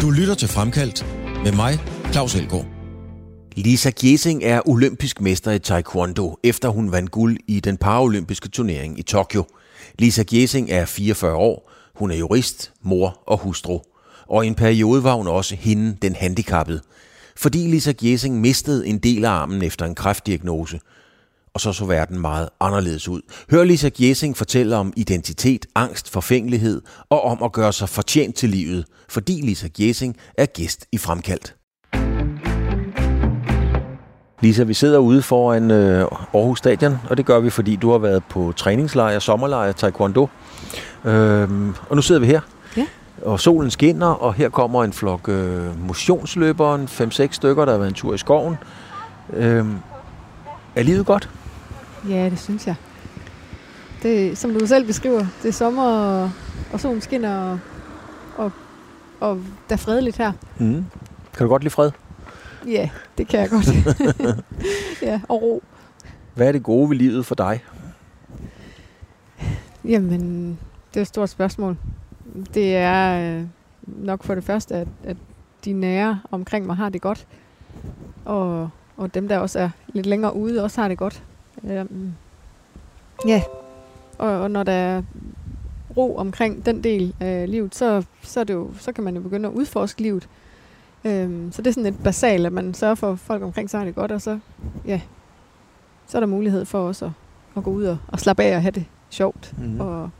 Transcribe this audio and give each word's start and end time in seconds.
Du 0.00 0.10
lytter 0.10 0.34
til 0.38 0.48
Fremkaldt 0.48 1.06
med 1.44 1.52
mig, 1.52 1.78
Claus 2.12 2.34
Elgaard. 2.34 2.66
Lisa 3.56 3.90
Gjesing 4.00 4.44
er 4.44 4.68
olympisk 4.68 5.20
mester 5.20 5.50
i 5.50 5.58
taekwondo, 5.58 6.38
efter 6.42 6.68
hun 6.68 6.92
vandt 6.92 7.10
guld 7.10 7.36
i 7.46 7.60
den 7.60 7.76
paralympiske 7.76 8.48
turnering 8.48 8.98
i 8.98 9.02
Tokyo. 9.02 9.44
Lisa 9.98 10.22
Gjesing 10.22 10.70
er 10.70 10.84
44 10.84 11.36
år. 11.36 11.70
Hun 11.94 12.10
er 12.10 12.16
jurist, 12.16 12.72
mor 12.82 13.22
og 13.26 13.38
hustru. 13.38 13.80
Og 14.26 14.44
i 14.44 14.48
en 14.48 14.54
periode 14.54 15.04
var 15.04 15.14
hun 15.14 15.26
også 15.26 15.56
hende, 15.56 15.96
den 16.02 16.14
handicappede. 16.14 16.80
Fordi 17.36 17.58
Lisa 17.58 17.92
Gjesing 17.92 18.40
mistede 18.40 18.86
en 18.86 18.98
del 18.98 19.24
af 19.24 19.30
armen 19.30 19.62
efter 19.62 19.86
en 19.86 19.94
kræftdiagnose, 19.94 20.80
og 21.54 21.60
så 21.60 21.72
så 21.72 21.84
verden 21.84 22.18
meget 22.20 22.48
anderledes 22.60 23.08
ud. 23.08 23.20
Hør 23.50 23.64
Lisa 23.64 23.88
Gjesing 23.88 24.36
fortælle 24.36 24.76
om 24.76 24.92
identitet, 24.96 25.66
angst, 25.74 26.10
forfængelighed 26.10 26.82
og 27.10 27.22
om 27.24 27.42
at 27.42 27.52
gøre 27.52 27.72
sig 27.72 27.88
fortjent 27.88 28.36
til 28.36 28.48
livet, 28.48 28.84
fordi 29.08 29.40
Lisa 29.40 29.68
Gjesing 29.76 30.16
er 30.38 30.46
gæst 30.46 30.86
i 30.92 30.98
Fremkaldt. 30.98 31.54
Lisa, 34.40 34.62
vi 34.62 34.74
sidder 34.74 34.98
ude 34.98 35.22
foran 35.22 35.70
øh, 35.70 36.00
Aarhus 36.34 36.58
Stadion, 36.58 36.98
og 37.10 37.16
det 37.16 37.26
gør 37.26 37.40
vi, 37.40 37.50
fordi 37.50 37.76
du 37.76 37.90
har 37.90 37.98
været 37.98 38.22
på 38.30 38.52
træningslejr, 38.56 39.18
sommerlejr, 39.18 39.72
taekwondo. 39.72 40.28
Øhm, 41.04 41.74
og 41.90 41.96
nu 41.96 42.02
sidder 42.02 42.20
vi 42.20 42.26
her, 42.26 42.40
Ja. 42.76 42.86
og 43.22 43.40
solen 43.40 43.70
skinner, 43.70 44.06
og 44.06 44.34
her 44.34 44.48
kommer 44.48 44.84
en 44.84 44.92
flok 44.92 45.28
øh, 45.28 45.86
motionsløbere, 45.86 46.74
en 46.74 46.84
5-6 46.84 47.28
stykker, 47.32 47.64
der 47.64 47.72
har 47.72 47.78
været 47.78 47.88
en 47.88 47.94
tur 47.94 48.14
i 48.14 48.18
skoven. 48.18 48.56
Øhm, 49.32 49.76
er 50.76 50.82
livet 50.82 51.06
godt? 51.06 51.28
Ja, 52.08 52.30
det 52.30 52.38
synes 52.38 52.66
jeg. 52.66 52.74
Det, 54.02 54.38
som 54.38 54.54
du 54.54 54.66
selv 54.66 54.86
beskriver, 54.86 55.26
det 55.42 55.48
er 55.48 55.52
sommer, 55.52 55.82
og, 55.82 56.30
og 56.72 56.80
solen 56.80 57.00
skinner, 57.00 57.38
og, 57.40 57.58
og, 58.36 58.52
og 59.20 59.42
der 59.68 59.74
er 59.74 59.78
fredeligt 59.78 60.16
her. 60.16 60.32
Mm. 60.58 60.84
Kan 61.36 61.44
du 61.44 61.48
godt 61.48 61.62
lide 61.62 61.70
fred? 61.70 61.90
Ja, 62.66 62.90
det 63.18 63.28
kan 63.28 63.40
jeg 63.40 63.50
godt. 63.50 63.66
ja, 65.02 65.20
og 65.28 65.42
ro. 65.42 65.62
Hvad 66.34 66.48
er 66.48 66.52
det 66.52 66.62
gode 66.62 66.90
ved 66.90 66.96
livet 66.96 67.26
for 67.26 67.34
dig? 67.34 67.64
Jamen, 69.84 70.48
det 70.94 70.96
er 70.96 71.00
et 71.00 71.06
stort 71.06 71.30
spørgsmål. 71.30 71.76
Det 72.54 72.76
er 72.76 73.36
øh, 73.38 73.44
nok 73.86 74.24
for 74.24 74.34
det 74.34 74.44
første, 74.44 74.74
at, 74.74 74.88
at 75.04 75.16
de 75.64 75.72
nære 75.72 76.20
omkring 76.30 76.66
mig 76.66 76.76
har 76.76 76.88
det 76.88 77.00
godt. 77.00 77.26
Og, 78.24 78.70
og 78.96 79.14
dem, 79.14 79.28
der 79.28 79.38
også 79.38 79.58
er 79.58 79.70
lidt 79.88 80.06
længere 80.06 80.36
ude, 80.36 80.62
også 80.62 80.80
har 80.80 80.88
det 80.88 80.98
godt. 80.98 81.22
Øhm, 81.70 82.12
ja, 83.26 83.42
og, 84.18 84.28
og 84.40 84.50
når 84.50 84.62
der 84.62 84.72
er 84.72 85.02
ro 85.96 86.16
omkring 86.16 86.66
den 86.66 86.84
del 86.84 87.14
af 87.20 87.50
livet, 87.50 87.74
så, 87.74 88.04
så, 88.22 88.40
er 88.40 88.44
det 88.44 88.54
jo, 88.54 88.70
så 88.78 88.92
kan 88.92 89.04
man 89.04 89.16
jo 89.16 89.22
begynde 89.22 89.48
at 89.48 89.54
udforske 89.54 90.02
livet. 90.02 90.28
Øhm, 91.04 91.52
så 91.52 91.62
det 91.62 91.68
er 91.68 91.74
sådan 91.74 91.92
lidt 91.92 92.02
basalt, 92.04 92.46
at 92.46 92.52
man 92.52 92.74
sørger 92.74 92.94
for, 92.94 93.12
at 93.12 93.18
folk 93.18 93.42
omkring 93.42 93.70
sig 93.70 93.80
har 93.80 93.84
det 93.84 93.94
godt, 93.94 94.12
og 94.12 94.22
så, 94.22 94.38
ja, 94.86 95.00
så 96.06 96.18
er 96.18 96.20
der 96.20 96.26
mulighed 96.26 96.64
for 96.64 96.88
også 96.88 97.04
at, 97.04 97.10
at 97.56 97.64
gå 97.64 97.70
ud 97.70 97.84
og, 97.84 97.98
og 98.08 98.20
slappe 98.20 98.42
af 98.42 98.56
og 98.56 98.62
have 98.62 98.70
det 98.72 98.84
sjovt 99.10 99.54
Mhm. 99.58 99.80
og, 99.80 100.10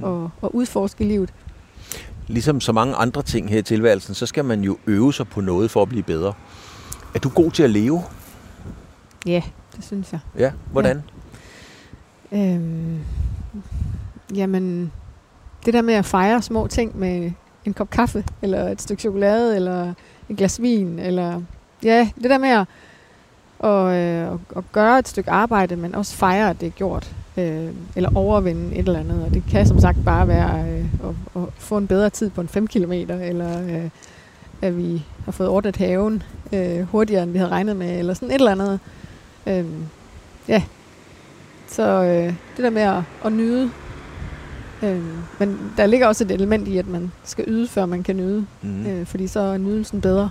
og, 0.00 0.30
og 0.42 0.54
udforske 0.54 1.04
livet. 1.04 1.34
Ligesom 2.26 2.60
så 2.60 2.72
mange 2.72 2.94
andre 2.94 3.22
ting 3.22 3.50
her 3.50 3.58
i 3.58 3.62
tilværelsen, 3.62 4.14
så 4.14 4.26
skal 4.26 4.44
man 4.44 4.60
jo 4.60 4.78
øve 4.86 5.12
sig 5.12 5.28
på 5.28 5.40
noget 5.40 5.70
for 5.70 5.82
at 5.82 5.88
blive 5.88 6.02
bedre. 6.02 6.32
Er 7.14 7.18
du 7.18 7.28
god 7.28 7.50
til 7.50 7.62
at 7.62 7.70
leve? 7.70 8.02
Ja, 9.26 9.42
det 9.78 9.86
synes 9.86 10.12
jeg. 10.12 10.20
Ja, 10.38 10.52
hvordan? 10.72 11.02
Øhm, 12.32 12.98
jamen, 14.34 14.92
det 15.66 15.74
der 15.74 15.82
med 15.82 15.94
at 15.94 16.04
fejre 16.04 16.42
små 16.42 16.66
ting 16.66 16.98
med 16.98 17.32
en 17.64 17.74
kop 17.74 17.90
kaffe, 17.90 18.24
eller 18.42 18.68
et 18.68 18.82
stykke 18.82 19.00
chokolade, 19.00 19.56
eller 19.56 19.94
et 20.28 20.36
glas 20.36 20.62
vin, 20.62 20.98
eller 20.98 21.42
ja, 21.84 22.08
det 22.22 22.30
der 22.30 22.38
med 22.38 22.48
at, 22.48 22.66
og, 23.58 23.96
øh, 23.96 24.32
at, 24.32 24.38
at 24.56 24.64
gøre 24.72 24.98
et 24.98 25.08
stykke 25.08 25.30
arbejde, 25.30 25.76
men 25.76 25.94
også 25.94 26.14
fejre, 26.14 26.50
at 26.50 26.60
det 26.60 26.66
er 26.66 26.70
gjort, 26.70 27.12
øh, 27.36 27.70
eller 27.96 28.10
overvinde 28.14 28.76
et 28.76 28.86
eller 28.86 29.00
andet. 29.00 29.24
Og 29.24 29.34
det 29.34 29.42
kan 29.50 29.66
som 29.66 29.80
sagt 29.80 29.98
bare 30.04 30.28
være 30.28 30.70
øh, 30.70 30.84
at, 31.08 31.42
at 31.42 31.48
få 31.58 31.78
en 31.78 31.86
bedre 31.86 32.10
tid 32.10 32.30
på 32.30 32.40
en 32.40 32.48
5 32.48 32.66
km, 32.66 32.92
eller 32.92 33.62
øh, 33.62 33.90
at 34.62 34.76
vi 34.76 35.04
har 35.24 35.32
fået 35.32 35.48
ordnet 35.48 35.76
haven 35.76 36.22
øh, 36.52 36.80
hurtigere, 36.80 37.22
end 37.22 37.32
vi 37.32 37.38
havde 37.38 37.50
regnet 37.50 37.76
med, 37.76 37.98
eller 37.98 38.14
sådan 38.14 38.28
et 38.28 38.34
eller 38.34 38.52
andet. 38.52 38.80
Øh, 39.48 39.66
ja, 40.48 40.62
så 41.68 41.82
øh, 41.82 42.34
det 42.56 42.64
der 42.64 42.70
med 42.70 42.82
at, 42.82 43.02
at 43.24 43.32
nyde. 43.32 43.70
Øh, 44.82 45.02
men 45.38 45.72
der 45.76 45.86
ligger 45.86 46.06
også 46.06 46.24
et 46.24 46.30
element 46.30 46.68
i, 46.68 46.78
at 46.78 46.86
man 46.86 47.12
skal 47.24 47.44
yde, 47.48 47.68
før 47.68 47.86
man 47.86 48.02
kan 48.02 48.16
nyde. 48.16 48.46
Mm. 48.62 48.86
Øh, 48.86 49.06
fordi 49.06 49.26
så 49.26 49.40
er 49.40 49.58
nydelsen 49.58 50.00
bedre. 50.00 50.30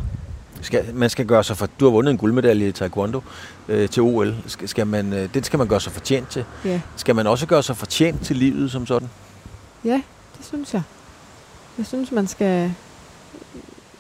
Skal, 0.62 0.86
man 0.94 1.10
skal 1.10 1.26
gøre 1.26 1.44
sig 1.44 1.58
for... 1.58 1.70
Du 1.80 1.86
har 1.86 1.92
vundet 1.92 2.12
en 2.12 2.18
guldmedalje 2.18 2.68
i 2.68 2.72
taekwondo 2.72 3.22
øh, 3.68 3.90
til 3.90 4.04
OL. 4.04 4.36
Skal, 4.48 4.68
skal 4.68 4.88
man, 4.88 5.14
øh, 5.14 5.34
det 5.34 5.46
skal 5.46 5.60
man 5.60 5.68
gøre 5.68 5.82
sig 5.82 5.92
fortjent 5.92 6.30
til. 6.30 6.46
Ja. 6.66 6.82
Skal 6.96 7.16
man 7.16 7.28
også 7.28 7.46
gøre 7.46 7.64
sig 7.64 7.78
fortjent 7.78 8.22
til 8.22 8.36
livet 8.36 8.72
som 8.72 8.86
sådan? 8.86 9.10
ja, 9.86 10.02
det 10.38 10.46
synes 10.46 10.74
jeg. 10.74 10.82
Jeg 11.78 11.86
synes, 11.86 12.12
man 12.12 12.28
skal 12.28 12.74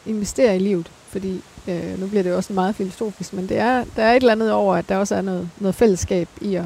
investere 0.06 0.56
i 0.56 0.60
livet. 0.60 0.92
Fordi 1.08 1.44
øh, 1.68 2.00
nu 2.00 2.08
bliver 2.08 2.24
det 2.24 2.30
jo 2.30 2.36
også 2.36 2.54
meget 2.54 2.76
filosofisk, 2.76 3.34
men 3.34 3.50
det 3.50 3.58
er, 3.58 3.84
der 3.96 4.04
er 4.04 4.12
et 4.14 4.16
eller 4.16 4.32
andet 4.32 4.52
over, 4.52 4.76
at 4.76 4.90
der 4.90 4.98
også 4.98 5.16
er 5.16 5.22
noget, 5.22 5.50
noget 5.60 5.76
fællesskab 5.76 6.28
i 6.42 6.56
at, 6.56 6.66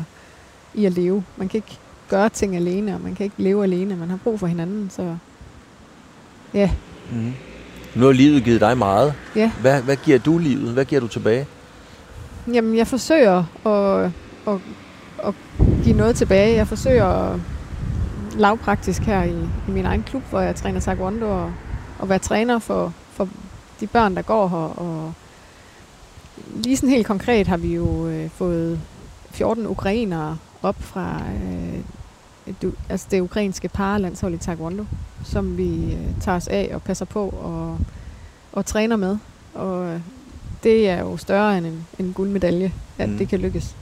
i 0.73 0.85
at 0.85 0.91
leve. 0.94 1.23
Man 1.38 1.47
kan 1.47 1.57
ikke 1.57 1.78
gøre 2.09 2.29
ting 2.29 2.56
alene, 2.56 2.95
og 2.95 3.01
man 3.01 3.16
kan 3.16 3.23
ikke 3.23 3.35
leve 3.44 3.63
alene. 3.63 3.95
Man 3.95 4.09
har 4.09 4.17
brug 4.23 4.39
for 4.39 4.47
hinanden, 4.47 4.89
så 4.89 5.16
ja, 6.53 6.72
Mm. 7.13 7.34
Nu 7.95 8.06
har 8.06 8.12
livet 8.12 8.44
givet 8.44 8.62
dig 8.62 8.78
meget. 8.78 9.13
ja. 9.35 9.51
Hvad, 9.62 9.81
hvad 9.81 9.95
giver 9.95 10.19
du 10.19 10.38
livet? 10.38 10.73
Hvad 10.73 10.85
giver 10.85 11.01
du 11.01 11.07
tilbage? 11.07 11.47
Jamen, 12.53 12.78
jeg 12.78 12.88
forsøger 12.88 13.44
at, 13.66 14.12
at, 14.53 14.59
at 15.28 15.33
give 15.83 15.97
noget 15.97 16.16
tilbage. 16.16 16.56
Jeg 16.56 16.68
forsøger 16.68 17.06
at 17.06 17.39
lavpraktisk 18.38 19.01
her 19.01 19.23
i, 19.23 19.35
i 19.68 19.72
min 19.72 19.85
egen 19.85 20.03
klub, 20.03 20.23
hvor 20.29 20.39
jeg 20.39 20.56
træner 20.56 20.79
taekwondo, 20.79 21.25
og, 21.29 21.53
og 22.00 22.09
være 22.09 22.19
træner 22.19 22.59
for, 22.59 22.94
for 23.13 23.28
de 23.81 23.88
børn, 23.88 24.16
der 24.16 24.22
går 24.22 24.47
her. 24.47 24.58
Og 24.58 25.14
lige 26.56 26.78
sådan 26.78 26.90
helt 26.90 27.08
konkret 27.08 27.47
har 27.47 27.58
vi 27.58 27.75
jo 27.75 28.08
øh, 28.08 28.30
fået 28.30 28.80
14 29.31 29.68
ukrainere 29.68 30.38
op 30.62 30.75
fra 30.80 31.22
øh, 31.36 31.80
det, 32.62 32.74
altså 32.90 33.08
det 33.12 33.22
ukrainske 33.22 33.68
paralandshold 33.68 34.34
i 34.34 34.38
taekwondo, 34.38 34.86
som 35.25 35.58
vi 35.58 35.94
øh, 35.94 36.22
tager 36.22 36.36
os 36.36 36.47
af 36.47 36.72
og 36.74 36.81
passer 36.81 37.06
på 37.06 37.30
og, 37.30 37.80
og 38.53 38.66
træner 38.66 38.96
med. 38.96 39.18
Og 39.53 39.86
øh, 39.86 40.00
det 40.63 40.90
er 40.90 41.00
jo 41.00 41.18
større 41.18 41.58
end 41.58 41.66
en, 41.66 41.88
en 42.00 42.13
guldmedalje, 42.13 42.74
at 42.98 43.09
mm. 43.09 43.18
det 43.18 43.30
kan 43.30 43.40
lykkes. 43.40 43.75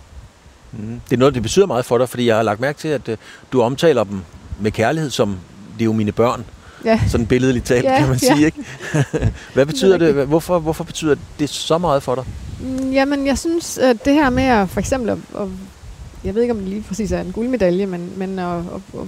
Mm. 0.72 1.02
Det 1.10 1.16
er 1.16 1.20
noget, 1.20 1.34
det 1.34 1.42
betyder 1.42 1.66
meget 1.66 1.86
for 1.86 1.98
dig, 1.98 2.10
fordi 2.10 2.28
jeg 2.28 2.36
har 2.36 2.44
lagt 2.44 2.60
mærke 2.60 2.80
til, 2.80 2.88
at 2.88 3.10
øh, 3.10 3.18
du 3.52 3.62
omtaler 3.62 4.04
dem 4.04 4.22
med 4.60 4.72
kærlighed 4.72 5.10
som, 5.10 5.38
det 5.74 5.82
er 5.82 5.86
jo 5.86 5.94
mine 5.94 6.12
børn. 6.12 6.46
Ja, 6.86 7.00
Sådan 7.08 7.28
billedligt 7.28 7.66
talt, 7.66 7.86
Ja, 7.86 7.98
kan 8.00 8.08
man 8.08 8.20
ja. 8.22 8.36
sige. 8.36 8.46
Ikke? 8.46 8.66
Hvad 9.54 9.66
betyder 9.66 9.94
rigtigt. 9.94 10.16
det? 10.16 10.28
Hvorfor, 10.28 10.60
hvorfor 10.60 10.84
betyder 10.84 11.16
det 11.40 11.50
så 11.50 11.78
meget 11.78 12.04
for 12.04 12.16
dig? 12.16 12.24
Mm, 12.60 12.92
Jamen, 12.92 13.28
jeg 13.28 13.38
synes, 13.38 13.78
at 13.78 14.06
det 14.06 14.14
her 14.14 14.30
med 14.30 14.44
at 14.44 14.70
for 14.70 14.80
eksempel, 14.80 15.10
at, 15.10 15.18
at, 15.40 15.48
jeg 16.24 16.36
ved 16.36 16.42
ikke, 16.42 16.52
om 16.54 16.60
det 16.60 16.68
lige 16.68 16.84
præcis 16.88 17.12
er 17.12 17.22
en 17.22 17.32
guldmedalje, 17.32 17.86
men, 17.86 18.14
men 18.16 18.40
at, 18.40 18.58
at, 18.58 18.64
at, 18.94 19.08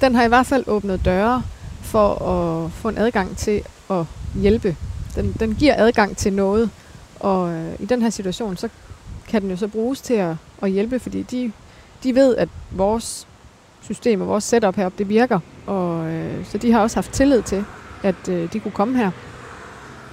den 0.00 0.14
har 0.14 0.24
i 0.24 0.28
hvert 0.28 0.46
fald 0.46 0.64
åbnet 0.66 1.04
døre 1.04 1.42
for 1.82 2.14
at 2.14 2.72
få 2.72 2.88
en 2.88 2.98
adgang 2.98 3.36
til 3.36 3.62
at 3.90 4.04
hjælpe. 4.34 4.76
Den, 5.14 5.34
den 5.40 5.54
giver 5.54 5.74
adgang 5.76 6.16
til 6.16 6.32
noget, 6.32 6.70
og 7.20 7.50
øh, 7.52 7.72
i 7.80 7.84
den 7.84 8.02
her 8.02 8.10
situation, 8.10 8.56
så 8.56 8.68
kan 9.28 9.42
den 9.42 9.50
jo 9.50 9.56
så 9.56 9.68
bruges 9.68 10.00
til 10.00 10.14
at, 10.14 10.36
at 10.62 10.70
hjælpe, 10.70 10.98
fordi 10.98 11.22
de, 11.22 11.52
de 12.02 12.14
ved, 12.14 12.36
at 12.36 12.48
vores 12.70 13.26
system 13.88 14.20
og 14.20 14.26
vores 14.28 14.44
setup 14.44 14.76
heroppe, 14.76 14.98
det 14.98 15.08
virker, 15.08 15.40
og 15.66 16.06
øh, 16.06 16.44
så 16.44 16.58
de 16.58 16.72
har 16.72 16.80
også 16.80 16.96
haft 16.96 17.12
tillid 17.12 17.42
til, 17.42 17.64
at 18.02 18.28
øh, 18.28 18.52
de 18.52 18.60
kunne 18.60 18.72
komme 18.72 18.96
her. 18.96 19.10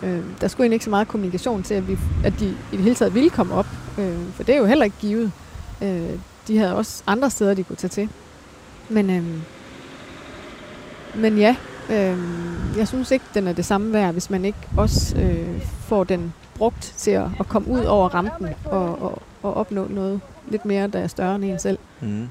Øh, 0.03 0.23
der 0.41 0.47
skulle 0.47 0.65
egentlig 0.65 0.75
ikke 0.75 0.85
så 0.85 0.89
meget 0.89 1.07
kommunikation 1.07 1.63
til, 1.63 1.73
at, 1.73 1.87
vi, 1.87 1.97
at 2.23 2.33
de 2.39 2.45
i 2.47 2.75
det 2.75 2.79
hele 2.79 2.95
taget 2.95 3.13
ville 3.13 3.29
komme 3.29 3.53
op. 3.53 3.67
Øh, 3.99 4.17
for 4.33 4.43
det 4.43 4.55
er 4.55 4.59
jo 4.59 4.65
heller 4.65 4.85
ikke 4.85 4.97
givet. 4.99 5.31
Øh, 5.83 6.09
de 6.47 6.57
havde 6.57 6.75
også 6.75 7.03
andre 7.07 7.29
steder, 7.29 7.53
de 7.53 7.63
kunne 7.63 7.75
tage 7.75 7.89
til. 7.89 8.09
Men, 8.89 9.09
øh, 9.09 9.23
men 11.15 11.37
ja, 11.37 11.55
øh, 11.89 12.17
jeg 12.77 12.87
synes 12.87 13.11
ikke, 13.11 13.25
den 13.33 13.47
er 13.47 13.53
det 13.53 13.65
samme 13.65 13.93
værd, 13.93 14.13
hvis 14.13 14.29
man 14.29 14.45
ikke 14.45 14.59
også 14.77 15.17
øh, 15.17 15.61
får 15.61 16.03
den 16.03 16.33
brugt 16.57 16.93
til 16.97 17.11
at, 17.11 17.27
at 17.39 17.47
komme 17.47 17.67
ud 17.67 17.83
over 17.83 18.09
rampen 18.09 18.49
og, 18.65 19.01
og, 19.01 19.21
og 19.43 19.53
opnå 19.53 19.87
noget 19.87 20.21
lidt 20.47 20.65
mere, 20.65 20.87
der 20.87 20.99
er 20.99 21.07
større 21.07 21.35
end 21.35 21.45
en 21.45 21.59
selv. 21.59 21.77
Mm. 22.01 22.29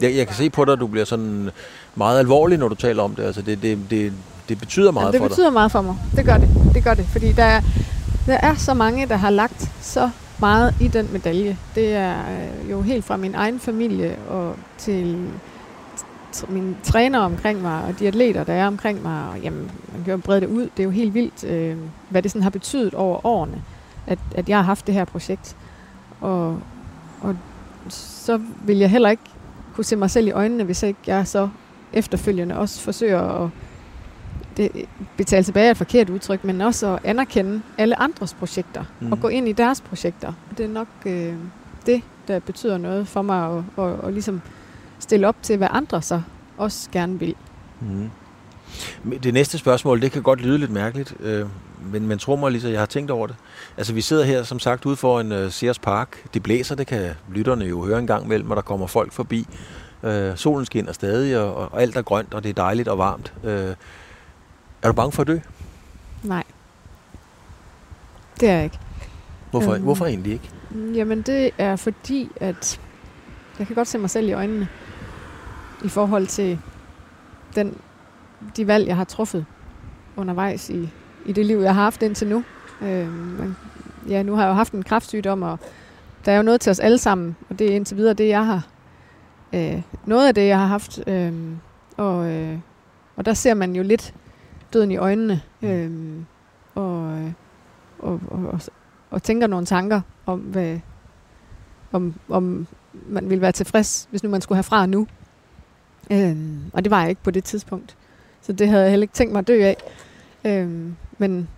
Jeg, 0.00 0.16
jeg 0.16 0.26
kan 0.26 0.36
se 0.36 0.50
på 0.50 0.64
dig, 0.64 0.72
at 0.72 0.80
du 0.80 0.86
bliver 0.86 1.04
sådan 1.04 1.50
meget 1.94 2.18
alvorlig, 2.18 2.58
når 2.58 2.68
du 2.68 2.74
taler 2.74 3.02
om 3.02 3.14
det. 3.14 3.22
Altså, 3.22 3.42
det, 3.42 3.62
det, 3.62 3.78
det, 3.90 4.12
det 4.48 4.58
betyder 4.58 4.90
meget 4.90 5.04
Jamen, 5.04 5.12
det 5.12 5.20
for 5.20 5.28
betyder 5.28 5.50
meget 5.50 5.72
for 5.72 5.80
mig. 5.80 5.96
Det 6.16 6.24
gør 6.24 6.36
det. 6.36 6.48
Det 6.74 6.84
gør 6.84 6.94
det. 6.94 7.06
Fordi 7.06 7.32
der 7.32 7.44
er, 7.44 7.60
der 8.26 8.34
er 8.34 8.54
så 8.54 8.74
mange, 8.74 9.06
der 9.06 9.16
har 9.16 9.30
lagt 9.30 9.70
så 9.80 10.10
meget 10.38 10.74
i 10.80 10.88
den 10.88 11.08
medalje. 11.12 11.56
Det 11.74 11.92
er 11.92 12.14
øh, 12.14 12.70
jo 12.70 12.82
helt 12.82 13.04
fra 13.04 13.16
min 13.16 13.34
egen 13.34 13.60
familie 13.60 14.16
og 14.28 14.54
til 14.78 15.28
mine 16.48 16.76
træner 16.82 17.18
omkring 17.18 17.62
mig, 17.62 17.84
og 17.84 17.98
de 17.98 18.08
atleter, 18.08 18.44
der 18.44 18.52
er 18.52 18.66
omkring 18.66 19.02
mig, 19.02 19.28
og 19.28 19.38
jamen, 19.40 19.70
man 19.92 20.04
kan 20.04 20.10
jo 20.10 20.16
brede 20.16 20.40
det 20.40 20.46
ud. 20.46 20.62
Det 20.62 20.80
er 20.80 20.84
jo 20.84 20.90
helt 20.90 21.14
vildt, 21.14 21.44
øh, 21.44 21.76
hvad 22.08 22.22
det 22.22 22.30
sådan 22.30 22.42
har 22.42 22.50
betydet 22.50 22.94
over 22.94 23.26
årene, 23.26 23.62
at, 24.06 24.18
at 24.34 24.48
jeg 24.48 24.58
har 24.58 24.62
haft 24.62 24.86
det 24.86 24.94
her 24.94 25.04
projekt. 25.04 25.56
Og, 26.20 26.60
og 27.20 27.36
så 27.88 28.40
vil 28.64 28.78
jeg 28.78 28.90
heller 28.90 29.10
ikke 29.10 29.22
kunne 29.76 29.84
se 29.84 29.96
mig 29.96 30.10
selv 30.10 30.26
i 30.26 30.30
øjnene, 30.30 30.64
hvis 30.64 30.82
ikke 30.82 31.00
jeg 31.06 31.26
så 31.26 31.48
efterfølgende 31.92 32.58
også 32.58 32.80
forsøger 32.80 33.20
at 33.20 33.50
det, 34.56 34.70
betale 35.16 35.44
tilbage 35.44 35.66
er 35.66 35.70
et 35.70 35.76
forkert 35.76 36.10
udtryk, 36.10 36.44
men 36.44 36.60
også 36.60 36.86
at 36.94 36.98
anerkende 37.04 37.62
alle 37.78 38.00
andres 38.00 38.34
projekter 38.34 38.84
mm. 39.00 39.12
og 39.12 39.20
gå 39.20 39.28
ind 39.28 39.48
i 39.48 39.52
deres 39.52 39.80
projekter. 39.80 40.32
Det 40.58 40.64
er 40.64 40.68
nok 40.68 40.88
øh, 41.06 41.34
det, 41.86 42.02
der 42.28 42.38
betyder 42.38 42.78
noget 42.78 43.08
for 43.08 43.22
mig 43.22 43.50
at, 43.50 43.64
at, 43.78 43.84
at, 43.84 44.04
at 44.04 44.12
ligesom 44.12 44.40
stille 44.98 45.28
op 45.28 45.36
til, 45.42 45.56
hvad 45.56 45.68
andre 45.70 46.02
så 46.02 46.22
også 46.56 46.90
gerne 46.92 47.18
vil. 47.18 47.34
Mm. 47.80 48.10
Det 49.22 49.34
næste 49.34 49.58
spørgsmål, 49.58 50.02
det 50.02 50.12
kan 50.12 50.22
godt 50.22 50.40
lyde 50.40 50.58
lidt 50.58 50.70
mærkeligt, 50.70 51.14
øh, 51.20 51.46
men, 51.80 52.06
men 52.06 52.18
tror 52.18 52.36
mig 52.36 52.52
lige, 52.52 52.70
jeg 52.70 52.78
har 52.78 52.86
tænkt 52.86 53.10
over 53.10 53.26
det. 53.26 53.36
Altså, 53.76 53.92
vi 53.92 54.00
sidder 54.00 54.24
her, 54.24 54.42
som 54.42 54.58
sagt, 54.58 54.86
ude 54.86 54.96
for 54.96 55.20
en 55.20 55.32
uh, 55.32 55.50
Sears 55.50 55.78
Park. 55.78 56.34
Det 56.34 56.42
blæser, 56.42 56.74
det 56.74 56.86
kan 56.86 57.10
lytterne 57.28 57.64
jo 57.64 57.84
høre 57.84 57.98
en 57.98 58.06
gang 58.06 58.24
imellem, 58.24 58.50
og 58.50 58.56
der 58.56 58.62
kommer 58.62 58.86
folk 58.86 59.12
forbi. 59.12 59.46
Øh, 60.02 60.36
solen 60.36 60.66
skinner 60.66 60.92
stadig, 60.92 61.38
og, 61.38 61.54
og 61.54 61.82
alt 61.82 61.96
er 61.96 62.02
grønt, 62.02 62.34
og 62.34 62.42
det 62.42 62.48
er 62.48 62.54
dejligt 62.54 62.88
og 62.88 62.98
varmt. 62.98 63.32
Øh, 63.44 63.74
er 64.82 64.88
du 64.88 64.92
bange 64.92 65.12
for 65.12 65.22
at 65.22 65.28
dø? 65.28 65.38
Nej. 66.22 66.44
Det 68.40 68.48
er 68.48 68.54
jeg 68.54 68.64
ikke. 68.64 68.78
Hvorfor, 69.50 69.72
øhm, 69.72 69.82
hvorfor 69.82 70.06
egentlig 70.06 70.32
ikke? 70.32 70.50
Jamen, 70.94 71.22
det 71.22 71.50
er 71.58 71.76
fordi, 71.76 72.30
at 72.36 72.80
jeg 73.58 73.66
kan 73.66 73.76
godt 73.76 73.88
se 73.88 73.98
mig 73.98 74.10
selv 74.10 74.28
i 74.28 74.32
øjnene 74.32 74.68
i 75.84 75.88
forhold 75.88 76.26
til 76.26 76.58
den, 77.54 77.78
de 78.56 78.66
valg, 78.66 78.86
jeg 78.86 78.96
har 78.96 79.04
truffet 79.04 79.46
undervejs 80.16 80.70
i, 80.70 80.90
i 81.26 81.32
det 81.32 81.46
liv, 81.46 81.58
jeg 81.58 81.74
har 81.74 81.82
haft 81.82 82.02
indtil 82.02 82.28
nu. 82.28 82.44
Øhm, 82.82 83.54
ja, 84.08 84.22
nu 84.22 84.34
har 84.34 84.42
jeg 84.42 84.48
jo 84.48 84.54
haft 84.54 84.72
en 84.72 84.82
kraftsygdom, 84.82 85.42
og 85.42 85.58
der 86.24 86.32
er 86.32 86.36
jo 86.36 86.42
noget 86.42 86.60
til 86.60 86.70
os 86.70 86.80
alle 86.80 86.98
sammen, 86.98 87.36
og 87.50 87.58
det 87.58 87.70
er 87.70 87.76
indtil 87.76 87.96
videre 87.96 88.14
det, 88.14 88.28
jeg 88.28 88.46
har. 88.46 88.66
Øh, 89.54 89.82
noget 90.06 90.28
af 90.28 90.34
det, 90.34 90.46
jeg 90.46 90.58
har 90.58 90.66
haft. 90.66 91.08
Øh, 91.08 91.32
og, 91.96 92.30
øh, 92.30 92.58
og 93.16 93.26
der 93.26 93.34
ser 93.34 93.54
man 93.54 93.76
jo 93.76 93.82
lidt 93.82 94.14
døden 94.72 94.90
i 94.90 94.96
øjnene, 94.96 95.42
øh, 95.62 95.90
og, 96.74 97.22
og, 97.98 98.20
og, 98.28 98.46
og, 98.52 98.60
og 99.10 99.22
tænker 99.22 99.46
nogle 99.46 99.66
tanker 99.66 100.00
om, 100.26 100.40
hvad, 100.40 100.78
om, 101.92 102.14
om 102.28 102.66
man 103.08 103.30
ville 103.30 103.42
være 103.42 103.52
tilfreds, 103.52 104.08
hvis 104.10 104.22
nu 104.22 104.30
man 104.30 104.40
skulle 104.40 104.56
have 104.56 104.62
fra 104.62 104.86
nu. 104.86 105.06
Øh, 106.10 106.36
og 106.72 106.84
det 106.84 106.90
var 106.90 107.00
jeg 107.00 107.08
ikke 107.08 107.22
på 107.22 107.30
det 107.30 107.44
tidspunkt. 107.44 107.96
Så 108.42 108.52
det 108.52 108.68
havde 108.68 108.82
jeg 108.82 108.90
heller 108.90 109.04
ikke 109.04 109.14
tænkt 109.14 109.32
mig 109.32 109.38
at 109.38 109.48
dø 109.48 109.62
af. 109.62 109.76
Øh, 110.46 110.68
men, 111.18 111.48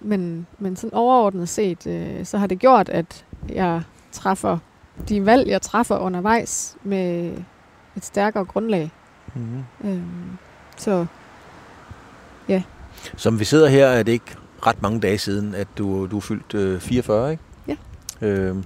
men, 0.00 0.46
men 0.58 0.76
sådan 0.76 0.94
overordnet 0.94 1.48
set, 1.48 1.86
øh, 1.86 2.26
så 2.26 2.38
har 2.38 2.46
det 2.46 2.58
gjort, 2.58 2.88
at 2.88 3.24
jeg 3.48 3.82
træffer 4.12 4.58
de 5.08 5.26
valg, 5.26 5.48
jeg 5.48 5.62
træffer 5.62 5.98
undervejs 5.98 6.76
med 6.82 7.32
et 7.96 8.04
stærkere 8.04 8.44
grundlag. 8.44 8.90
Mm-hmm. 9.34 9.90
Øh, 9.90 10.02
så 10.76 11.06
Ja. 12.48 12.62
Som 13.16 13.40
vi 13.40 13.44
sidder 13.44 13.68
her, 13.68 13.86
er 13.86 14.02
det 14.02 14.12
ikke 14.12 14.36
ret 14.66 14.82
mange 14.82 15.00
dage 15.00 15.18
siden, 15.18 15.54
at 15.54 15.68
du, 15.78 16.06
du 16.06 16.16
er 16.16 16.20
fyldt 16.20 16.54
øh, 16.54 16.80
44, 16.80 17.30
ikke? 17.30 17.42
Ja. 17.68 17.76
Øhm, 18.20 18.64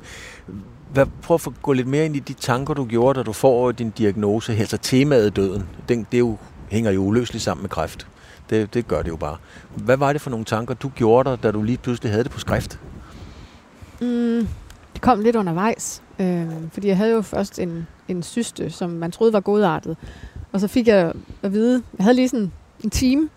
hvad, 0.93 1.07
prøv 1.23 1.35
at 1.35 1.53
gå 1.63 1.73
lidt 1.73 1.87
mere 1.87 2.05
ind 2.05 2.17
i 2.17 2.19
de 2.19 2.33
tanker, 2.33 2.75
du 2.75 2.85
gjorde, 2.85 3.19
da 3.19 3.23
du 3.23 3.33
får 3.33 3.73
din 3.73 3.91
diagnose, 3.91 4.53
altså 4.53 4.77
temaet 4.77 5.37
døden. 5.37 5.69
Den, 5.89 6.07
det 6.13 6.19
jo, 6.19 6.37
hænger 6.69 6.91
jo 6.91 7.01
uløseligt 7.01 7.45
sammen 7.45 7.63
med 7.63 7.71
kræft. 7.71 8.07
Det, 8.51 8.75
det 8.75 8.89
gør 8.89 9.03
det 9.03 9.09
jo 9.09 9.17
bare. 9.17 9.37
Hvad 9.77 9.97
var 9.97 10.13
det 10.13 10.21
for 10.21 10.31
nogle 10.31 10.45
tanker, 10.45 10.75
du 10.75 10.89
gjorde 10.89 11.31
dig, 11.31 11.43
da 11.43 11.51
du 11.51 11.63
lige 11.63 11.79
pludselig 11.79 12.13
havde 12.13 12.25
det 12.25 12.33
på 12.33 12.41
skrift? 12.41 12.81
Mm, 14.01 14.49
det 14.93 15.01
kom 15.01 15.21
lidt 15.21 15.37
undervejs, 15.37 16.03
øh, 16.19 16.47
fordi 16.73 16.89
jeg 16.89 16.97
havde 16.97 17.13
jo 17.13 17.23
først 17.23 17.59
en, 17.59 17.87
en 18.09 18.23
syste, 18.23 18.71
som 18.71 18.91
man 18.91 19.11
troede 19.11 19.33
var 19.33 19.41
godartet. 19.41 19.97
Og 20.53 20.61
så 20.61 20.69
fik 20.69 20.89
jeg 20.89 21.13
at 21.43 21.53
vide, 21.53 21.83
jeg 21.99 22.05
havde 22.05 22.17
lige 22.17 22.29
sådan 22.29 22.53
en 22.85 22.91
time, 22.91 23.29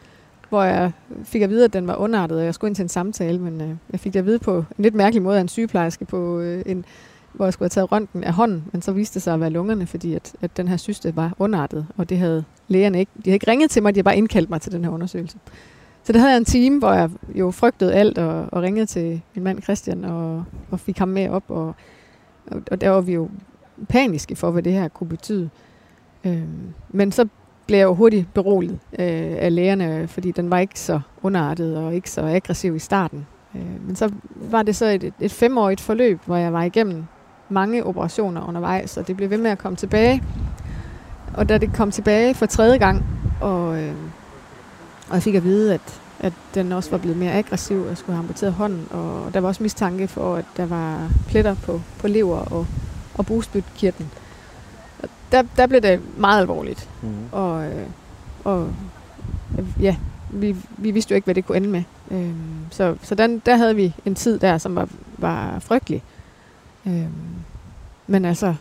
hvor 0.49 0.63
jeg 0.63 0.91
fik 1.23 1.41
at 1.41 1.49
vide, 1.49 1.65
at 1.65 1.73
den 1.73 1.87
var 1.87 1.95
underartet, 1.95 2.37
og 2.37 2.45
jeg 2.45 2.53
skulle 2.53 2.69
ind 2.69 2.75
til 2.75 2.83
en 2.83 2.89
samtale, 2.89 3.39
men 3.39 3.61
øh, 3.61 3.75
jeg 3.91 3.99
fik 3.99 4.13
det 4.13 4.19
at 4.19 4.25
vide 4.25 4.39
på 4.39 4.57
en 4.57 4.83
lidt 4.83 4.95
mærkelig 4.95 5.21
måde 5.21 5.37
af 5.37 5.41
en 5.41 5.47
sygeplejerske, 5.47 6.05
på, 6.05 6.39
øh, 6.39 6.63
en, 6.65 6.85
hvor 7.33 7.45
jeg 7.45 7.53
skulle 7.53 7.65
have 7.65 7.69
taget 7.69 7.91
røntgen 7.91 8.23
af 8.23 8.33
hånden, 8.33 8.63
men 8.71 8.81
så 8.81 8.91
viste 8.91 9.13
det 9.13 9.21
sig 9.21 9.33
at 9.33 9.39
være 9.39 9.49
lungerne, 9.49 9.87
fordi 9.87 10.13
at, 10.13 10.33
at 10.41 10.57
den 10.57 10.67
her 10.67 10.77
syste 10.77 11.15
var 11.15 11.33
underartet, 11.39 11.87
og 11.97 12.09
det 12.09 12.17
havde 12.17 12.43
lægerne 12.67 12.99
ikke. 12.99 13.11
De 13.15 13.21
havde 13.25 13.35
ikke 13.35 13.51
ringet 13.51 13.71
til 13.71 13.83
mig, 13.83 13.95
de 13.95 13.97
havde 13.97 14.03
bare 14.03 14.17
indkaldt 14.17 14.49
mig 14.49 14.61
til 14.61 14.71
den 14.71 14.83
her 14.83 14.91
undersøgelse. 14.91 15.37
Så 16.03 16.13
det 16.13 16.21
havde 16.21 16.31
jeg 16.31 16.37
en 16.37 16.45
time, 16.45 16.79
hvor 16.79 16.93
jeg 16.93 17.09
jo 17.35 17.51
frygtede 17.51 17.93
alt, 17.93 18.17
og, 18.17 18.45
og 18.51 18.61
ringede 18.61 18.85
til 18.85 19.21
min 19.35 19.43
mand 19.43 19.61
Christian, 19.61 20.05
og, 20.05 20.43
og 20.71 20.79
fik 20.79 20.97
ham 20.97 21.07
med 21.07 21.29
op, 21.29 21.43
og, 21.47 21.75
og, 22.47 22.61
og 22.71 22.81
der 22.81 22.89
var 22.89 23.01
vi 23.01 23.13
jo 23.13 23.29
paniske 23.89 24.35
for, 24.35 24.51
hvad 24.51 24.63
det 24.63 24.73
her 24.73 24.87
kunne 24.87 25.09
betyde. 25.09 25.49
Øhm, 26.25 26.73
men 26.89 27.11
så 27.11 27.27
blev 27.67 27.77
jeg 27.77 27.85
jo 27.85 27.93
hurtigt 27.93 28.33
beroliget 28.33 28.79
øh, 28.99 29.35
af 29.39 29.55
lægerne, 29.55 30.07
fordi 30.07 30.31
den 30.31 30.49
var 30.49 30.59
ikke 30.59 30.79
så 30.79 30.99
underartet 31.21 31.77
og 31.77 31.95
ikke 31.95 32.09
så 32.09 32.21
aggressiv 32.21 32.75
i 32.75 32.79
starten. 32.79 33.27
Øh, 33.55 33.85
men 33.87 33.95
så 33.95 34.09
var 34.35 34.63
det 34.63 34.75
så 34.75 34.85
et, 34.85 35.13
et 35.19 35.31
femårigt 35.31 35.81
forløb, 35.81 36.19
hvor 36.25 36.35
jeg 36.35 36.53
var 36.53 36.63
igennem 36.63 37.03
mange 37.51 37.86
operationer 37.86 38.48
undervejs, 38.48 38.98
og 38.98 39.07
det 39.07 39.18
blev 39.18 39.30
ved 39.30 39.38
med 39.38 39.51
at 39.51 39.57
komme 39.57 39.75
tilbage. 39.75 40.24
Og 41.33 41.50
da 41.50 41.57
det 41.57 41.74
kom 41.74 41.92
tilbage 41.92 42.33
for 42.33 42.45
tredje 42.45 42.77
gang, 42.77 43.06
og, 43.42 43.81
øh, 43.81 43.94
og 45.09 45.13
jeg 45.13 45.24
fik 45.24 45.36
at 45.36 45.44
vide, 45.44 45.74
at, 45.74 46.01
at 46.19 46.33
den 46.56 46.71
også 46.71 46.92
var 46.92 46.98
blevet 46.98 47.18
mere 47.18 47.31
aggressiv, 47.31 47.81
og 47.81 47.88
jeg 47.89 47.98
skulle 47.98 48.15
have 48.15 48.24
amputeret 48.24 48.53
hånden, 48.53 48.88
og 48.92 49.33
der 49.33 49.39
var 49.39 49.48
også 49.48 49.63
mistanke 49.63 50.07
for, 50.07 50.36
at 50.36 50.45
der 50.57 50.65
var 50.65 51.09
pletter 51.27 51.56
på, 51.56 51.81
på 52.00 52.07
lever 52.07 52.38
og, 52.38 52.68
og 53.13 53.25
bugspytkirtlen 53.25 54.12
der, 55.31 55.44
der 55.57 55.68
blev 55.68 55.81
det 55.81 56.00
meget 56.18 56.42
alvorligt. 56.42 56.89
Mm. 57.01 57.09
Og, 57.31 57.65
øh, 57.65 57.86
og 58.44 58.69
ja, 59.80 59.95
vi, 60.30 60.56
vi 60.77 60.92
vidste 60.92 61.12
jo 61.12 61.15
ikke, 61.15 61.25
hvad 61.25 61.36
det 61.36 61.45
kunne 61.45 61.57
ende 61.57 61.69
med. 61.69 61.83
Øhm, 62.12 62.36
så 62.71 62.95
så 63.01 63.15
den, 63.15 63.42
der 63.45 63.56
havde 63.56 63.75
vi 63.75 63.94
en 64.06 64.15
tid 64.15 64.39
der, 64.39 64.57
som 64.57 64.75
var, 64.75 64.88
var 65.18 65.59
frygtelig. 65.59 66.03
Øhm, 66.85 67.35
men 68.07 68.25
altså, 68.25 68.55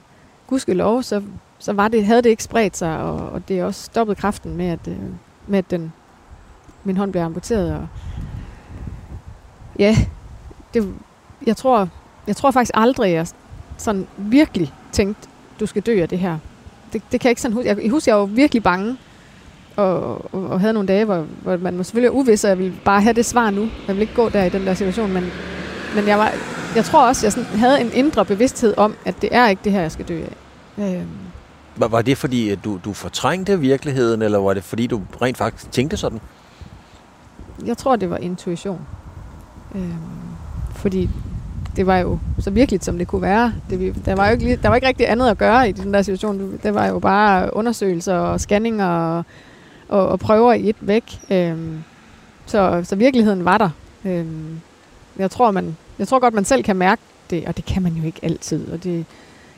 gudskelov, 0.46 1.02
så, 1.02 1.22
så 1.58 1.72
var 1.72 1.88
det, 1.88 2.06
havde 2.06 2.22
det 2.22 2.31
ikke 2.31 2.44
spredt 2.44 2.76
sig, 2.76 2.99
og, 2.99 3.31
og 3.31 3.49
det 3.49 3.58
er 3.58 3.64
også 3.64 3.84
stoppet 3.84 4.17
kraften 4.17 4.56
med, 4.56 4.67
at, 4.67 4.89
øh, 4.89 4.96
med 5.46 5.58
at 5.58 5.70
den, 5.70 5.93
min 6.84 6.96
hånd 6.96 7.12
blev 7.12 7.22
amputeret. 7.22 7.74
Og, 7.74 7.86
ja, 9.79 9.96
det, 10.74 10.94
jeg, 11.46 11.56
tror, 11.56 11.89
jeg 12.27 12.36
tror 12.36 12.50
faktisk 12.50 12.72
aldrig, 12.74 13.12
jeg 13.12 13.27
sådan 13.77 14.06
virkelig 14.17 14.72
tænkte, 14.93 15.29
du 15.60 15.67
skal 15.67 15.82
dø 15.82 16.03
af 16.03 16.08
det 16.08 16.19
her 16.19 16.39
det, 16.93 17.03
det 17.12 17.20
kan 17.20 17.29
jeg 17.29 17.31
ikke 17.31 17.41
sådan 17.41 17.55
huske. 17.55 17.69
Jeg 17.69 17.91
husker, 17.91 18.12
jeg 18.12 18.19
var 18.19 18.27
virkelig 18.27 18.62
bange, 18.62 18.96
og, 19.77 20.34
og, 20.34 20.46
og 20.50 20.60
havde 20.60 20.72
nogle 20.72 20.89
dage, 20.89 21.05
hvor, 21.05 21.27
hvor 21.43 21.56
man 21.56 21.77
må 21.77 21.82
selvfølgelig 21.82 22.12
være 22.12 22.20
uvis, 22.20 22.44
og 22.44 22.50
jeg 22.50 22.58
ville 22.58 22.74
bare 22.84 23.03
have 23.03 23.12
det 23.12 23.27
svar 23.27 23.50
nu. 23.50 23.60
Jeg 23.60 23.70
ville 23.89 24.00
ikke 24.00 24.15
gå 24.15 24.29
der 24.29 24.44
i 24.44 24.48
den 24.48 24.67
der 24.67 24.74
situation, 24.74 25.12
men, 25.12 25.24
men 25.94 26.06
jeg, 26.08 26.19
var, 26.19 26.32
jeg 26.77 26.84
tror 26.84 27.08
også, 27.08 27.27
jeg 27.27 27.32
sådan 27.32 27.58
havde 27.58 27.81
en 27.81 27.91
indre 27.94 28.24
bevidsthed 28.24 28.74
om, 28.77 28.94
at 29.05 29.15
det 29.22 29.29
er 29.32 29.48
ikke 29.48 29.60
det 29.65 29.72
her, 29.72 29.81
jeg 29.81 29.93
skal 29.93 30.08
dø 30.08 30.22
af. 30.22 30.96
Øhm. 30.96 31.06
Var, 31.77 31.89
var 31.89 32.03
det 32.03 32.19
fordi, 32.19 32.50
at 32.50 32.65
du, 32.65 32.81
du 32.84 32.93
fortrængte 32.93 33.60
virkeligheden, 33.60 34.22
eller 34.22 34.39
var 34.39 34.55
det 34.55 34.65
fordi, 34.65 34.86
du 34.86 35.03
rent 35.22 35.36
faktisk 35.36 35.72
tænkte 35.72 35.96
sådan? 35.96 36.20
Jeg 37.67 37.77
tror, 37.77 37.96
det 37.96 38.10
var 38.10 38.17
intuition. 38.17 38.81
Øhm, 39.74 39.93
fordi 40.74 41.10
det 41.77 41.86
var 41.86 41.98
jo 41.98 42.19
så 42.39 42.50
virkeligt, 42.50 42.84
som 42.84 42.98
det 42.98 43.08
kunne 43.08 43.22
være. 43.22 43.53
Det, 43.70 44.05
der, 44.05 44.15
var 44.15 44.27
jo 44.29 44.32
ikke, 44.32 44.58
der 44.62 44.69
var 44.69 44.74
ikke 44.74 44.89
rigtig 44.89 45.10
andet 45.10 45.29
at 45.29 45.39
gøre 45.39 45.69
i 45.69 45.72
den 45.72 45.94
der 45.94 46.03
situation. 46.03 46.58
Det 46.62 46.74
var 46.74 46.86
jo 46.86 46.98
bare 46.98 47.56
undersøgelser 47.56 48.15
og 48.15 48.41
scanninger 48.41 48.86
og, 48.86 49.24
og, 49.89 50.08
og 50.08 50.20
prøver 50.20 50.53
i 50.53 50.69
et 50.69 50.77
væk. 50.81 51.20
Øhm, 51.31 51.82
så, 52.46 52.81
så 52.84 52.96
virkeligheden 52.96 53.44
var 53.44 53.58
der. 53.58 53.70
Øhm, 54.05 54.60
jeg, 55.19 55.31
tror, 55.31 55.50
man, 55.50 55.77
jeg 56.01 56.09
tror 56.09 56.19
godt, 56.19 56.35
man 56.35 56.45
selv 56.45 56.63
kan 56.63 56.77
mærke 56.77 57.03
det, 57.31 57.47
og 57.47 57.57
det 57.57 57.65
kan 57.65 57.83
man 57.83 57.93
jo 57.93 58.07
ikke 58.07 58.21
altid. 58.23 58.69
Og 58.73 58.85
det, 58.85 59.05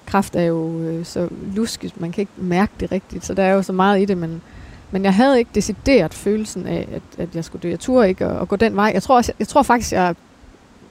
kraft 0.07 0.37
er 0.37 0.43
jo 0.43 0.81
øh, 0.81 1.05
så 1.05 1.29
luskigt, 1.55 2.01
man 2.01 2.13
kan 2.13 2.23
ikke 2.23 2.33
mærke 2.37 2.73
det 2.81 2.93
rigtigt, 2.93 3.25
så 3.25 3.35
der 3.35 3.43
er 3.43 3.53
jo 3.53 3.63
så 3.63 3.73
meget 3.73 4.03
i 4.03 4.05
det, 4.05 4.19
men, 4.19 4.43
men 4.91 5.05
jeg 5.05 5.15
havde 5.15 5.39
ikke 5.39 5.51
decideret 5.55 6.15
følelsen 6.15 6.67
af, 6.67 6.89
at, 6.93 7.03
at 7.19 7.35
jeg 7.35 7.45
skulle 7.45 7.63
dø. 7.63 7.69
Jeg 7.69 7.81
turde 7.81 8.09
ikke 8.09 8.25
at, 8.25 8.43
at 8.43 8.49
gå 8.49 8.57
den 8.57 8.77
vej. 8.77 8.91
Jeg 8.95 9.03
tror, 9.03 9.17
også, 9.17 9.33
jeg, 9.33 9.41
jeg 9.41 9.49
tror 9.49 9.63
faktisk, 9.63 9.93
jeg 9.93 10.15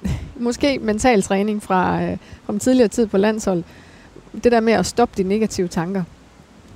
måske 0.35 0.79
mental 0.79 1.21
træning 1.21 1.63
fra, 1.63 2.03
øh, 2.03 2.17
fra 2.45 2.57
tidligere 2.57 2.87
tid 2.87 3.07
på 3.07 3.17
landshold. 3.17 3.63
Det 4.43 4.51
der 4.51 4.59
med 4.59 4.73
at 4.73 4.85
stoppe 4.85 5.23
de 5.23 5.29
negative 5.29 5.67
tanker. 5.67 6.03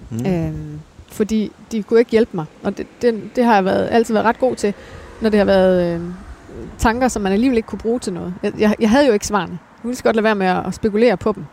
Mm. 0.10 0.26
Øhm, 0.26 0.80
fordi 1.08 1.52
de 1.72 1.84
kunne 1.84 2.00
ikke 2.00 2.12
hjælpe 2.12 2.32
mig. 2.34 2.46
Og 2.64 2.78
det, 2.78 2.88
det, 3.02 3.36
det 3.36 3.44
har 3.46 3.56
jeg 3.56 3.66
været, 3.66 3.88
altid 3.92 4.14
været 4.14 4.26
ret 4.26 4.40
god 4.40 4.56
til, 4.56 4.74
når 5.22 5.30
det 5.30 5.38
har 5.38 5.46
været 5.46 5.96
øh, 5.96 6.02
tanker, 6.78 7.08
som 7.08 7.22
man 7.22 7.32
alligevel 7.32 7.58
ikke 7.58 7.68
kunne 7.68 7.80
bruge 7.80 8.00
til 8.00 8.14
noget. 8.14 8.34
Jeg, 8.44 8.54
jeg, 8.60 8.76
jeg 8.80 8.90
havde 8.90 9.08
jo 9.08 9.14
ikke 9.14 9.28
svarene. 9.28 9.60
kunne 9.82 9.92
lige 9.92 9.98
så 9.98 10.04
godt 10.04 10.16
lade 10.16 10.24
være 10.24 10.36
med 10.36 10.48
at 10.48 10.74
spekulere 10.74 11.18
på 11.18 11.32
dem. 11.32 11.46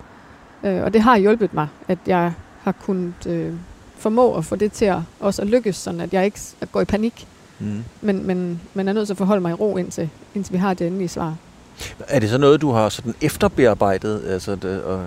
Øh, 0.65 0.83
og 0.83 0.93
det 0.93 1.03
har 1.03 1.17
hjulpet 1.17 1.55
mig, 1.55 1.69
at 1.89 1.99
jeg 2.07 2.33
har 2.63 2.73
kunnet 2.73 3.27
øh, 3.27 3.53
formå 3.97 4.35
at 4.37 4.45
få 4.45 4.57
det 4.57 4.73
til 4.73 4.85
at 4.85 4.99
også 5.21 5.43
at 5.43 5.49
lykkes, 5.49 5.77
sådan 5.77 6.01
at 6.01 6.13
jeg 6.13 6.25
ikke 6.25 6.41
går 6.73 6.81
i 6.81 6.85
panik. 6.85 7.27
Mm. 7.59 7.85
Men, 8.01 8.27
men, 8.27 8.61
men 8.75 8.89
er 8.89 8.93
nødt 8.93 9.07
til 9.09 9.15
at 9.15 9.19
forholde 9.19 9.41
mig 9.41 9.51
i 9.51 9.55
ro, 9.55 9.77
indtil, 9.77 10.11
indtil 10.35 10.53
vi 10.53 10.59
har 10.59 10.75
det 10.75 10.87
endelige 10.87 11.09
svar. 11.09 11.37
Er 12.09 12.21
det 12.21 12.31
så 12.31 12.39
noget, 12.39 12.61
du 12.61 12.71
har 12.71 12.89
sådan 12.89 13.15
efterbearbejdet, 13.21 14.23
altså 14.27 14.55
det, 14.55 14.85
øh, 14.87 14.99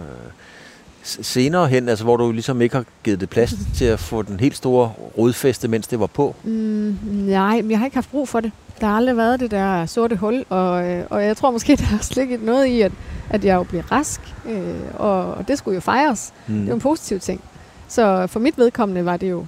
senere 1.06 1.68
hen, 1.68 1.90
altså 1.90 2.04
hvor 2.04 2.18
du 2.18 2.32
ligesom 2.32 2.62
ikke 2.62 2.76
har 2.76 2.86
givet 3.04 3.20
det 3.20 3.30
plads 3.30 3.54
til 3.78 3.86
at 3.86 4.00
få 4.00 4.22
den 4.22 4.40
helt 4.40 4.58
store 4.58 4.92
rodfæste, 5.18 5.68
mens 5.68 5.88
det 5.88 6.00
var 6.00 6.08
på? 6.08 6.36
Mm, 6.44 6.98
nej, 7.04 7.62
jeg 7.70 7.78
har 7.78 7.86
ikke 7.86 7.98
haft 7.98 8.12
brug 8.12 8.30
for 8.30 8.40
det. 8.40 8.52
Der 8.80 8.88
har 8.88 8.96
aldrig 8.96 9.18
været 9.18 9.40
det 9.40 9.52
der 9.52 9.86
sorte 9.86 10.16
hul, 10.16 10.46
og, 10.50 10.90
øh, 10.90 11.06
og 11.10 11.26
jeg 11.26 11.38
tror 11.38 11.52
måske, 11.52 11.76
der 11.82 11.84
har 11.84 11.98
slikket 11.98 12.42
noget 12.42 12.66
i, 12.66 12.82
at, 12.82 12.92
at 13.30 13.46
jeg 13.46 13.56
jo 13.56 13.64
bliver 13.64 13.92
rask, 13.92 14.22
øh, 14.50 14.76
og, 14.94 15.34
og 15.34 15.48
det 15.48 15.58
skulle 15.58 15.76
jo 15.76 15.82
fejres. 15.82 16.34
Mm. 16.48 16.54
Det 16.54 16.64
er 16.64 16.68
jo 16.68 16.74
en 16.74 16.82
positiv 16.82 17.20
ting. 17.20 17.42
Så 17.88 18.28
for 18.28 18.40
mit 18.40 18.58
vedkommende 18.58 19.06
var 19.06 19.18
det 19.18 19.30
jo 19.30 19.46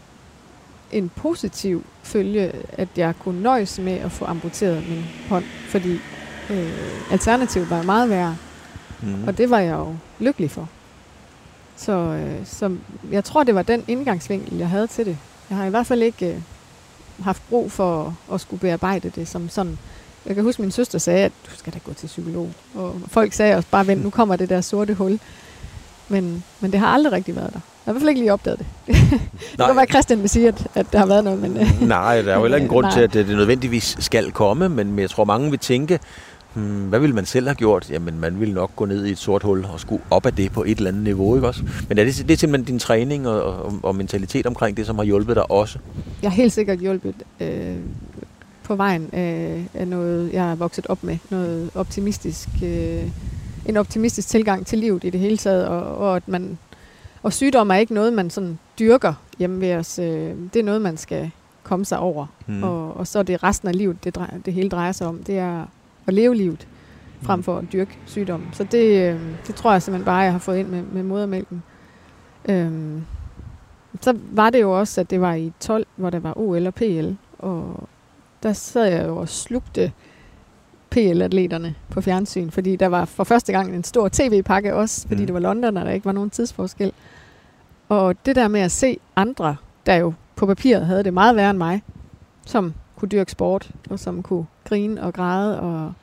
en 0.92 1.12
positiv 1.16 1.84
følge, 2.04 2.52
at 2.74 2.88
jeg 2.98 3.14
kunne 3.20 3.42
nøjes 3.42 3.80
med 3.80 3.94
at 3.94 4.12
få 4.12 4.26
amputeret 4.26 4.84
min 4.90 5.06
hånd, 5.30 5.44
fordi 5.70 6.00
øh, 6.50 6.72
alternativet 7.12 7.70
var 7.70 7.84
meget 7.84 8.10
værre. 8.10 8.38
Mm. 9.02 9.28
Og 9.28 9.38
det 9.38 9.50
var 9.50 9.60
jeg 9.60 9.74
jo 9.74 9.96
lykkelig 10.20 10.52
for. 10.52 10.70
Så, 11.78 11.92
øh, 11.92 12.46
så 12.46 12.76
jeg 13.12 13.24
tror, 13.24 13.44
det 13.44 13.56
var 13.56 13.62
den 13.62 13.84
indgangsvinkel, 13.88 14.58
jeg 14.58 14.70
havde 14.70 14.88
til 14.88 15.06
det. 15.06 15.18
Jeg 15.50 15.58
har 15.58 15.66
i 15.66 15.70
hvert 15.70 15.88
fald 15.88 16.02
ikke 16.02 16.28
øh, 16.34 16.42
haft 17.24 17.42
brug 17.50 17.72
for 17.72 18.18
at 18.34 18.42
skulle 18.42 18.60
bearbejde 18.60 19.10
det 19.10 19.28
som 19.28 19.50
sådan. 19.50 19.78
Jeg 20.26 20.36
kan 20.36 20.44
huske, 20.44 20.62
min 20.62 20.72
søster 20.72 21.00
sagde, 21.00 21.26
at 21.26 21.32
du 21.46 21.52
skal 21.58 21.74
da 21.74 21.80
gå 21.86 21.94
til 21.94 22.08
psykolog. 22.08 22.50
Og 22.76 22.96
folk 23.08 23.34
sagde 23.34 23.56
også 23.56 23.68
bare, 23.72 23.88
vent, 23.88 24.04
nu 24.04 24.10
kommer 24.10 24.36
det 24.36 24.50
der 24.50 24.62
sorte 24.62 24.94
hul. 24.94 25.20
Men, 26.10 26.44
men 26.60 26.72
det 26.72 26.80
har 26.80 26.88
aldrig 26.88 27.14
rigtig 27.14 27.36
været 27.36 27.54
der. 27.54 27.60
Jeg 27.86 27.86
har 27.86 27.92
i 27.92 27.94
hvert 27.94 28.02
fald 28.02 28.10
ikke 28.10 28.22
lige 28.22 28.34
opdaget 28.34 28.60
det. 28.60 28.68
det 29.58 29.66
kan 29.66 29.76
være, 29.76 29.82
at 29.82 29.90
Christian 29.90 30.22
vil 30.22 30.30
sige, 30.30 30.48
at, 30.48 30.68
at 30.76 30.86
der 30.92 31.00
har 31.00 31.06
været 31.06 31.24
noget. 31.24 31.40
Men, 31.40 31.52
Nej, 31.82 32.22
der 32.22 32.32
er 32.32 32.36
jo 32.36 32.42
heller 32.42 32.58
ingen 32.62 32.70
grund 32.70 32.84
nej. 32.84 32.94
til, 32.94 33.00
at 33.02 33.14
det 33.14 33.28
nødvendigvis 33.28 33.98
skal 34.00 34.32
komme, 34.32 34.70
men 34.70 35.00
jeg 35.00 35.10
tror, 35.10 35.24
mange 35.24 35.50
vil 35.50 35.60
tænke, 35.60 36.00
hmm, 36.58 36.90
hvad 36.90 37.00
ville 37.00 37.16
man 37.16 37.26
selv 37.26 37.48
have 37.48 37.56
gjort? 37.56 37.92
Jamen, 37.92 38.20
man 38.20 38.40
ville 38.40 38.54
nok 38.54 38.76
gå 38.76 38.86
ned 38.86 39.06
i 39.06 39.12
et 39.12 39.18
sort 39.18 39.44
hul 39.44 39.66
og 39.66 39.80
skulle 39.80 40.04
op 40.10 40.26
af 40.26 40.34
det 40.34 40.52
på 40.52 40.64
et 40.64 40.78
eller 40.78 40.90
andet 40.90 41.04
niveau, 41.04 41.36
ikke 41.36 41.48
også? 41.48 41.64
Men 41.90 41.98
er 41.98 42.04
det, 42.04 42.16
det 42.28 42.32
er 42.32 42.38
simpelthen 42.38 42.66
din 42.66 42.80
træning 42.80 43.28
og, 43.28 43.44
og, 43.44 43.80
og 43.84 43.96
mentalitet 43.96 44.46
omkring 44.46 44.78
det, 44.78 44.86
som 44.86 44.96
har 44.96 45.04
hjulpet 45.04 45.36
dig 45.36 45.52
også? 45.52 45.80
Jeg 46.22 46.32
har 46.32 46.36
helt 46.36 46.54
sikkert 46.54 46.80
hjulpet 46.80 47.16
øh, 47.40 47.76
på 48.64 48.76
vejen 48.76 49.10
af, 49.12 49.64
af 49.74 49.88
noget, 49.88 50.34
jeg 50.34 50.44
har 50.44 50.56
vokset 50.56 50.88
op 50.88 51.04
med. 51.04 51.18
Noget 51.30 51.70
optimistisk, 51.76 52.50
øh, 52.64 53.04
en 53.66 53.78
optimistisk 53.78 54.28
tilgang 54.28 54.66
til 54.66 54.80
livet 54.80 55.04
i 55.04 55.10
det 55.10 55.20
hele 55.20 55.38
taget, 55.38 55.68
og, 55.68 55.98
og 55.98 56.16
at 56.16 56.28
man 56.28 56.58
og 57.24 57.34
sygdom 57.34 57.70
er 57.70 57.76
ikke 57.76 57.94
noget, 57.94 58.14
man 58.14 58.30
sådan 58.30 58.60
dyrker 58.80 59.14
hjemme 59.40 59.62
ved 59.62 59.76
os. 59.76 60.00
Øh, 60.00 60.36
det 60.54 60.60
er 60.60 60.64
noget, 60.64 60.82
man 60.82 60.98
skal 60.98 61.32
komme 61.64 61.86
sig 61.86 62.00
over. 62.00 62.26
Mm. 62.48 62.64
Og, 62.64 62.98
og 62.98 63.08
så 63.08 63.20
er 63.20 63.24
det 63.24 63.44
resten 63.44 63.68
af 63.68 63.78
livet, 63.78 64.04
det, 64.04 64.16
drejer, 64.16 64.38
det 64.46 64.54
hele 64.54 64.70
drejer 64.70 64.92
sig 64.92 65.08
om. 65.08 65.24
Det 65.24 65.38
er 65.38 65.66
at 66.08 66.14
leve 66.14 66.36
livet, 66.36 66.68
frem 67.22 67.44
for 67.44 67.58
at 67.58 67.66
dyrke 67.74 67.98
sygdommen. 68.06 68.50
Så 68.54 68.64
det, 68.64 69.14
øh, 69.14 69.22
det 69.48 69.56
tror 69.56 69.72
jeg 69.72 69.82
simpelthen 69.82 70.06
bare, 70.06 70.18
jeg 70.18 70.32
har 70.32 70.40
fået 70.40 70.58
ind 70.58 70.68
med, 70.68 70.84
med 70.84 71.04
modermælken. 71.04 71.64
Øhm, 72.50 73.04
så 74.02 74.18
var 74.32 74.50
det 74.50 74.62
jo 74.62 74.80
også, 74.80 75.02
at 75.02 75.10
det 75.10 75.22
var 75.22 75.34
i 75.34 75.54
12, 75.60 75.88
hvor 75.96 76.10
der 76.10 76.20
var 76.20 76.38
OL 76.38 76.68
og 76.68 76.74
PL, 76.74 77.12
og 77.40 77.90
der 78.44 78.54
sad 78.54 78.86
jeg 78.86 79.08
jo 79.08 79.18
og 79.18 79.30
slugte 79.30 79.92
PL-atleterne 80.90 81.76
på 81.90 82.02
fjernsyn, 82.02 82.50
fordi 82.50 82.76
der 82.76 82.88
var 82.88 83.06
for 83.06 83.24
første 83.24 83.52
gang 83.52 83.76
en 83.76 83.84
stor 83.84 84.10
tv-pakke 84.10 84.76
også, 84.76 85.08
fordi 85.08 85.22
mm. 85.22 85.26
det 85.26 85.34
var 85.34 85.40
London, 85.40 85.78
og 85.78 85.86
der 85.86 85.92
ikke 85.92 86.06
var 86.06 86.12
nogen 86.12 86.30
tidsforskel. 86.30 86.92
Og 87.90 88.26
det 88.26 88.36
der 88.36 88.48
med 88.48 88.62
at 88.62 88.72
se 88.72 88.98
andre, 89.16 89.56
der 89.86 89.96
jo 89.96 90.14
på 90.36 90.46
papiret 90.46 90.86
havde 90.86 91.04
det 91.04 91.14
meget 91.14 91.36
værre 91.36 91.50
end 91.50 91.58
mig, 91.58 91.82
som 92.46 92.74
kunne 92.98 93.10
dyrke 93.10 93.32
sport, 93.32 93.72
og 93.90 94.00
som 94.00 94.24
kunne 94.24 94.46
grine 94.66 95.04
og 95.04 95.14
græde. 95.14 95.60
Og 95.60 95.94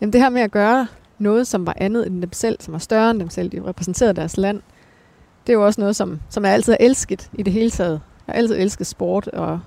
Jamen 0.00 0.12
det 0.12 0.20
her 0.20 0.28
med 0.28 0.42
at 0.42 0.50
gøre 0.50 0.86
noget, 1.18 1.46
som 1.46 1.66
var 1.66 1.74
andet 1.76 2.06
end 2.06 2.22
dem 2.22 2.32
selv, 2.32 2.56
som 2.60 2.72
var 2.72 2.78
større 2.78 3.10
end 3.10 3.20
dem 3.20 3.30
selv, 3.30 3.52
de 3.52 3.62
repræsenterede 3.66 4.14
deres 4.14 4.36
land, 4.36 4.62
det 5.46 5.52
er 5.52 5.56
jo 5.56 5.66
også 5.66 5.80
noget, 5.80 5.96
som, 5.96 6.20
som 6.28 6.44
jeg 6.44 6.52
altid 6.52 6.72
har 6.72 6.78
elsket 6.80 7.30
i 7.34 7.42
det 7.42 7.52
hele 7.52 7.70
taget. 7.70 8.00
Jeg 8.26 8.32
har 8.32 8.38
altid 8.38 8.56
elsket 8.56 8.86
sport, 8.86 9.28
og 9.28 9.60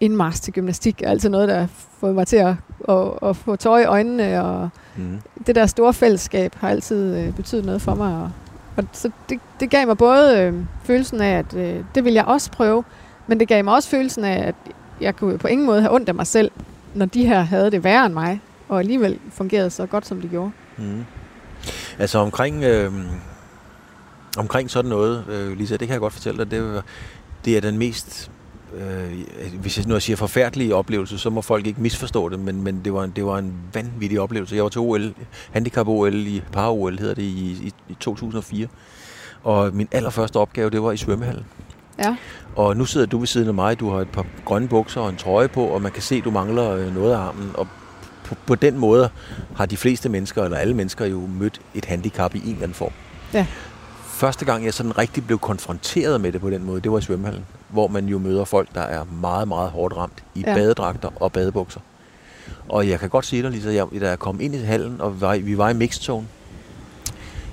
indmars 0.00 0.40
til 0.40 0.52
gymnastik 0.52 1.02
er 1.02 1.10
altid 1.10 1.28
noget, 1.28 1.48
der 1.48 1.66
får 1.66 2.12
mig 2.12 2.26
til 2.26 2.36
at, 2.36 2.54
at, 2.88 3.12
at 3.22 3.36
få 3.36 3.56
tøj 3.56 3.80
i 3.80 3.84
øjnene, 3.84 4.42
og 4.44 4.68
mm. 4.96 5.20
det 5.46 5.54
der 5.54 5.66
store 5.66 5.92
fællesskab 5.92 6.54
har 6.54 6.68
altid 6.68 7.16
øh, 7.16 7.36
betydet 7.36 7.64
noget 7.64 7.82
for 7.82 7.94
mig. 7.94 8.16
Og, 8.16 8.30
og 8.76 8.84
så 8.92 9.10
det, 9.28 9.40
det 9.60 9.70
gav 9.70 9.86
mig 9.86 9.98
både 9.98 10.38
øh, 10.38 10.54
følelsen 10.84 11.20
af, 11.20 11.38
at 11.38 11.54
øh, 11.54 11.84
det 11.94 12.04
vil 12.04 12.12
jeg 12.12 12.24
også 12.24 12.50
prøve, 12.50 12.84
men 13.26 13.40
det 13.40 13.48
gav 13.48 13.64
mig 13.64 13.74
også 13.74 13.88
følelsen 13.88 14.24
af, 14.24 14.48
at 14.48 14.54
jeg 15.02 15.16
kunne 15.16 15.38
på 15.38 15.48
ingen 15.48 15.66
måde 15.66 15.80
have 15.80 15.94
ondt 15.94 16.08
af 16.08 16.14
mig 16.14 16.26
selv, 16.26 16.50
når 16.94 17.06
de 17.06 17.26
her 17.26 17.40
havde 17.40 17.70
det 17.70 17.84
værre 17.84 18.06
end 18.06 18.14
mig, 18.14 18.40
og 18.68 18.78
alligevel 18.78 19.18
fungerede 19.30 19.70
så 19.70 19.86
godt, 19.86 20.06
som 20.06 20.20
de 20.20 20.28
gjorde. 20.28 20.50
Mm. 20.78 21.04
Altså 21.98 22.18
omkring, 22.18 22.64
øh, 22.64 22.92
omkring 24.38 24.70
sådan 24.70 24.88
noget, 24.88 25.24
øh, 25.28 25.58
Lisa, 25.58 25.76
det 25.76 25.88
kan 25.88 25.92
jeg 25.92 26.00
godt 26.00 26.12
fortælle 26.12 26.44
dig, 26.44 26.50
det, 26.50 26.82
det 27.44 27.56
er 27.56 27.60
den 27.60 27.78
mest 27.78 28.30
øh, 28.74 29.24
hvis 29.60 29.78
jeg 29.78 29.86
nu 29.86 30.00
siger 30.00 30.16
forfærdelige 30.16 30.74
oplevelse, 30.74 31.18
så 31.18 31.30
må 31.30 31.40
folk 31.40 31.66
ikke 31.66 31.80
misforstå 31.80 32.28
det, 32.28 32.40
men, 32.40 32.62
men 32.62 32.80
det, 32.84 32.92
var 32.92 33.04
en, 33.04 33.12
det 33.16 33.24
var 33.24 33.38
en 33.38 33.54
vanvittig 33.74 34.20
oplevelse. 34.20 34.56
Jeg 34.56 34.62
var 34.62 34.70
til 34.70 34.80
OL, 34.80 35.14
handicap-OL 35.52 36.14
i 36.14 36.42
Par-OL 36.52 36.98
hedder 36.98 37.14
det, 37.14 37.22
i, 37.22 37.50
i, 37.62 37.72
i 37.88 37.96
2004. 38.00 38.66
Og 39.42 39.74
min 39.74 39.88
allerførste 39.92 40.36
opgave, 40.36 40.70
det 40.70 40.82
var 40.82 40.92
i 40.92 40.96
svømmehallen. 40.96 41.44
Ja. 41.98 42.16
Og 42.56 42.76
nu 42.76 42.84
sidder 42.84 43.06
du 43.06 43.18
ved 43.18 43.26
siden 43.26 43.48
af 43.48 43.54
mig, 43.54 43.80
du 43.80 43.90
har 43.90 44.00
et 44.00 44.08
par 44.08 44.26
grønne 44.44 44.68
bukser 44.68 45.00
og 45.00 45.10
en 45.10 45.16
trøje 45.16 45.48
på, 45.48 45.64
og 45.64 45.82
man 45.82 45.92
kan 45.92 46.02
se, 46.02 46.14
at 46.14 46.24
du 46.24 46.30
mangler 46.30 46.70
øh, 46.70 46.94
noget 46.94 47.12
af 47.12 47.18
armen. 47.18 47.50
Og 47.54 47.68
på, 48.24 48.34
på 48.46 48.54
den 48.54 48.78
måde 48.78 49.10
har 49.56 49.66
de 49.66 49.76
fleste 49.76 50.08
mennesker, 50.08 50.44
eller 50.44 50.56
alle 50.56 50.74
mennesker 50.74 51.06
jo 51.06 51.20
mødt 51.26 51.60
et 51.74 51.84
handicap 51.84 52.34
i 52.34 52.38
en 52.38 52.44
eller 52.44 52.62
anden 52.62 52.74
form. 52.74 52.92
Ja. 53.34 53.46
Første 54.04 54.44
gang, 54.44 54.64
jeg 54.64 54.74
sådan 54.74 54.98
rigtig 54.98 55.26
blev 55.26 55.38
konfronteret 55.38 56.20
med 56.20 56.32
det 56.32 56.40
på 56.40 56.50
den 56.50 56.64
måde, 56.64 56.80
det 56.80 56.92
var 56.92 56.98
i 56.98 57.02
svømmehallen, 57.02 57.44
hvor 57.68 57.88
man 57.88 58.06
jo 58.06 58.18
møder 58.18 58.44
folk, 58.44 58.74
der 58.74 58.80
er 58.80 59.04
meget, 59.04 59.48
meget 59.48 59.70
hårdt 59.70 59.96
ramt 59.96 60.24
i 60.34 60.44
ja. 60.46 60.54
badedragter 60.54 61.10
og 61.16 61.32
badebukser. 61.32 61.80
Og 62.68 62.88
jeg 62.88 63.00
kan 63.00 63.08
godt 63.08 63.26
sige 63.26 63.42
dig, 63.42 63.50
Lisa, 63.50 63.72
jeg, 63.72 63.86
da 64.00 64.08
jeg 64.08 64.18
kom 64.18 64.40
ind 64.40 64.54
i 64.54 64.58
hallen, 64.58 65.00
og 65.00 65.14
vi 65.16 65.20
var, 65.20 65.36
vi 65.36 65.58
var 65.58 65.70
i 65.70 65.74
mixzone, 65.74 66.26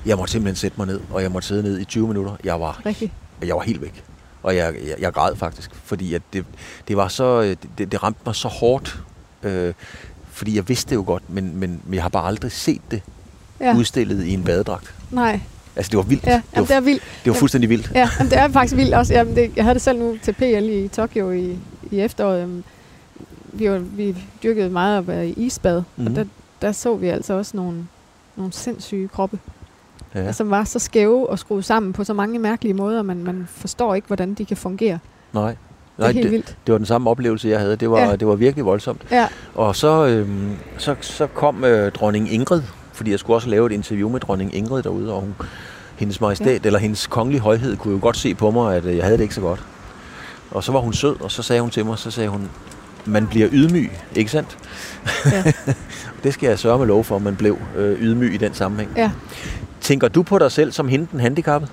jeg 0.06 0.18
måtte 0.18 0.32
simpelthen 0.32 0.56
sætte 0.56 0.78
mig 0.78 0.88
ned, 0.88 1.00
og 1.12 1.22
jeg 1.22 1.32
måtte 1.32 1.48
sidde 1.48 1.64
ned 1.64 1.80
i 1.80 1.86
20 1.86 2.08
minutter. 2.08 2.36
Jeg 2.44 2.60
var, 2.60 2.82
Rigtig? 2.86 3.14
jeg 3.46 3.56
var 3.56 3.62
helt 3.62 3.82
væk. 3.82 4.04
Og 4.44 4.56
jeg, 4.56 4.76
jeg, 4.88 4.96
jeg 5.00 5.14
græd 5.14 5.36
faktisk, 5.36 5.72
fordi 5.84 6.14
at 6.14 6.22
det, 6.34 6.46
det, 6.88 6.98
var 6.98 7.08
så, 7.08 7.56
det, 7.78 7.92
det 7.92 8.04
ramte 8.04 8.20
mig 8.26 8.36
så 8.36 8.48
hårdt. 8.48 9.00
Øh, 9.44 9.74
fordi 10.32 10.56
jeg 10.56 10.70
vidste 10.70 10.90
det 10.90 10.96
jo 10.96 11.04
godt, 11.08 11.30
men, 11.30 11.56
men, 11.56 11.82
men 11.86 11.94
jeg 11.94 12.02
har 12.02 12.10
bare 12.10 12.28
aldrig 12.28 12.52
set 12.52 12.82
det 12.92 13.02
ja. 13.60 13.76
udstillet 13.78 14.26
i 14.26 14.34
en 14.34 14.44
badedragt. 14.44 14.94
Nej. 15.12 15.40
Altså, 15.76 15.90
det 15.90 15.98
var 15.98 16.04
vildt. 16.04 16.28
Ja, 16.28 16.34
det, 16.34 16.44
var, 16.56 16.66
det 16.66 16.76
er 16.76 16.80
vildt. 16.80 17.04
Det 17.24 17.34
var 17.34 17.40
fuldstændig 17.40 17.70
vildt. 17.70 17.92
Ja, 17.96 18.10
jamen, 18.20 18.32
det 18.32 18.40
er 18.40 18.48
faktisk 18.48 18.76
vildt 18.76 18.94
også. 18.94 19.14
Jamen, 19.14 19.36
det, 19.36 19.52
jeg 19.56 19.64
havde 19.64 19.74
det 19.74 19.82
selv 19.82 20.00
nu 20.00 20.18
til 20.24 20.34
PL 20.34 20.70
i 20.70 20.88
Tokyo 20.88 21.32
i, 21.32 21.58
i 21.92 22.00
efteråret. 22.00 22.64
Vi, 23.44 23.70
var, 23.70 23.78
vi 23.78 24.16
dyrkede 24.44 24.70
meget 24.70 24.98
at 24.98 25.08
være 25.08 25.28
i 25.28 25.34
isbad, 25.34 25.84
mm. 25.96 26.06
og 26.06 26.12
mhm. 26.12 26.16
der, 26.16 26.26
der 26.62 26.72
så 26.72 26.96
vi 26.96 27.08
altså 27.08 27.34
også 27.34 27.58
nogle, 27.58 27.88
nogle 28.36 28.54
sindssyge 28.54 29.08
kroppe, 29.08 29.40
ja. 30.16 30.32
som 30.32 30.50
var 30.50 30.64
så 30.64 30.80
skæve 30.80 31.30
og 31.30 31.40
skruet 31.40 31.66
sammen 31.66 31.94
på 31.94 32.04
så 32.04 32.14
mange 32.14 32.40
mærkelige 32.40 32.74
måder, 32.74 33.02
man, 33.02 33.24
man 33.24 33.48
forstår 33.48 33.96
ikke, 33.96 34.08
hvordan 34.08 34.34
de 34.34 34.46
kan 34.46 34.58
fungere. 34.58 35.00
Nej. 35.34 35.56
Det 35.98 36.08
er 36.08 36.12
helt 36.12 36.24
det, 36.24 36.32
vildt. 36.32 36.58
Det 36.68 36.72
var 36.72 36.78
den 36.78 36.86
samme 36.86 37.10
oplevelse, 37.10 37.50
jeg 37.50 37.60
havde. 37.60 37.76
Det 37.76 37.92
var, 37.92 38.00
ja. 38.00 38.16
det 38.16 38.28
var 38.28 38.36
virkelig 38.36 38.66
voldsomt. 38.66 39.02
Ja. 39.12 39.28
Og 39.56 39.76
så, 39.76 40.08
øhm, 40.08 40.56
så, 40.78 40.96
så 41.02 41.28
kom 41.28 41.64
øh, 41.64 41.92
dronning 41.92 42.34
Ingrid, 42.34 42.62
fordi 42.94 43.12
jeg 43.12 43.20
skulle 43.20 43.38
også 43.38 43.50
lave 43.50 43.66
et 43.66 43.72
interview 43.72 44.10
med 44.10 44.20
dronning 44.20 44.56
Ingrid 44.56 44.84
derude, 44.84 45.14
og 45.14 45.22
hun, 45.22 45.36
hendes 45.96 46.22
majestæt, 46.22 46.48
ja. 46.64 46.68
eller 46.68 46.80
hendes 46.80 47.08
kongelige 47.08 47.42
højhed, 47.42 47.78
kunne 47.78 47.94
jo 47.94 48.00
godt 48.02 48.18
se 48.18 48.36
på 48.36 48.52
mig, 48.52 48.76
at 48.76 48.86
øh, 48.86 48.98
jeg 48.98 49.04
havde 49.04 49.18
det 49.18 49.24
ikke 49.24 49.36
så 49.36 49.42
godt. 49.42 49.64
Og 50.52 50.64
så 50.64 50.72
var 50.72 50.80
hun 50.80 50.94
sød, 50.94 51.22
og 51.22 51.32
så 51.32 51.44
sagde 51.44 51.62
hun 51.62 51.72
til 51.72 51.86
mig, 51.86 51.98
så 51.98 52.12
sagde 52.12 52.30
hun, 52.30 52.50
man 53.06 53.28
bliver 53.28 53.50
ydmyg, 53.52 53.92
ikke 54.16 54.32
sandt? 54.32 54.58
Ja. 55.26 55.44
det 56.24 56.34
skal 56.34 56.48
jeg 56.48 56.60
sørge 56.60 56.80
med 56.80 56.88
lov 56.88 57.04
for, 57.04 57.20
man 57.20 57.36
blev 57.36 57.58
øh, 57.78 58.02
ydmyg 58.02 58.34
i 58.34 58.38
den 58.38 58.54
sammenhæng. 58.54 58.92
Ja. 58.98 59.12
Tænker 59.82 60.08
du 60.08 60.24
på 60.24 60.40
dig 60.40 60.52
selv 60.52 60.72
som 60.72 60.88
hende 60.88 61.08
den 61.12 61.20
handicappet? 61.20 61.72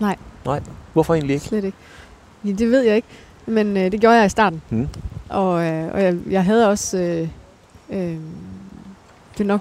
Nej. 0.00 0.16
Nej. 0.44 0.60
Hvorfor 0.92 1.14
egentlig 1.14 1.34
ikke? 1.34 1.46
Slet 1.46 1.64
ikke. 1.64 1.76
Ja, 2.44 2.52
det 2.52 2.70
ved 2.70 2.82
jeg 2.82 2.96
ikke, 2.96 3.08
men 3.46 3.76
øh, 3.76 3.92
det 3.92 4.00
gjorde 4.00 4.16
jeg 4.16 4.26
i 4.26 4.28
starten. 4.28 4.62
Hmm. 4.68 4.88
Og, 5.28 5.64
øh, 5.66 5.92
og 5.92 6.02
jeg, 6.02 6.16
jeg 6.30 6.44
havde 6.44 6.68
også... 6.68 6.98
Øh, 6.98 7.28
øh, 7.90 8.16
det 9.38 9.46
nok 9.46 9.60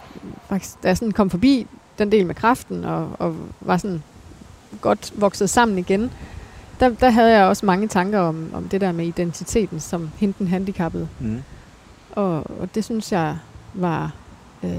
faktisk, 0.49 0.83
da 0.83 0.87
jeg 0.87 0.97
sådan 0.97 1.11
kom 1.11 1.29
forbi 1.29 1.67
den 1.97 2.11
del 2.11 2.25
med 2.25 2.35
kraften, 2.35 2.85
og, 2.85 3.11
og 3.19 3.35
var 3.61 3.77
sådan 3.77 4.03
godt 4.81 5.13
vokset 5.15 5.49
sammen 5.49 5.77
igen, 5.77 6.11
der, 6.79 6.89
der 6.89 7.09
havde 7.09 7.37
jeg 7.37 7.45
også 7.45 7.65
mange 7.65 7.87
tanker 7.87 8.19
om, 8.19 8.49
om 8.53 8.69
det 8.69 8.81
der 8.81 8.91
med 8.91 9.05
identiteten 9.05 9.79
som 9.79 10.09
hende 10.17 10.35
den 10.39 10.47
handicappede. 10.47 11.07
Mm. 11.19 11.43
Og, 12.11 12.35
og 12.61 12.75
det 12.75 12.83
synes 12.83 13.11
jeg 13.11 13.37
var... 13.73 14.11
Øh, 14.63 14.69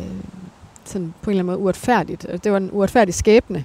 sådan 0.89 1.15
på 1.23 1.31
en 1.31 1.37
eller 1.37 1.43
anden 1.43 1.53
måde 1.53 1.65
uretfærdigt. 1.65 2.25
Altså, 2.25 2.41
det 2.45 2.53
var 2.53 2.59
en 2.59 2.71
uretfærdig 2.73 3.15
skæbne. 3.15 3.65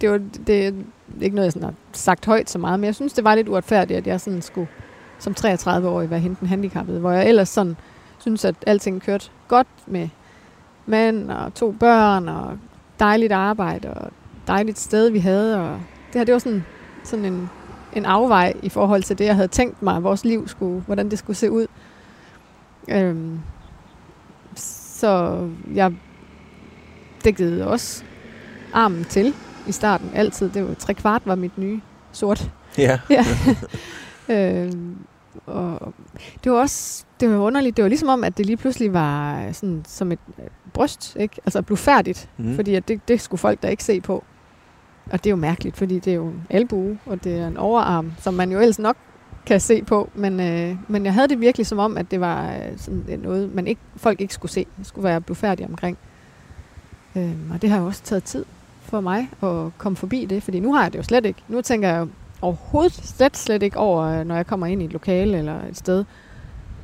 Det 0.00 0.10
var 0.10 0.20
det 0.46 0.66
er 0.66 0.72
ikke 1.20 1.36
noget, 1.36 1.46
jeg 1.46 1.52
sådan 1.52 1.68
har 1.68 1.74
sagt 1.92 2.26
højt 2.26 2.50
så 2.50 2.58
meget, 2.58 2.80
men 2.80 2.84
jeg 2.86 2.94
synes, 2.94 3.12
det 3.12 3.24
var 3.24 3.34
lidt 3.34 3.48
uretfærdigt, 3.48 3.98
at 3.98 4.06
jeg 4.06 4.20
sådan 4.20 4.42
skulle 4.42 4.68
som 5.18 5.34
33-årig 5.38 6.10
være 6.10 6.20
henten 6.20 6.46
handicappet, 6.46 7.00
hvor 7.00 7.10
jeg 7.10 7.28
ellers 7.28 7.48
sådan 7.48 7.76
synes, 8.18 8.44
at 8.44 8.54
alting 8.66 9.02
kørte 9.02 9.30
godt 9.48 9.66
med 9.86 10.08
mand 10.86 11.30
og 11.30 11.54
to 11.54 11.70
børn 11.80 12.28
og 12.28 12.58
dejligt 13.00 13.32
arbejde 13.32 13.94
og 13.94 14.10
dejligt 14.46 14.78
sted, 14.78 15.10
vi 15.10 15.18
havde. 15.18 15.60
Og 15.60 15.80
det 16.12 16.18
her, 16.18 16.24
det 16.24 16.32
var 16.32 16.38
sådan, 16.38 16.64
sådan 17.04 17.24
en, 17.24 17.50
en 17.92 18.04
afvej 18.04 18.52
i 18.62 18.68
forhold 18.68 19.02
til 19.02 19.18
det, 19.18 19.24
jeg 19.24 19.34
havde 19.34 19.48
tænkt 19.48 19.82
mig, 19.82 19.96
at 19.96 20.02
vores 20.02 20.24
liv 20.24 20.48
skulle, 20.48 20.80
hvordan 20.80 21.10
det 21.10 21.18
skulle 21.18 21.36
se 21.36 21.50
ud. 21.50 21.66
Øhm, 22.88 23.40
så 24.56 25.48
jeg 25.74 25.92
dækkede 27.24 27.66
også 27.66 28.04
armen 28.72 29.04
til 29.04 29.34
i 29.66 29.72
starten, 29.72 30.10
altid. 30.14 30.50
Det 30.50 30.68
var 30.68 30.74
tre 30.74 30.94
kvart 30.94 31.22
var 31.24 31.34
mit 31.34 31.58
nye 31.58 31.80
sort. 32.12 32.50
Ja. 32.78 32.98
ja. 33.10 33.24
øhm, 34.28 34.96
og 35.46 35.94
det 36.44 36.52
var 36.52 36.58
også 36.58 37.04
det 37.20 37.30
var 37.30 37.36
underligt. 37.36 37.76
Det 37.76 37.82
var 37.82 37.88
ligesom 37.88 38.08
om, 38.08 38.24
at 38.24 38.38
det 38.38 38.46
lige 38.46 38.56
pludselig 38.56 38.92
var 38.92 39.52
sådan 39.52 39.82
som 39.88 40.12
et 40.12 40.18
bryst, 40.72 41.16
ikke? 41.20 41.36
Altså 41.46 41.62
blufærdigt, 41.62 42.28
mm. 42.36 42.54
fordi 42.54 42.74
at 42.74 42.88
det, 42.88 43.08
det 43.08 43.20
skulle 43.20 43.38
folk 43.38 43.62
da 43.62 43.68
ikke 43.68 43.84
se 43.84 44.00
på. 44.00 44.24
Og 45.10 45.24
det 45.24 45.26
er 45.26 45.30
jo 45.30 45.36
mærkeligt, 45.36 45.76
fordi 45.76 45.98
det 45.98 46.10
er 46.10 46.14
jo 46.14 46.26
en 46.26 46.46
albue, 46.50 46.98
og 47.06 47.24
det 47.24 47.38
er 47.38 47.46
en 47.46 47.56
overarm, 47.56 48.12
som 48.18 48.34
man 48.34 48.52
jo 48.52 48.60
ellers 48.60 48.78
nok 48.78 48.96
kan 49.46 49.60
se 49.60 49.82
på. 49.82 50.10
Men, 50.14 50.40
øh, 50.40 50.76
men 50.88 51.04
jeg 51.04 51.14
havde 51.14 51.28
det 51.28 51.40
virkelig 51.40 51.66
som 51.66 51.78
om, 51.78 51.96
at 51.96 52.10
det 52.10 52.20
var 52.20 52.52
øh, 52.52 52.78
sådan 52.78 53.20
noget, 53.22 53.54
man 53.54 53.66
ikke, 53.66 53.80
folk 53.96 54.20
ikke 54.20 54.34
skulle 54.34 54.52
se. 54.52 54.66
Det 54.78 54.86
skulle 54.86 55.04
være 55.04 55.20
blufærdigt 55.20 55.68
omkring. 55.68 55.98
Øh, 57.16 57.32
og 57.52 57.62
det 57.62 57.70
har 57.70 57.78
jo 57.78 57.86
også 57.86 58.02
taget 58.02 58.24
tid 58.24 58.44
for 58.82 59.00
mig 59.00 59.28
at 59.42 59.78
komme 59.78 59.96
forbi 59.96 60.24
det, 60.24 60.42
fordi 60.42 60.60
nu 60.60 60.72
har 60.72 60.82
jeg 60.82 60.92
det 60.92 60.98
jo 60.98 61.02
slet 61.02 61.26
ikke. 61.26 61.42
Nu 61.48 61.60
tænker 61.60 61.88
jeg 61.88 62.00
jo 62.00 62.08
overhovedet 62.40 62.92
slet, 62.92 63.36
slet 63.36 63.62
ikke 63.62 63.76
over, 63.76 64.04
øh, 64.04 64.26
når 64.26 64.36
jeg 64.36 64.46
kommer 64.46 64.66
ind 64.66 64.82
i 64.82 64.84
et 64.84 64.92
lokale 64.92 65.38
eller 65.38 65.56
et 65.70 65.76
sted, 65.76 66.04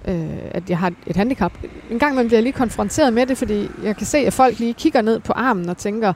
øh, 0.08 0.38
at 0.50 0.70
jeg 0.70 0.78
har 0.78 0.92
et 1.06 1.16
handicap. 1.16 1.52
En 1.90 1.98
gang 1.98 2.14
man 2.14 2.26
bliver 2.26 2.40
lige 2.40 2.52
konfronteret 2.52 3.12
med 3.12 3.26
det, 3.26 3.38
fordi 3.38 3.68
jeg 3.82 3.96
kan 3.96 4.06
se, 4.06 4.18
at 4.18 4.32
folk 4.32 4.58
lige 4.58 4.74
kigger 4.74 5.02
ned 5.02 5.20
på 5.20 5.32
armen 5.32 5.68
og 5.68 5.76
tænker, 5.76 6.12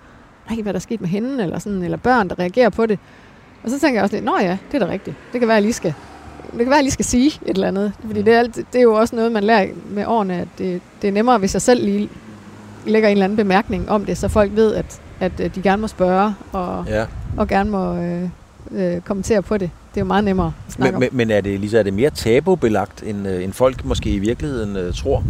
nej, 0.50 0.62
hvad 0.62 0.72
der 0.72 0.78
er 0.78 0.80
sket 0.80 1.00
med 1.00 1.08
hende, 1.08 1.42
eller, 1.42 1.58
sådan, 1.58 1.82
eller 1.82 1.96
børn, 1.96 2.28
der 2.28 2.38
reagerer 2.38 2.70
på 2.70 2.86
det. 2.86 2.98
Og 3.62 3.70
så 3.70 3.80
tænker 3.80 3.96
jeg 3.96 4.02
også 4.02 4.16
lidt, 4.16 4.24
nå 4.24 4.38
ja, 4.40 4.58
det 4.72 4.82
er 4.82 4.86
da 4.86 4.92
rigtigt. 4.92 5.16
Det 5.32 5.40
kan 5.40 5.48
være, 5.48 5.56
at 5.56 5.60
jeg 5.60 5.62
lige 5.62 5.72
skal, 5.72 5.94
det 6.50 6.58
kan 6.58 6.66
være, 6.66 6.74
jeg 6.74 6.82
lige 6.82 6.92
skal 6.92 7.04
sige 7.04 7.26
et 7.26 7.54
eller 7.54 7.68
andet. 7.68 7.92
Fordi 8.06 8.22
det 8.22 8.34
er, 8.34 8.42
det 8.42 8.74
er 8.74 8.82
jo 8.82 8.94
også 8.94 9.16
noget, 9.16 9.32
man 9.32 9.44
lærer 9.44 9.68
med 9.90 10.06
årene, 10.06 10.34
at 10.34 10.48
det, 10.58 10.82
det 11.02 11.08
er 11.08 11.12
nemmere, 11.12 11.38
hvis 11.38 11.54
jeg 11.54 11.62
selv 11.62 11.84
lige 11.84 12.08
lægger 12.86 13.08
en 13.08 13.12
eller 13.12 13.24
anden 13.24 13.36
bemærkning 13.36 13.90
om 13.90 14.04
det, 14.04 14.18
så 14.18 14.28
folk 14.28 14.50
ved, 14.54 14.74
at, 14.74 15.00
at 15.20 15.32
øh, 15.40 15.54
de 15.54 15.62
gerne 15.62 15.82
må 15.82 15.88
spørge, 15.88 16.34
og, 16.52 16.84
ja. 16.88 17.06
og 17.36 17.48
gerne 17.48 17.70
må 17.70 17.96
øh, 17.96 18.28
øh, 18.70 19.00
kommentere 19.00 19.42
på 19.42 19.56
det. 19.56 19.70
Det 19.94 19.96
er 19.96 20.00
jo 20.00 20.06
meget 20.06 20.24
nemmere 20.24 20.52
at 20.66 20.72
snakke 20.72 20.98
men, 20.98 21.08
om. 21.08 21.14
Men 21.14 21.30
er 21.30 21.40
det, 21.40 21.60
Lisa, 21.60 21.78
er 21.78 21.82
det 21.82 21.94
mere 21.94 22.10
tabubelagt, 22.10 23.02
end, 23.02 23.28
øh, 23.28 23.44
end 23.44 23.52
folk 23.52 23.84
måske 23.84 24.10
i 24.10 24.18
virkeligheden 24.18 24.76
øh, 24.76 24.94
tror? 24.94 25.24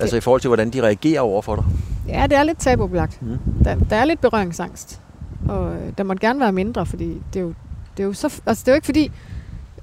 Altså 0.00 0.16
i 0.16 0.20
forhold 0.20 0.40
til, 0.40 0.48
hvordan 0.48 0.70
de 0.70 0.82
reagerer 0.82 1.20
over 1.20 1.42
for 1.42 1.56
dig? 1.56 1.64
Ja, 2.08 2.26
det 2.26 2.38
er 2.38 2.42
lidt 2.42 2.58
tabubelagt. 2.58 3.22
Mm. 3.22 3.38
Der, 3.64 3.74
der 3.90 3.96
er 3.96 4.04
lidt 4.04 4.20
berøringsangst. 4.20 5.00
Og 5.48 5.72
øh, 5.72 5.92
der 5.98 6.04
må 6.04 6.14
gerne 6.14 6.40
være 6.40 6.52
mindre, 6.52 6.86
fordi 6.86 7.22
det 7.32 7.40
er 7.40 7.44
jo, 7.44 7.54
det 7.96 8.02
er 8.02 8.06
jo 8.06 8.12
så... 8.12 8.40
Altså, 8.46 8.62
det 8.64 8.68
er 8.68 8.72
jo 8.72 8.76
ikke 8.76 8.84
fordi, 8.84 9.10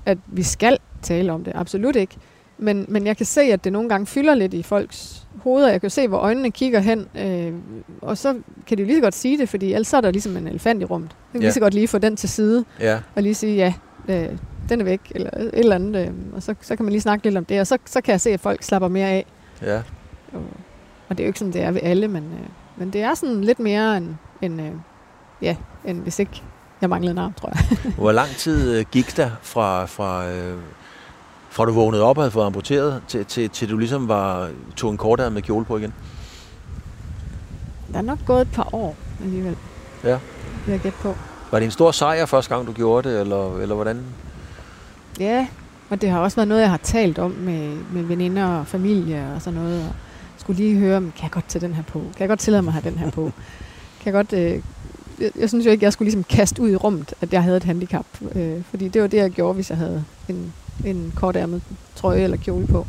at 0.06 0.18
vi 0.28 0.44
skal 0.44 0.78
tale 1.02 1.32
om 1.32 1.44
det. 1.44 1.54
Absolut 1.56 1.96
ikke. 1.96 2.16
Men, 2.58 2.86
men 2.88 3.08
jeg 3.08 3.18
kan 3.18 3.26
se, 3.26 3.42
at 3.42 3.64
det 3.64 3.74
nogle 3.74 3.90
gange 3.90 4.06
fylder 4.06 4.36
lidt 4.36 4.54
i 4.54 4.64
folks 4.64 5.27
hoveder. 5.44 5.70
Jeg 5.72 5.82
kan 5.82 5.90
se, 5.90 6.08
hvor 6.08 6.18
øjnene 6.18 6.52
kigger 6.52 6.80
hen. 6.80 7.08
Øh, 7.20 7.54
og 8.02 8.18
så 8.18 8.36
kan 8.68 8.78
de 8.78 8.86
lige 8.86 8.96
så 8.96 9.02
godt 9.02 9.16
sige 9.16 9.38
det, 9.38 9.50
fordi 9.50 9.74
ellers 9.74 9.94
er 9.94 10.02
der 10.02 10.12
ligesom 10.12 10.38
en 10.38 10.48
elefant 10.48 10.82
i 10.82 10.86
rummet. 10.86 11.10
Jeg 11.10 11.18
kan 11.32 11.42
ja. 11.42 11.46
lige 11.46 11.54
så 11.54 11.60
godt 11.60 11.74
lige 11.74 11.88
få 11.88 11.98
den 11.98 12.16
til 12.16 12.30
side. 12.30 12.66
Ja. 12.80 13.00
Og 13.16 13.24
lige 13.24 13.36
sige, 13.36 13.56
ja, 13.56 13.74
øh, 14.08 14.38
den 14.70 14.82
er 14.82 14.86
væk, 14.86 15.02
eller 15.16 15.30
et 15.38 15.50
eller 15.54 15.76
andet. 15.76 16.08
Øh, 16.08 16.14
og 16.34 16.44
så, 16.44 16.56
så 16.62 16.76
kan 16.76 16.86
man 16.86 16.92
lige 16.92 17.02
snakke 17.02 17.26
lidt 17.26 17.38
om 17.38 17.46
det. 17.46 17.60
Og 17.60 17.68
så, 17.68 17.78
så 17.86 18.02
kan 18.02 18.12
jeg 18.12 18.22
se, 18.22 18.30
at 18.30 18.40
folk 18.40 18.64
slapper 18.64 18.88
mere 18.88 19.08
af. 19.08 19.26
Ja. 19.62 19.82
Og, 20.34 20.44
og 21.10 21.18
det 21.18 21.20
er 21.20 21.26
jo 21.26 21.30
ikke 21.30 21.40
sådan, 21.40 21.54
det 21.54 21.62
er 21.62 21.72
ved 21.72 21.82
alle, 21.84 22.08
men, 22.08 22.24
øh, 22.24 22.48
men 22.78 22.94
det 22.94 23.02
er 23.02 23.14
sådan 23.14 23.44
lidt 23.44 23.60
mere 23.60 23.98
end, 23.98 24.16
end, 24.42 24.62
øh, 24.62 24.72
ja, 25.42 25.56
end 25.86 26.02
hvis 26.02 26.20
ikke 26.20 26.44
jeg 26.82 26.90
manglede 26.90 27.12
en 27.12 27.18
arm, 27.18 27.34
tror 27.34 27.52
jeg. 27.54 27.94
Hvor 27.94 28.12
lang 28.12 28.30
tid 28.30 28.80
øh, 28.80 28.86
gik 28.92 29.18
der 29.18 29.30
fra, 29.42 29.86
fra, 29.86 30.30
øh, 30.30 30.58
fra 31.58 31.66
du 31.66 31.72
vågnede 31.72 32.04
op 32.04 32.18
og 32.18 32.24
havde 32.24 32.32
fået 32.32 32.46
amputeret, 32.46 33.02
til, 33.08 33.26
til, 33.26 33.50
til 33.50 33.70
du 33.70 33.78
ligesom 33.78 34.08
var, 34.08 34.50
tog 34.76 34.92
en 34.92 34.98
kort 34.98 35.34
med 35.34 35.42
kjole 35.42 35.66
på 35.66 35.78
igen? 35.78 35.94
Der 37.94 37.98
er 37.98 38.02
nok 38.02 38.20
gået 38.26 38.42
et 38.42 38.52
par 38.54 38.76
år 38.76 38.96
alligevel. 39.24 39.56
Ja. 40.04 40.20
Vil 40.66 40.72
jeg 40.72 40.80
gætte 40.80 40.98
på. 41.02 41.16
Var 41.52 41.60
det 41.60 41.66
en 41.66 41.72
stor 41.72 41.92
sejr 41.92 42.26
første 42.26 42.56
gang, 42.56 42.68
du 42.68 42.72
gjorde 42.72 43.10
det, 43.10 43.22
eller, 43.22 43.58
eller 43.58 43.76
hvordan? 43.76 44.04
Ja, 45.20 45.48
og 45.90 46.02
det 46.02 46.10
har 46.10 46.20
også 46.20 46.36
været 46.36 46.48
noget, 46.48 46.62
jeg 46.62 46.70
har 46.70 46.78
talt 46.78 47.20
om 47.20 47.32
med, 47.32 47.78
med 47.94 48.04
veninder 48.04 48.46
og 48.46 48.68
familie 48.68 49.32
og 49.36 49.42
sådan 49.42 49.60
noget. 49.60 49.86
Og 49.88 49.94
skulle 50.38 50.64
lige 50.64 50.80
høre, 50.80 51.00
kan 51.00 51.24
jeg 51.24 51.32
godt 51.32 51.48
tage 51.48 51.68
den 51.68 51.74
her 51.74 51.84
på? 51.84 52.00
Kan 52.00 52.20
jeg 52.20 52.28
godt 52.28 52.40
tillade 52.40 52.62
mig 52.62 52.70
at 52.70 52.82
have 52.82 52.92
den 52.92 53.00
her 53.00 53.12
på? 53.12 53.32
Kan 54.02 54.14
jeg 54.14 54.14
godt... 54.14 54.34
Øh, 54.34 54.62
jeg, 55.20 55.32
jeg 55.36 55.50
synes 55.50 55.66
jo 55.66 55.72
ikke, 55.72 55.84
jeg 55.84 55.94
skulle 55.94 56.06
ligesom 56.06 56.24
kaste 56.24 56.62
ud 56.62 56.70
i 56.70 56.76
rummet, 56.76 57.14
at 57.22 57.34
jeg 57.34 57.44
havde 57.44 57.58
et 57.58 57.64
handicap. 57.64 58.06
Øh, 58.36 58.64
fordi 58.70 58.88
det 58.88 59.02
var 59.02 59.08
det, 59.08 59.18
jeg 59.18 59.32
gjorde, 59.32 59.54
hvis 59.54 59.70
jeg 59.70 59.78
havde 59.78 60.04
en, 60.30 60.54
en 60.86 61.14
kortærmet 61.16 61.62
trøje 61.96 62.22
eller 62.22 62.38
kjole 62.38 62.68
på. 62.68 62.88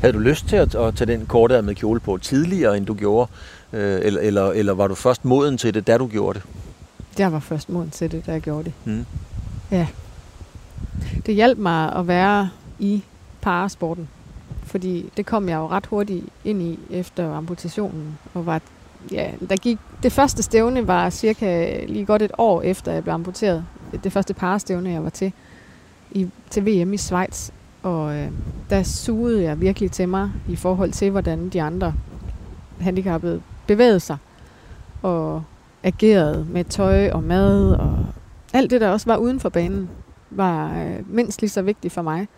Havde 0.00 0.12
du 0.12 0.18
lyst 0.18 0.48
til 0.48 0.56
at, 0.56 0.74
at 0.74 0.94
tage 0.94 1.12
den 1.12 1.26
kortærmede 1.26 1.74
kjole 1.74 2.00
på 2.00 2.18
tidligere, 2.18 2.76
end 2.76 2.86
du 2.86 2.94
gjorde? 2.94 3.30
Øh, 3.72 4.00
eller, 4.02 4.20
eller, 4.20 4.50
eller 4.50 4.72
var 4.72 4.86
du 4.86 4.94
først 4.94 5.24
moden 5.24 5.58
til 5.58 5.74
det, 5.74 5.86
da 5.86 5.98
du 5.98 6.06
gjorde 6.06 6.38
det? 6.38 6.46
Jeg 7.18 7.32
var 7.32 7.38
først 7.38 7.68
moden 7.68 7.90
til 7.90 8.12
det, 8.12 8.26
da 8.26 8.32
jeg 8.32 8.40
gjorde 8.40 8.64
det. 8.64 8.72
Mm. 8.84 9.06
Ja. 9.70 9.86
Det 11.26 11.34
hjalp 11.34 11.58
mig 11.58 11.92
at 11.92 12.08
være 12.08 12.50
i 12.78 13.02
parasporten 13.40 14.08
fordi 14.74 15.10
det 15.16 15.26
kom 15.26 15.48
jeg 15.48 15.56
jo 15.56 15.66
ret 15.68 15.86
hurtigt 15.86 16.24
ind 16.44 16.62
i 16.62 16.78
efter 16.90 17.34
amputationen, 17.34 18.18
og 18.34 18.46
var, 18.46 18.60
ja, 19.12 19.30
der 19.48 19.56
gik, 19.56 19.78
det 20.02 20.12
første 20.12 20.42
stævne 20.42 20.86
var 20.86 21.10
cirka 21.10 21.78
lige 21.86 22.04
godt 22.04 22.22
et 22.22 22.32
år 22.38 22.62
efter, 22.62 22.92
jeg 22.92 23.02
blev 23.02 23.14
amputeret. 23.14 23.64
Det 24.04 24.12
første 24.12 24.34
parstævne, 24.34 24.90
jeg 24.90 25.04
var 25.04 25.10
til, 25.10 25.32
i, 26.14 26.28
til 26.50 26.66
VM 26.66 26.92
i 26.92 26.96
Schweiz, 26.96 27.50
og 27.82 28.14
øh, 28.16 28.28
der 28.70 28.82
sugede 28.82 29.42
jeg 29.42 29.60
virkelig 29.60 29.90
til 29.90 30.08
mig 30.08 30.30
i 30.48 30.56
forhold 30.56 30.92
til, 30.92 31.10
hvordan 31.10 31.48
de 31.48 31.62
andre 31.62 31.94
handicappede 32.80 33.42
bevægede 33.66 34.00
sig, 34.00 34.16
og 35.02 35.42
agerede 35.82 36.46
med 36.50 36.64
tøj 36.64 37.10
og 37.10 37.22
mad, 37.22 37.72
og 37.72 38.06
alt 38.52 38.70
det, 38.70 38.80
der 38.80 38.88
også 38.88 39.06
var 39.06 39.16
uden 39.16 39.40
for 39.40 39.48
banen, 39.48 39.90
var 40.30 40.84
øh, 40.84 41.14
mindst 41.14 41.40
lige 41.40 41.50
så 41.50 41.62
vigtigt 41.62 41.94
for 41.94 42.02
mig. 42.02 42.28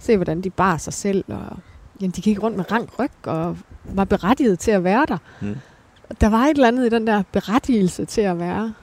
Se, 0.00 0.16
hvordan 0.16 0.40
de 0.40 0.50
bar 0.50 0.76
sig 0.76 0.92
selv, 0.92 1.24
og 1.28 1.56
jamen, 2.00 2.10
de 2.10 2.20
gik 2.20 2.42
rundt 2.42 2.56
med 2.56 2.72
rank 2.72 2.98
ryg 2.98 3.10
og 3.22 3.56
var 3.84 4.04
berettiget 4.04 4.58
til 4.58 4.70
at 4.70 4.84
være 4.84 5.06
der. 5.08 5.18
Mm. 5.40 5.56
Der 6.20 6.28
var 6.28 6.44
et 6.44 6.50
eller 6.50 6.68
andet 6.68 6.86
i 6.86 6.88
den 6.88 7.06
der 7.06 7.22
berettigelse 7.32 8.04
til 8.04 8.20
at 8.20 8.38
være 8.38 8.74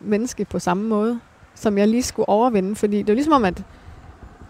menneske 0.00 0.44
på 0.44 0.58
samme 0.58 0.88
måde, 0.88 1.20
som 1.54 1.78
jeg 1.78 1.88
lige 1.88 2.02
skulle 2.02 2.28
overvinde, 2.28 2.76
fordi 2.76 2.98
det 2.98 3.08
var 3.08 3.14
ligesom 3.14 3.32
om, 3.32 3.44
at 3.44 3.62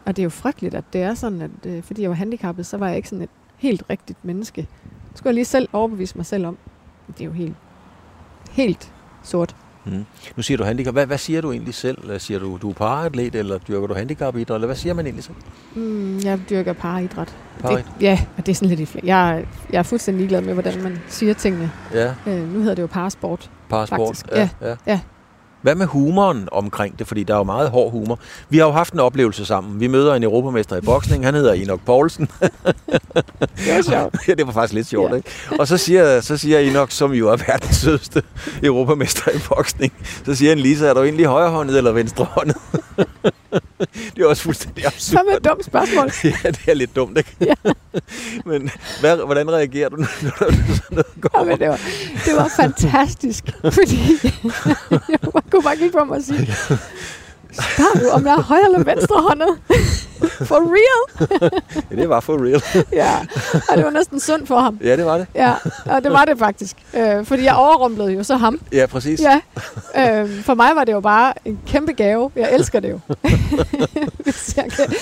og 0.07 0.17
det 0.17 0.23
er 0.23 0.25
jo 0.25 0.31
frygteligt, 0.31 0.75
at 0.75 0.85
det 0.93 1.03
er 1.03 1.15
sådan, 1.15 1.43
at 1.43 1.51
øh, 1.67 1.83
fordi 1.83 2.03
jeg 2.03 2.11
var 2.11 2.17
handicappet, 2.17 2.67
så 2.67 2.77
var 2.77 2.89
jeg 2.89 2.97
ikke 2.97 3.09
sådan 3.09 3.23
et 3.23 3.31
helt 3.57 3.83
rigtigt 3.91 4.25
menneske. 4.25 4.61
Det 5.11 5.19
skulle 5.19 5.29
jeg 5.29 5.35
lige 5.35 5.45
selv 5.45 5.69
overbevise 5.73 6.17
mig 6.17 6.27
selv 6.27 6.47
om. 6.47 6.59
Det 7.07 7.21
er 7.21 7.25
jo 7.25 7.33
helt, 7.33 7.55
helt 8.51 8.93
sort. 9.23 9.57
Mm. 9.85 10.05
Nu 10.37 10.43
siger 10.43 10.59
du 10.59 10.65
handicap. 10.65 10.95
Hvad, 10.95 11.07
hvad 11.07 11.19
siger 11.19 11.41
du 11.41 11.53
egentlig 11.53 11.75
selv? 11.75 12.21
Siger 12.21 12.41
du, 12.41 12.59
du 12.63 12.71
er 12.71 12.75
paratlet, 12.75 13.35
eller 13.35 13.59
dyrker 13.59 13.87
du 13.87 13.95
handicapidræt, 13.95 14.55
eller 14.55 14.67
hvad 14.67 14.77
siger 14.77 14.95
man 14.95 15.07
egentlig 15.07 15.25
så? 15.25 15.33
Mm, 15.75 16.19
jeg 16.25 16.41
dyrker 16.51 16.73
paridræt. 16.73 17.37
Parit? 17.61 17.85
Det, 17.85 18.03
ja, 18.03 18.27
og 18.37 18.47
det 18.47 18.53
er 18.53 18.57
sådan 18.57 18.77
lidt 18.77 18.95
i 18.95 19.01
jeg, 19.07 19.47
jeg 19.73 19.79
er 19.79 19.83
fuldstændig 19.83 20.19
ligeglad 20.19 20.41
med, 20.41 20.53
hvordan 20.53 20.83
man 20.83 20.99
siger 21.09 21.35
tingene. 21.35 21.73
Ja. 21.93 22.15
Øh, 22.27 22.53
nu 22.53 22.59
hedder 22.59 22.75
det 22.75 22.83
jo 22.83 22.87
parasport. 22.87 23.51
Parasport, 23.69 24.23
ja, 24.33 24.49
ja. 24.63 24.77
ja. 24.87 25.01
Hvad 25.67 25.75
med 25.75 25.87
humoren 25.87 26.49
omkring 26.53 26.99
det? 26.99 27.07
Fordi 27.07 27.25
der 27.25 27.35
er 27.35 27.39
jo 27.39 27.45
meget 27.45 27.71
hård 27.71 27.91
humor. 27.91 28.19
Vi 28.49 28.59
har 28.59 28.67
jo 28.67 28.73
haft 28.73 28.93
en 28.93 29.01
oplevelse 29.01 29.45
sammen. 29.45 29.81
Vi 29.81 29.87
møder 29.87 30.15
en 30.15 30.23
europamester 30.23 30.77
i 30.77 30.81
boksning. 30.81 31.25
Han 31.25 31.35
hedder 31.35 31.53
Enoch 31.53 31.83
Poulsen. 31.87 32.29
det 32.41 33.75
var 33.75 33.83
sjovt. 33.83 34.17
ja, 34.29 34.35
det 34.35 34.47
var 34.47 34.53
faktisk 34.53 34.75
lidt 34.75 34.87
sjovt, 34.87 35.11
ja. 35.11 35.17
ikke? 35.17 35.31
Og 35.59 35.69
så 35.69 35.77
siger, 35.77 36.21
så 36.21 36.37
siger 36.37 36.59
Enoch, 36.59 36.93
som 36.93 37.13
jo 37.13 37.29
er 37.29 37.37
verdens 37.37 37.77
sødeste 37.77 38.23
europamester 38.63 39.31
i 39.31 39.39
boksning, 39.49 39.93
så 40.25 40.35
siger 40.35 40.51
han, 40.51 40.59
Lisa, 40.59 40.87
er 40.87 40.95
du 40.95 41.03
egentlig 41.03 41.27
højrehåndet 41.27 41.79
eller 41.79 41.93
venstrehåndet? 41.93 42.57
det 44.15 44.23
er 44.23 44.27
også 44.27 44.43
fuldstændig 44.43 44.87
absurd. 44.87 45.19
Så 45.19 45.25
med 45.29 45.37
et 45.37 45.45
dumt 45.45 45.65
spørgsmål. 45.65 46.11
ja, 46.45 46.51
det 46.51 46.69
er 46.69 46.75
lidt 46.75 46.97
dumt, 46.97 47.19
ikke? 47.19 47.37
Ja. 47.41 47.55
men 48.45 48.71
hvad, 49.01 49.17
hvordan 49.17 49.51
reagerer 49.51 49.89
du, 49.89 49.97
når 49.97 50.07
der 50.39 50.53
sådan 50.53 50.77
noget 50.91 51.07
går? 51.21 51.45
Ja, 51.45 51.57
det, 51.57 51.69
var, 51.69 51.81
det 52.25 52.37
var 52.37 52.51
fantastisk, 52.57 53.45
fordi 53.63 53.99
jeg 55.09 55.19
kunne 55.57 55.65
bare 55.65 55.77
kigge 55.77 55.99
på 55.99 56.05
mig 56.05 56.17
og 56.17 56.23
sige, 56.23 56.57
spørger 57.53 58.01
du, 58.01 58.09
om 58.11 58.27
jeg 58.27 58.35
er 58.35 58.43
højre 58.43 58.65
eller 58.65 58.85
venstre 58.85 59.21
håndet? 59.29 59.59
For 60.49 60.61
real? 60.77 61.29
ja, 61.91 61.97
det 61.97 62.09
var 62.09 62.21
for 62.21 62.45
real. 62.45 62.63
ja, 63.03 63.19
og 63.71 63.77
det 63.77 63.85
var 63.85 63.91
næsten 63.91 64.21
synd 64.21 64.47
for 64.47 64.59
ham. 64.61 64.79
ja, 64.85 64.97
det 64.97 65.07
var 65.07 65.19
det. 65.19 65.27
Ja, 65.35 65.53
og 65.87 66.05
det 66.05 66.13
var 66.13 66.25
det 66.25 66.39
faktisk. 66.39 66.77
Øh, 66.95 67.25
fordi 67.25 67.45
jeg 67.45 67.55
overrumplede 67.55 68.13
jo 68.13 68.23
så 68.25 68.37
ham. 68.37 68.61
Ja, 68.73 68.87
præcis. 68.87 69.21
Ja, 69.21 69.41
øh, 70.23 70.43
for 70.43 70.55
mig 70.55 70.71
var 70.75 70.85
det 70.85 70.93
jo 70.93 71.01
bare 71.01 71.33
en 71.45 71.61
kæmpe 71.67 71.93
gave. 71.93 72.31
Jeg 72.37 72.55
elsker 72.55 72.81
det 72.81 72.91
jo. 72.91 73.01
hvis, 74.25 74.57
jeg 74.57 74.65
kan, 74.71 74.95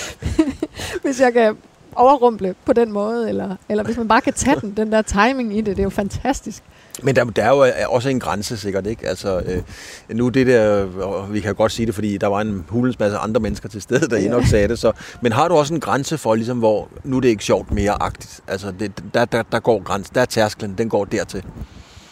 hvis 1.01 1.19
jeg 1.19 1.33
kan 1.33 1.57
overrumple 1.95 2.55
på 2.65 2.73
den 2.73 2.91
måde, 2.91 3.29
eller, 3.29 3.55
eller 3.69 3.83
hvis 3.83 3.97
man 3.97 4.07
bare 4.07 4.21
kan 4.21 4.33
tage 4.33 4.59
den, 4.61 4.73
den 4.77 4.91
der 4.91 5.01
timing 5.01 5.57
i 5.57 5.61
det, 5.61 5.65
det 5.65 5.79
er 5.79 5.83
jo 5.83 5.89
fantastisk. 5.89 6.63
Men 7.03 7.15
der, 7.15 7.23
der 7.23 7.43
er 7.43 7.49
jo 7.49 7.65
øh, 7.65 7.71
også 7.87 8.09
en 8.09 8.19
grænse 8.19 8.57
sikkert, 8.57 8.87
ikke? 8.87 9.07
Altså, 9.07 9.39
øh, 9.45 9.61
nu 10.09 10.29
det 10.29 10.47
der, 10.47 10.85
og 11.01 11.33
vi 11.33 11.39
kan 11.39 11.55
godt 11.55 11.71
sige 11.71 11.85
det, 11.85 11.95
fordi 11.95 12.17
der 12.17 12.27
var 12.27 12.41
en 12.41 12.65
hulens 12.69 12.99
masse 12.99 13.17
andre 13.17 13.41
mennesker 13.41 13.69
til 13.69 13.81
stede, 13.81 14.09
der 14.09 14.19
ja. 14.19 14.29
nok 14.29 14.45
sagde 14.45 14.67
det, 14.67 14.79
så, 14.79 14.91
men 15.21 15.31
har 15.31 15.47
du 15.47 15.55
også 15.55 15.73
en 15.73 15.79
grænse 15.79 16.17
for, 16.17 16.35
ligesom, 16.35 16.59
hvor 16.59 16.89
nu 17.03 17.17
er 17.17 17.21
det 17.21 17.29
ikke 17.29 17.43
sjovt 17.43 17.71
mere-agtigt? 17.71 18.41
Altså, 18.47 18.71
det, 18.79 19.03
der, 19.13 19.25
der, 19.25 19.43
der 19.43 19.59
går 19.59 19.83
grænsen, 19.83 20.15
der 20.15 20.21
er 20.21 20.25
tærsklen, 20.25 20.75
den 20.77 20.89
går 20.89 21.05
dertil. 21.05 21.43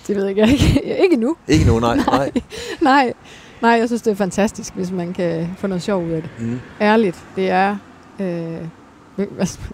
Det 0.07 0.15
ved 0.15 0.25
jeg 0.25 0.49
ikke. 0.49 0.81
ikke 1.03 1.15
nu. 1.15 1.35
Ikke 1.47 1.65
nu, 1.65 1.79
nej. 1.79 1.95
nej. 2.07 2.31
nej. 2.81 3.13
Nej, 3.61 3.71
jeg 3.71 3.87
synes, 3.87 4.01
det 4.01 4.11
er 4.11 4.15
fantastisk, 4.15 4.73
hvis 4.75 4.91
man 4.91 5.13
kan 5.13 5.49
få 5.57 5.67
noget 5.67 5.83
sjov 5.83 6.03
ud 6.05 6.11
af 6.11 6.21
det. 6.21 6.31
Mm. 6.39 6.59
Ærligt, 6.81 7.23
det 7.35 7.49
er... 7.49 7.77
Øh, 8.19 8.57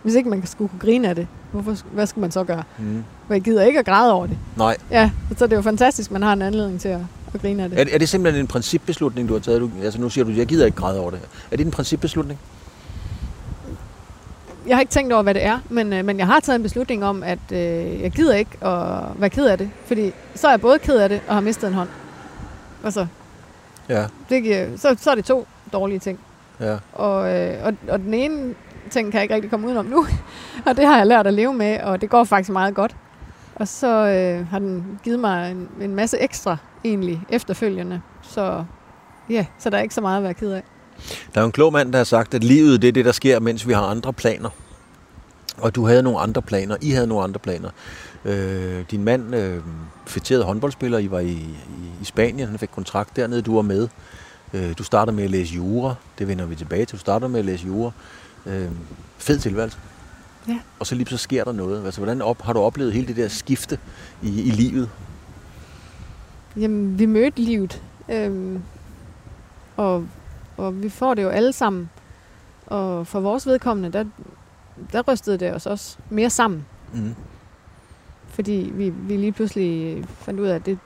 hvis 0.03 0.15
ikke 0.15 0.29
man 0.29 0.45
skulle 0.45 0.69
kunne 0.69 0.79
grine 0.79 1.09
af 1.09 1.15
det, 1.15 1.27
hvorfor, 1.51 1.77
hvad 1.91 2.05
skal 2.05 2.19
man 2.19 2.31
så 2.31 2.43
gøre? 2.43 2.63
Mm. 2.79 3.03
For 3.27 3.33
jeg 3.33 3.41
gider 3.41 3.63
ikke 3.63 3.79
at 3.79 3.85
græde 3.85 4.13
over 4.13 4.27
det. 4.27 4.37
Nej. 4.57 4.77
Ja, 4.91 5.11
så 5.37 5.45
det 5.45 5.53
er 5.53 5.57
jo 5.57 5.61
fantastisk, 5.61 6.11
man 6.11 6.21
har 6.21 6.33
en 6.33 6.41
anledning 6.41 6.81
til 6.81 6.89
at, 6.89 6.99
at 7.33 7.41
grine 7.41 7.63
af 7.63 7.69
det. 7.69 7.79
Er, 7.79 7.85
er 7.93 7.97
det 7.97 8.09
simpelthen 8.09 8.43
en 8.43 8.47
principbeslutning, 8.47 9.29
du 9.29 9.33
har 9.33 9.39
taget? 9.39 9.61
Du, 9.61 9.69
altså 9.83 10.01
nu 10.01 10.09
siger 10.09 10.25
du, 10.25 10.31
jeg 10.31 10.45
gider 10.45 10.65
ikke 10.65 10.77
græde 10.77 10.99
over 10.99 11.11
det. 11.11 11.19
Er 11.51 11.57
det 11.57 11.65
en 11.65 11.71
principbeslutning? 11.71 12.39
Jeg 14.67 14.75
har 14.75 14.81
ikke 14.81 14.91
tænkt 14.91 15.13
over, 15.13 15.23
hvad 15.23 15.33
det 15.33 15.45
er, 15.45 15.59
men, 15.69 15.93
øh, 15.93 16.05
men 16.05 16.17
jeg 16.17 16.27
har 16.27 16.39
taget 16.39 16.55
en 16.55 16.63
beslutning 16.63 17.05
om, 17.05 17.23
at 17.23 17.39
øh, 17.51 18.01
jeg 18.01 18.11
gider 18.11 18.35
ikke 18.35 18.65
at 18.65 19.03
være 19.15 19.29
ked 19.29 19.45
af 19.45 19.57
det. 19.57 19.69
Fordi 19.85 20.11
så 20.35 20.47
er 20.47 20.51
jeg 20.51 20.61
både 20.61 20.79
ked 20.79 20.97
af 20.97 21.09
det 21.09 21.21
og 21.27 21.33
har 21.33 21.41
mistet 21.41 21.67
en 21.67 21.73
hånd. 21.73 21.89
Altså, 22.83 23.07
ja. 23.89 24.05
det, 24.29 24.69
så, 24.79 24.95
så 24.99 25.11
er 25.11 25.15
det 25.15 25.25
to 25.25 25.47
dårlige 25.73 25.99
ting. 25.99 26.19
Ja. 26.59 26.77
Og, 26.93 27.35
øh, 27.37 27.65
og, 27.65 27.73
og 27.89 27.99
den 27.99 28.13
ene 28.13 28.55
ting 28.89 29.11
kan 29.11 29.17
jeg 29.17 29.23
ikke 29.23 29.35
rigtig 29.35 29.51
komme 29.51 29.67
udenom 29.67 29.85
nu. 29.85 30.07
og 30.67 30.77
det 30.77 30.85
har 30.85 30.97
jeg 30.97 31.07
lært 31.07 31.27
at 31.27 31.33
leve 31.33 31.53
med, 31.53 31.79
og 31.81 32.01
det 32.01 32.09
går 32.09 32.23
faktisk 32.23 32.49
meget 32.49 32.75
godt. 32.75 32.95
Og 33.55 33.67
så 33.67 33.87
øh, 33.87 34.47
har 34.47 34.59
den 34.59 34.99
givet 35.03 35.19
mig 35.19 35.51
en, 35.51 35.69
en 35.81 35.95
masse 35.95 36.17
ekstra 36.17 36.57
egentlig 36.83 37.21
efterfølgende. 37.29 38.01
Så 38.21 38.63
ja, 39.29 39.45
så 39.59 39.69
der 39.69 39.77
er 39.77 39.81
ikke 39.81 39.95
så 39.95 40.01
meget 40.01 40.17
at 40.17 40.23
være 40.23 40.33
ked 40.33 40.51
af. 40.51 40.63
Der 41.35 41.41
er 41.41 41.45
en 41.45 41.51
klog 41.51 41.73
mand, 41.73 41.91
der 41.91 41.97
har 41.97 42.03
sagt, 42.03 42.33
at 42.33 42.43
livet 42.43 42.81
det 42.81 42.87
er 42.87 42.91
det, 42.91 43.05
der 43.05 43.11
sker, 43.11 43.39
mens 43.39 43.67
vi 43.67 43.73
har 43.73 43.81
andre 43.81 44.13
planer. 44.13 44.49
Og 45.57 45.75
du 45.75 45.85
havde 45.85 46.03
nogle 46.03 46.19
andre 46.19 46.41
planer. 46.41 46.77
I 46.81 46.91
havde 46.91 47.07
nogle 47.07 47.23
andre 47.23 47.39
planer. 47.39 47.69
Øh, 48.25 48.83
din 48.91 49.03
mand 49.03 49.35
øh, 49.35 49.61
fætterede 50.05 50.43
håndboldspiller. 50.43 50.97
I 50.97 51.11
var 51.11 51.19
i, 51.19 51.31
i, 51.31 51.55
i 52.01 52.05
Spanien. 52.05 52.47
Han 52.47 52.59
fik 52.59 52.69
kontrakt 52.75 53.15
dernede. 53.15 53.41
Du 53.41 53.55
var 53.55 53.61
med. 53.61 53.87
Øh, 54.53 54.73
du 54.77 54.83
startede 54.83 55.15
med 55.15 55.23
at 55.23 55.29
læse 55.29 55.55
jura. 55.55 55.95
Det 56.19 56.27
vender 56.27 56.45
vi 56.45 56.55
tilbage 56.55 56.85
til. 56.85 56.95
Du 56.97 56.99
startede 56.99 57.29
med 57.29 57.39
at 57.39 57.45
læse 57.45 57.67
jura. 57.67 57.87
Øh, 57.87 58.18
fed 59.17 59.39
tilværelse. 59.39 59.77
Ja. 60.47 60.59
Og 60.79 60.87
så 60.87 60.95
lige 60.95 61.07
så 61.07 61.17
sker 61.17 61.43
der 61.43 61.51
noget. 61.51 61.85
Altså, 61.85 61.99
hvordan 61.99 62.21
op, 62.21 62.41
har 62.41 62.53
du 62.53 62.59
oplevet 62.59 62.93
hele 62.93 63.07
det 63.07 63.15
der 63.15 63.27
skifte 63.27 63.79
i, 64.21 64.41
i 64.41 64.51
livet? 64.51 64.89
Jamen, 66.57 66.99
vi 66.99 67.05
mødte 67.05 67.41
livet. 67.41 67.83
Øhm, 68.09 68.61
og, 69.77 70.07
og 70.57 70.83
vi 70.83 70.89
får 70.89 71.13
det 71.13 71.23
jo 71.23 71.29
alle 71.29 71.53
sammen. 71.53 71.89
Og 72.65 73.07
for 73.07 73.19
vores 73.19 73.47
vedkommende, 73.47 73.91
der, 73.91 74.05
der 74.91 75.01
rystede 75.01 75.37
det 75.37 75.55
os 75.55 75.65
også 75.65 75.97
mere 76.09 76.29
sammen. 76.29 76.65
Mm. 76.93 77.15
Fordi 78.27 78.71
vi, 78.73 78.89
vi 78.89 79.17
lige 79.17 79.31
pludselig 79.31 80.03
fandt 80.07 80.39
ud 80.39 80.47
af, 80.47 80.55
at 80.55 80.65
det, 80.65 80.79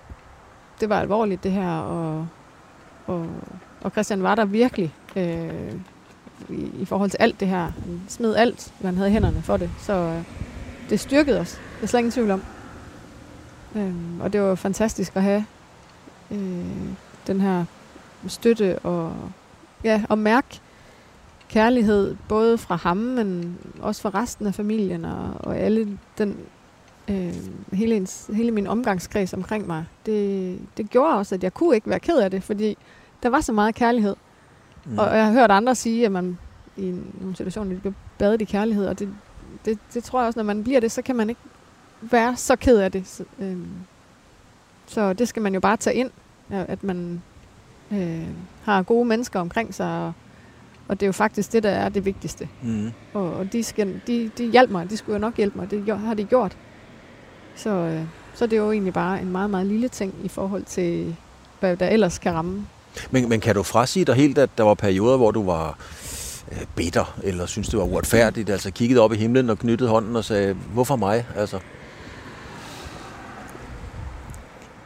det 0.79 0.89
var 0.89 0.99
alvorligt 0.99 1.43
det 1.43 1.51
her, 1.51 1.77
og, 1.77 2.27
og, 3.07 3.27
og 3.81 3.91
Christian 3.91 4.23
var 4.23 4.35
der 4.35 4.45
virkelig. 4.45 4.93
Øh, 5.15 5.73
i, 6.49 6.71
i 6.79 6.85
forhold 6.85 7.09
til 7.09 7.17
alt 7.19 7.39
det 7.39 7.47
her. 7.47 7.59
Han 7.59 8.01
smed 8.07 8.35
alt, 8.35 8.73
hvad 8.79 8.91
han 8.91 8.97
havde 8.97 9.09
i 9.09 9.13
hænderne 9.13 9.41
for 9.41 9.57
det. 9.57 9.69
Så 9.79 9.93
øh, 9.93 10.23
det 10.89 10.99
styrkede 10.99 11.39
os. 11.39 11.51
Det 11.51 11.83
er 11.83 11.87
slet 11.87 11.99
ingen 11.99 12.11
tvivl 12.11 12.31
om. 12.31 12.43
Øhm, 13.75 14.21
og 14.21 14.33
det 14.33 14.41
var 14.41 14.55
fantastisk 14.55 15.15
at 15.15 15.23
have 15.23 15.45
øh, 16.31 16.65
den 17.27 17.41
her 17.41 17.65
støtte 18.27 18.79
og, 18.79 19.15
ja, 19.83 20.03
og 20.09 20.17
mærke 20.17 20.59
kærlighed, 21.49 22.15
både 22.29 22.57
fra 22.57 22.75
ham, 22.75 22.97
men 22.97 23.57
også 23.81 24.01
fra 24.01 24.09
resten 24.09 24.47
af 24.47 24.55
familien 24.55 25.05
og, 25.05 25.31
og 25.39 25.57
alle 25.57 25.97
den, 26.17 26.37
øh, 27.07 27.33
hele, 27.73 27.95
ens, 27.95 28.29
hele 28.33 28.51
min 28.51 28.67
omgangskreds 28.67 29.33
omkring 29.33 29.67
mig. 29.67 29.85
Det, 30.05 30.59
det 30.77 30.89
gjorde 30.89 31.17
også, 31.17 31.35
at 31.35 31.43
jeg 31.43 31.53
kunne 31.53 31.75
ikke 31.75 31.89
være 31.89 31.99
ked 31.99 32.17
af 32.17 32.31
det, 32.31 32.43
fordi 32.43 32.77
der 33.23 33.29
var 33.29 33.41
så 33.41 33.51
meget 33.51 33.75
kærlighed. 33.75 34.15
Mm. 34.85 34.97
Og 34.97 35.17
jeg 35.17 35.25
har 35.25 35.31
hørt 35.31 35.51
andre 35.51 35.75
sige, 35.75 36.05
at 36.05 36.11
man 36.11 36.37
i 36.77 36.95
nogle 37.21 37.35
situationer 37.35 37.79
bliver 37.79 37.93
badet 38.17 38.41
i 38.41 38.45
kærlighed, 38.45 38.87
og 38.87 38.99
det, 38.99 39.09
det, 39.65 39.79
det 39.93 40.03
tror 40.03 40.19
jeg 40.19 40.27
også, 40.27 40.39
når 40.39 40.43
man 40.43 40.63
bliver 40.63 40.79
det, 40.79 40.91
så 40.91 41.01
kan 41.01 41.15
man 41.15 41.29
ikke 41.29 41.41
være 42.01 42.35
så 42.35 42.55
ked 42.55 42.77
af 42.77 42.91
det. 42.91 43.07
Så, 43.07 43.23
øhm, 43.39 43.67
så 44.87 45.13
det 45.13 45.27
skal 45.27 45.41
man 45.41 45.53
jo 45.53 45.59
bare 45.59 45.77
tage 45.77 45.95
ind, 45.95 46.11
at 46.49 46.83
man 46.83 47.21
øh, 47.91 48.27
har 48.63 48.83
gode 48.83 49.05
mennesker 49.05 49.39
omkring 49.39 49.73
sig, 49.73 50.05
og, 50.05 50.13
og 50.87 50.99
det 50.99 51.05
er 51.05 51.07
jo 51.07 51.13
faktisk 51.13 51.53
det, 51.53 51.63
der 51.63 51.69
er 51.69 51.89
det 51.89 52.05
vigtigste. 52.05 52.49
Mm. 52.61 52.91
Og, 53.13 53.33
og 53.33 53.53
de, 53.53 53.63
skal, 53.63 54.01
de, 54.07 54.31
de 54.37 54.51
hjalp 54.51 54.71
mig, 54.71 54.89
de 54.89 54.97
skulle 54.97 55.13
jo 55.13 55.19
nok 55.19 55.37
hjælpe 55.37 55.57
mig, 55.57 55.71
det 55.71 55.99
har 55.99 56.13
de 56.13 56.23
gjort. 56.23 56.57
Så, 57.55 57.69
øh, 57.69 58.01
så 58.33 58.47
det 58.47 58.53
er 58.53 58.61
jo 58.61 58.71
egentlig 58.71 58.93
bare 58.93 59.21
en 59.21 59.31
meget, 59.31 59.49
meget 59.49 59.65
lille 59.65 59.87
ting 59.87 60.13
i 60.23 60.27
forhold 60.27 60.63
til, 60.63 61.15
hvad 61.59 61.77
der 61.77 61.87
ellers 61.87 62.17
kan 62.17 62.33
ramme 62.33 62.67
men, 63.11 63.29
men 63.29 63.39
kan 63.39 63.55
du 63.55 63.63
frasige 63.63 64.05
dig 64.05 64.15
helt, 64.15 64.37
at 64.37 64.49
der 64.57 64.63
var 64.63 64.73
perioder, 64.73 65.17
hvor 65.17 65.31
du 65.31 65.45
var 65.45 65.77
øh, 66.51 66.57
bitter, 66.75 67.15
eller 67.23 67.45
synes 67.45 67.69
det 67.69 67.79
var 67.79 67.85
uretfærdigt, 67.85 68.49
altså 68.49 68.71
kiggede 68.71 69.01
op 69.01 69.13
i 69.13 69.17
himlen 69.17 69.49
og 69.49 69.59
knyttede 69.59 69.89
hånden 69.89 70.15
og 70.15 70.25
sagde, 70.25 70.53
hvorfor 70.53 70.95
mig? 70.95 71.25
Altså. 71.35 71.59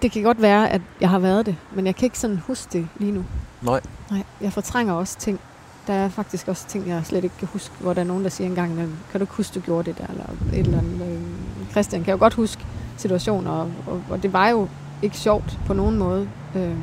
Det 0.01 0.11
kan 0.11 0.23
godt 0.23 0.41
være, 0.41 0.69
at 0.69 0.81
jeg 1.01 1.09
har 1.09 1.19
været 1.19 1.45
det, 1.45 1.55
men 1.75 1.85
jeg 1.85 1.95
kan 1.95 2.05
ikke 2.05 2.19
sådan 2.19 2.37
huske 2.37 2.67
det 2.73 2.87
lige 2.99 3.11
nu. 3.11 3.25
Nej. 3.61 3.81
Nej, 4.11 4.23
jeg 4.41 4.53
fortrænger 4.53 4.93
også 4.93 5.19
ting. 5.19 5.39
Der 5.87 5.93
er 5.93 6.09
faktisk 6.09 6.47
også 6.47 6.67
ting, 6.67 6.87
jeg 6.87 7.01
slet 7.05 7.23
ikke 7.23 7.35
kan 7.39 7.47
huske, 7.53 7.75
hvor 7.79 7.93
der 7.93 8.01
er 8.01 8.05
nogen, 8.05 8.23
der 8.23 8.29
siger 8.29 8.47
engang, 8.47 8.75
kan 9.11 9.19
du 9.19 9.23
ikke 9.23 9.33
huske, 9.33 9.55
du 9.55 9.59
gjorde 9.59 9.91
det 9.91 9.97
der, 9.97 10.07
eller 10.07 10.25
et 10.53 10.59
eller 10.59 10.77
andet. 10.77 11.01
Øh, 11.01 11.71
Christian 11.71 12.03
kan 12.03 12.11
jo 12.11 12.19
godt 12.19 12.33
huske 12.33 12.65
situationer, 12.97 13.51
og, 13.51 13.71
og, 13.87 14.03
og 14.09 14.23
det 14.23 14.33
var 14.33 14.49
jo 14.49 14.67
ikke 15.01 15.17
sjovt 15.17 15.59
på 15.65 15.73
nogen 15.73 15.97
måde. 15.97 16.29
Øh, 16.55 16.75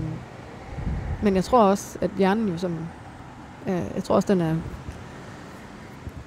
men 1.24 1.36
jeg 1.36 1.44
tror 1.44 1.62
også, 1.62 1.98
at 2.00 2.10
hjernen 2.18 2.48
jo 2.48 2.58
som... 2.58 2.78
Øh, 3.68 3.82
jeg 3.94 4.04
tror 4.04 4.14
også, 4.14 4.32
den 4.32 4.40
er 4.40 4.54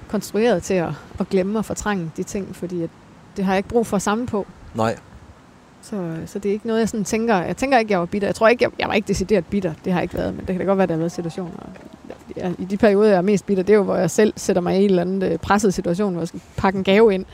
konstrueret 0.08 0.62
til 0.62 0.74
at, 0.74 0.88
at 1.18 1.28
glemme 1.28 1.58
og 1.58 1.64
fortrænge 1.64 2.10
de 2.16 2.22
ting, 2.22 2.56
fordi 2.56 2.82
at 2.82 2.90
det 3.36 3.44
har 3.44 3.52
jeg 3.52 3.58
ikke 3.58 3.68
brug 3.68 3.86
for 3.86 3.96
at 3.96 4.02
samle 4.02 4.26
på. 4.26 4.46
Nej. 4.74 4.96
Så, 5.82 6.16
så 6.26 6.38
det 6.38 6.48
er 6.48 6.52
ikke 6.52 6.66
noget, 6.66 6.80
jeg 6.80 6.88
sådan 6.88 7.04
tænker... 7.04 7.36
Jeg 7.36 7.56
tænker 7.56 7.78
ikke, 7.78 7.92
jeg 7.92 8.00
var 8.00 8.06
bitter. 8.06 8.28
Jeg 8.28 8.34
tror 8.34 8.48
ikke, 8.48 8.64
jeg, 8.64 8.70
jeg 8.78 8.88
var 8.88 8.94
ikke 8.94 9.08
decideret 9.08 9.46
bitter. 9.46 9.72
Det 9.84 9.92
har 9.92 10.00
jeg 10.00 10.02
ikke 10.02 10.14
været, 10.14 10.34
men 10.34 10.40
det 10.40 10.46
kan 10.46 10.58
da 10.58 10.64
godt 10.64 10.78
være, 10.78 10.82
at 10.82 10.88
der 10.88 10.94
har 10.94 10.98
været 10.98 11.12
situationer. 11.12 11.52
Ja, 12.36 12.52
I 12.58 12.64
de 12.64 12.76
perioder, 12.76 13.08
jeg 13.08 13.16
er 13.18 13.22
mest 13.22 13.46
bitter, 13.46 13.62
det 13.64 13.72
er 13.72 13.76
jo, 13.76 13.82
hvor 13.82 13.96
jeg 13.96 14.10
selv 14.10 14.32
sætter 14.36 14.62
mig 14.62 14.74
i 14.74 14.84
en 14.84 14.90
eller 14.90 15.02
anden 15.02 15.22
øh, 15.22 15.38
presset 15.38 15.74
situation, 15.74 16.12
hvor 16.12 16.20
jeg 16.20 16.28
skal 16.28 16.40
pakke 16.56 16.76
en 16.76 16.84
gave 16.84 17.14
ind, 17.14 17.24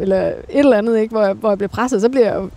eller 0.00 0.26
et 0.26 0.34
eller 0.48 0.78
andet, 0.78 0.98
ikke, 0.98 1.12
hvor, 1.12 1.22
jeg, 1.22 1.34
hvor 1.34 1.48
jeg 1.48 1.58
bliver 1.58 1.68
presset, 1.68 2.00
så 2.00 2.08
bliver 2.08 2.26
jeg 2.26 2.48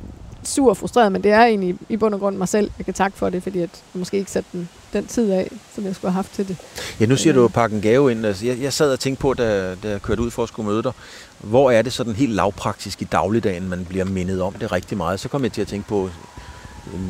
sur 0.43 0.69
og 0.69 0.77
frustreret, 0.77 1.12
men 1.12 1.23
det 1.23 1.32
er 1.32 1.45
egentlig 1.45 1.75
i 1.89 1.97
bund 1.97 2.13
og 2.13 2.19
grund 2.19 2.38
mig 2.38 2.47
selv, 2.47 2.71
jeg 2.77 2.86
kan 2.86 2.93
takke 2.93 3.17
for 3.17 3.30
det, 3.30 3.43
fordi 3.43 3.60
at 3.60 3.69
jeg 3.93 3.99
måske 3.99 4.17
ikke 4.17 4.32
satte 4.32 4.49
den, 4.54 4.69
den 4.93 5.06
tid 5.06 5.32
af, 5.32 5.51
som 5.75 5.86
jeg 5.86 5.95
skulle 5.95 6.12
have 6.12 6.15
haft 6.15 6.34
til 6.34 6.47
det. 6.47 6.58
Ja, 6.99 7.06
nu 7.06 7.15
siger 7.15 7.34
du 7.34 7.45
at 7.45 7.54
pakke 7.54 7.75
en 7.75 7.82
gave 7.82 8.12
ind. 8.12 8.25
Altså, 8.25 8.45
jeg, 8.45 8.62
jeg 8.62 8.73
sad 8.73 8.91
og 8.91 8.99
tænkte 8.99 9.21
på, 9.21 9.34
da, 9.34 9.75
da 9.84 9.89
jeg 9.89 10.01
kørte 10.01 10.21
ud 10.21 10.32
for 10.32 10.43
at 10.43 10.49
skulle 10.49 10.69
møde 10.69 10.84
dig, 10.84 10.91
hvor 11.39 11.71
er 11.71 11.82
det 11.82 11.93
sådan 11.93 12.13
helt 12.13 12.34
lavpraktisk 12.34 13.01
i 13.01 13.06
dagligdagen, 13.06 13.69
man 13.69 13.86
bliver 13.86 14.06
mindet 14.06 14.41
om 14.41 14.54
det 14.54 14.71
rigtig 14.71 14.97
meget. 14.97 15.19
Så 15.19 15.30
kom 15.30 15.43
jeg 15.43 15.51
til 15.51 15.62
at 15.62 15.67
tænke 15.67 15.88
på, 15.88 16.10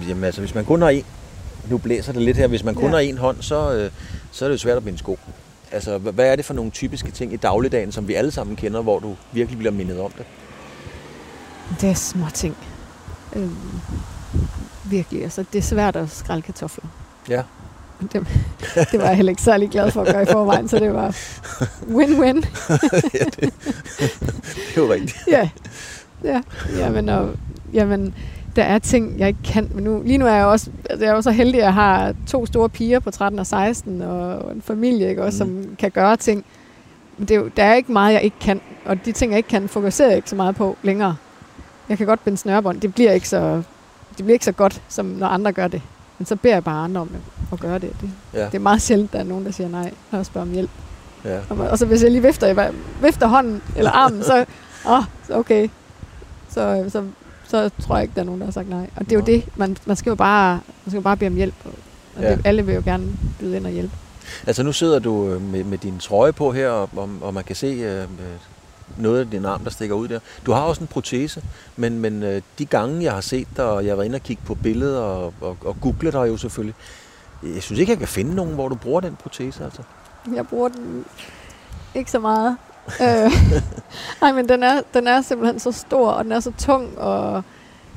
jamen 0.07 0.23
altså, 0.23 0.41
hvis 0.41 0.55
man 0.55 0.65
kun 0.65 0.81
har 0.81 0.89
en, 0.89 1.05
nu 1.69 1.77
blæser 1.77 2.13
det 2.13 2.21
lidt 2.21 2.37
her, 2.37 2.47
hvis 2.47 2.63
man 2.63 2.75
kun 2.75 2.83
ja. 2.85 2.89
har 2.89 2.99
en 2.99 3.17
hånd, 3.17 3.37
så, 3.41 3.73
øh, 3.73 3.91
så 4.31 4.45
er 4.45 4.49
det 4.49 4.53
jo 4.53 4.59
svært 4.59 4.77
at 4.77 4.83
binde 4.83 4.99
sko. 4.99 5.19
Altså, 5.71 5.97
hvad 5.97 6.25
er 6.25 6.35
det 6.35 6.45
for 6.45 6.53
nogle 6.53 6.71
typiske 6.71 7.11
ting 7.11 7.33
i 7.33 7.37
dagligdagen, 7.37 7.91
som 7.91 8.07
vi 8.07 8.13
alle 8.13 8.31
sammen 8.31 8.55
kender, 8.55 8.81
hvor 8.81 8.99
du 8.99 9.15
virkelig 9.31 9.57
bliver 9.57 9.71
mindet 9.71 9.99
om 9.99 10.11
det? 10.11 10.25
Det 11.81 11.89
er 11.89 11.93
små 11.93 12.25
ting. 12.33 12.57
Øh, 13.35 13.49
virkelig. 14.83 15.23
Altså, 15.23 15.45
det 15.53 15.59
er 15.59 15.63
svært 15.63 15.95
at 15.95 16.09
skrælle 16.09 16.41
kartofler. 16.41 16.85
Ja. 17.29 17.41
Det, 18.01 18.27
det 18.91 18.99
var 18.99 19.07
jeg 19.07 19.15
heller 19.15 19.29
ikke 19.29 19.41
særlig 19.41 19.69
glad 19.69 19.91
for 19.91 20.01
at 20.01 20.13
gøre 20.13 20.23
i 20.23 20.25
forvejen, 20.31 20.67
så 20.67 20.79
det 20.79 20.93
var 20.93 21.09
win-win. 21.97 22.47
ja, 23.19 23.25
det, 23.25 23.53
det 24.55 24.77
jo 24.77 24.93
rigtigt. 24.93 25.17
ja. 25.27 25.49
Ja, 26.23 26.41
jamen, 26.77 27.09
og, 27.09 27.29
jamen, 27.73 28.13
der 28.55 28.63
er 28.63 28.79
ting, 28.79 29.19
jeg 29.19 29.27
ikke 29.27 29.43
kan. 29.43 29.71
Men 29.73 29.83
nu, 29.83 30.01
lige 30.05 30.17
nu 30.17 30.25
er 30.25 30.33
jeg 30.33 30.45
også, 30.45 30.69
altså 30.89 31.05
jeg 31.05 31.11
er 31.11 31.15
jo 31.15 31.21
så 31.21 31.31
heldig, 31.31 31.59
at 31.59 31.65
jeg 31.65 31.73
har 31.73 32.15
to 32.27 32.45
store 32.45 32.69
piger 32.69 32.99
på 32.99 33.11
13 33.11 33.39
og 33.39 33.47
16, 33.47 34.01
og, 34.01 34.39
og 34.39 34.51
en 34.51 34.61
familie, 34.61 35.09
ikke, 35.09 35.23
også, 35.23 35.43
mm. 35.43 35.63
som 35.63 35.75
kan 35.75 35.91
gøre 35.91 36.17
ting. 36.17 36.45
Men 37.17 37.27
det 37.27 37.35
er 37.35 37.39
jo, 37.39 37.49
der 37.57 37.63
er 37.63 37.73
ikke 37.73 37.91
meget, 37.91 38.13
jeg 38.13 38.23
ikke 38.23 38.39
kan. 38.39 38.61
Og 38.85 39.05
de 39.05 39.11
ting, 39.11 39.31
jeg 39.31 39.37
ikke 39.37 39.49
kan, 39.49 39.67
fokuserer 39.67 40.07
jeg 40.07 40.17
ikke 40.17 40.29
så 40.29 40.35
meget 40.35 40.55
på 40.55 40.77
længere. 40.83 41.15
Jeg 41.91 41.97
kan 41.97 42.07
godt 42.07 42.23
binde 42.23 42.37
snørebånd. 42.37 42.81
Det 42.81 42.93
bliver 42.93 43.11
ikke 43.11 43.29
så, 43.29 43.55
det 44.09 44.25
bliver 44.25 44.33
ikke 44.33 44.45
så 44.45 44.51
godt, 44.51 44.81
som 44.89 45.05
når 45.05 45.27
andre 45.27 45.51
gør 45.51 45.67
det. 45.67 45.81
Men 46.17 46.25
så 46.25 46.35
beder 46.35 46.55
jeg 46.55 46.63
bare 46.63 46.83
andre 46.83 47.01
om 47.01 47.09
at 47.51 47.59
gøre 47.59 47.79
det. 47.79 47.93
Det, 48.01 48.09
Ja. 48.33 48.45
det 48.45 48.53
er 48.55 48.59
meget 48.59 48.81
sjældent, 48.81 49.13
der 49.13 49.19
er 49.19 49.23
nogen, 49.23 49.45
der 49.45 49.51
siger 49.51 49.69
nej, 49.69 49.91
og 50.11 50.25
spørger 50.25 50.47
om 50.47 50.53
hjælp. 50.53 50.69
Ja. 51.25 51.39
Og, 51.49 51.57
og 51.57 51.77
så 51.77 51.85
hvis 51.85 52.03
jeg 52.03 52.11
lige 52.11 52.21
vifter, 52.23 52.47
i- 52.69 52.73
vifter 53.01 53.27
hånden 53.27 53.61
eller 53.77 53.91
armen, 53.91 54.23
så, 54.23 54.45
åh, 54.89 55.03
så 55.27 55.33
okay. 55.37 55.67
Så, 56.49 56.85
så, 56.89 57.03
så 57.47 57.69
tror 57.81 57.95
jeg 57.95 58.03
ikke, 58.03 58.15
der 58.15 58.21
er 58.21 58.25
nogen, 58.25 58.41
der 58.41 58.47
har 58.47 58.51
sagt 58.51 58.69
nej. 58.69 58.89
Og 58.95 59.05
det 59.05 59.11
er 59.11 59.15
jo 59.19 59.25
det, 59.25 59.45
man, 59.55 59.77
man 59.85 59.95
skal 59.95 60.09
jo 60.09 60.15
bare, 60.15 60.53
man 60.85 60.91
skal 60.91 60.95
jo 60.97 61.01
bare 61.01 61.17
bede 61.17 61.27
om 61.27 61.35
hjælp. 61.35 61.53
Og, 61.65 61.71
og 62.15 62.23
Ja. 62.23 62.31
det, 62.31 62.41
alle 62.45 62.65
vil 62.65 62.75
jo 62.75 62.81
gerne 62.85 63.07
byde 63.39 63.57
ind 63.57 63.65
og 63.65 63.71
hjælpe. 63.71 63.93
Altså 64.47 64.63
nu 64.63 64.71
sidder 64.71 64.99
du 64.99 65.27
øh, 65.29 65.41
med, 65.41 65.63
med 65.63 65.77
din 65.77 65.99
trøje 65.99 66.33
på 66.33 66.51
her, 66.51 66.69
og, 66.69 66.89
og, 66.95 67.09
og 67.21 67.33
man 67.33 67.43
kan 67.43 67.55
se 67.55 67.67
øh, 67.67 68.01
øh, 68.03 68.07
noget 68.97 69.19
af 69.19 69.29
din 69.29 69.45
arm, 69.45 69.63
der 69.63 69.69
stikker 69.69 69.95
ud 69.95 70.07
der. 70.07 70.19
Du 70.45 70.51
har 70.51 70.61
også 70.61 70.81
en 70.81 70.87
protese, 70.87 71.43
men, 71.75 71.99
men 71.99 72.23
øh, 72.23 72.41
de 72.59 72.65
gange, 72.65 73.03
jeg 73.03 73.13
har 73.13 73.21
set 73.21 73.47
dig, 73.57 73.65
og 73.65 73.85
jeg 73.85 73.91
har 73.91 73.95
været 73.95 74.05
inde 74.05 74.15
og 74.15 74.23
kigge 74.23 74.43
på 74.45 74.55
billeder 74.55 74.99
og, 74.99 75.33
og, 75.41 75.57
og 75.65 75.75
google 75.81 76.11
dig 76.11 76.27
jo 76.27 76.37
selvfølgelig, 76.37 76.75
jeg 77.43 77.63
synes 77.63 77.79
ikke, 77.79 77.91
jeg 77.91 77.99
kan 77.99 78.07
finde 78.07 78.35
nogen, 78.35 78.53
hvor 78.53 78.69
du 78.69 78.75
bruger 78.75 79.01
den 79.01 79.15
protese. 79.15 79.63
Altså. 79.63 79.81
Jeg 80.35 80.47
bruger 80.47 80.69
den 80.69 81.05
ikke 81.95 82.11
så 82.11 82.19
meget. 82.19 82.57
øh, 83.01 83.31
nej, 84.21 84.31
men 84.31 84.49
den 84.49 84.63
er, 84.63 84.81
den 84.93 85.07
er 85.07 85.21
simpelthen 85.21 85.59
så 85.59 85.71
stor, 85.71 86.11
og 86.11 86.23
den 86.23 86.31
er 86.31 86.39
så 86.39 86.51
tung 86.57 86.97
og 86.97 87.43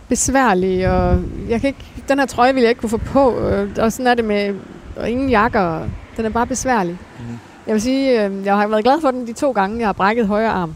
besværlig. 0.08 0.88
Og 0.90 1.20
jeg 1.48 1.60
kan 1.60 1.68
ikke, 1.68 2.04
den 2.08 2.18
her 2.18 2.26
trøje 2.26 2.54
vil 2.54 2.60
jeg 2.60 2.70
ikke 2.70 2.80
kunne 2.80 2.90
få 2.90 2.96
på. 2.96 3.38
Øh, 3.38 3.70
og 3.78 3.92
sådan 3.92 4.06
er 4.06 4.14
det 4.14 4.24
med 4.24 4.54
og 4.96 5.10
ingen 5.10 5.30
jakker. 5.30 5.88
Den 6.16 6.24
er 6.24 6.28
bare 6.28 6.46
besværlig. 6.46 6.98
Mhm. 7.18 7.38
Jeg 7.66 7.72
vil 7.74 7.82
sige, 7.82 8.24
øh, 8.24 8.44
jeg 8.44 8.56
har 8.56 8.66
været 8.68 8.84
glad 8.84 9.00
for 9.00 9.10
den 9.10 9.26
de 9.26 9.32
to 9.32 9.52
gange, 9.52 9.78
jeg 9.78 9.88
har 9.88 9.92
brækket 9.92 10.26
højre 10.26 10.50
arm. 10.50 10.74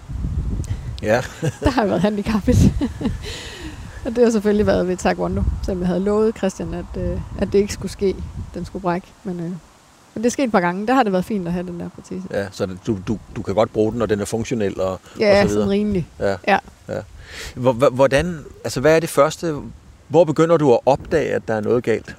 Ja. 1.03 1.21
Der 1.61 1.71
har 1.71 1.83
jeg 1.83 1.89
været 1.91 2.01
handicappet. 2.03 2.57
og 4.05 4.17
det 4.17 4.25
har 4.25 4.31
selvfølgelig 4.31 4.67
været 4.67 4.89
ved 4.89 4.97
taekwondo, 4.97 5.43
selvom 5.65 5.81
jeg 5.81 5.89
havde 5.89 6.01
lovet 6.01 6.37
Christian, 6.37 6.75
at, 6.75 7.03
øh, 7.03 7.21
at 7.39 7.53
det 7.53 7.59
ikke 7.59 7.73
skulle 7.73 7.93
ske. 7.93 8.15
Den 8.55 8.65
skulle 8.65 8.83
brække. 8.83 9.07
Men, 9.25 9.41
øh, 9.41 9.45
men 10.15 10.23
det 10.25 10.27
er 10.27 10.31
sket 10.31 10.45
et 10.45 10.53
par 10.53 10.61
gange. 10.61 10.87
Der 10.87 10.95
har 10.95 11.03
det 11.03 11.13
været 11.13 11.25
fint 11.25 11.47
at 11.47 11.53
have 11.53 11.67
den 11.67 11.81
der 11.81 11.89
protese. 11.89 12.23
ja 12.31 12.47
så 12.51 12.67
du, 12.87 12.99
du, 13.09 13.19
du 13.37 13.43
kan 13.43 13.55
godt 13.55 13.73
bruge 13.73 13.91
den, 13.93 13.99
når 13.99 14.07
den 14.07 14.21
er 14.21 14.25
funktionel 14.25 14.81
og, 14.81 14.91
og 14.93 15.01
Ja, 15.21 15.43
så 15.43 15.49
sådan 15.49 15.55
videre. 15.57 15.69
rimelig. 15.71 16.09
Ja. 16.21 16.37
Ja. 16.49 16.59
ja. 16.89 17.01
Hvor- 17.55 17.73
hvor- 17.73 17.91
Hvordan, 17.91 18.39
altså 18.65 18.81
hvad 18.81 18.97
er 18.97 19.01
det 19.01 19.09
første, 19.09 19.55
hvor 20.09 20.25
begynder 20.25 20.57
du 20.57 20.73
at 20.75 20.81
opdage, 20.87 21.29
at 21.33 21.49
der 21.49 21.55
er 21.55 21.61
noget 21.61 21.85
galt? 21.85 22.17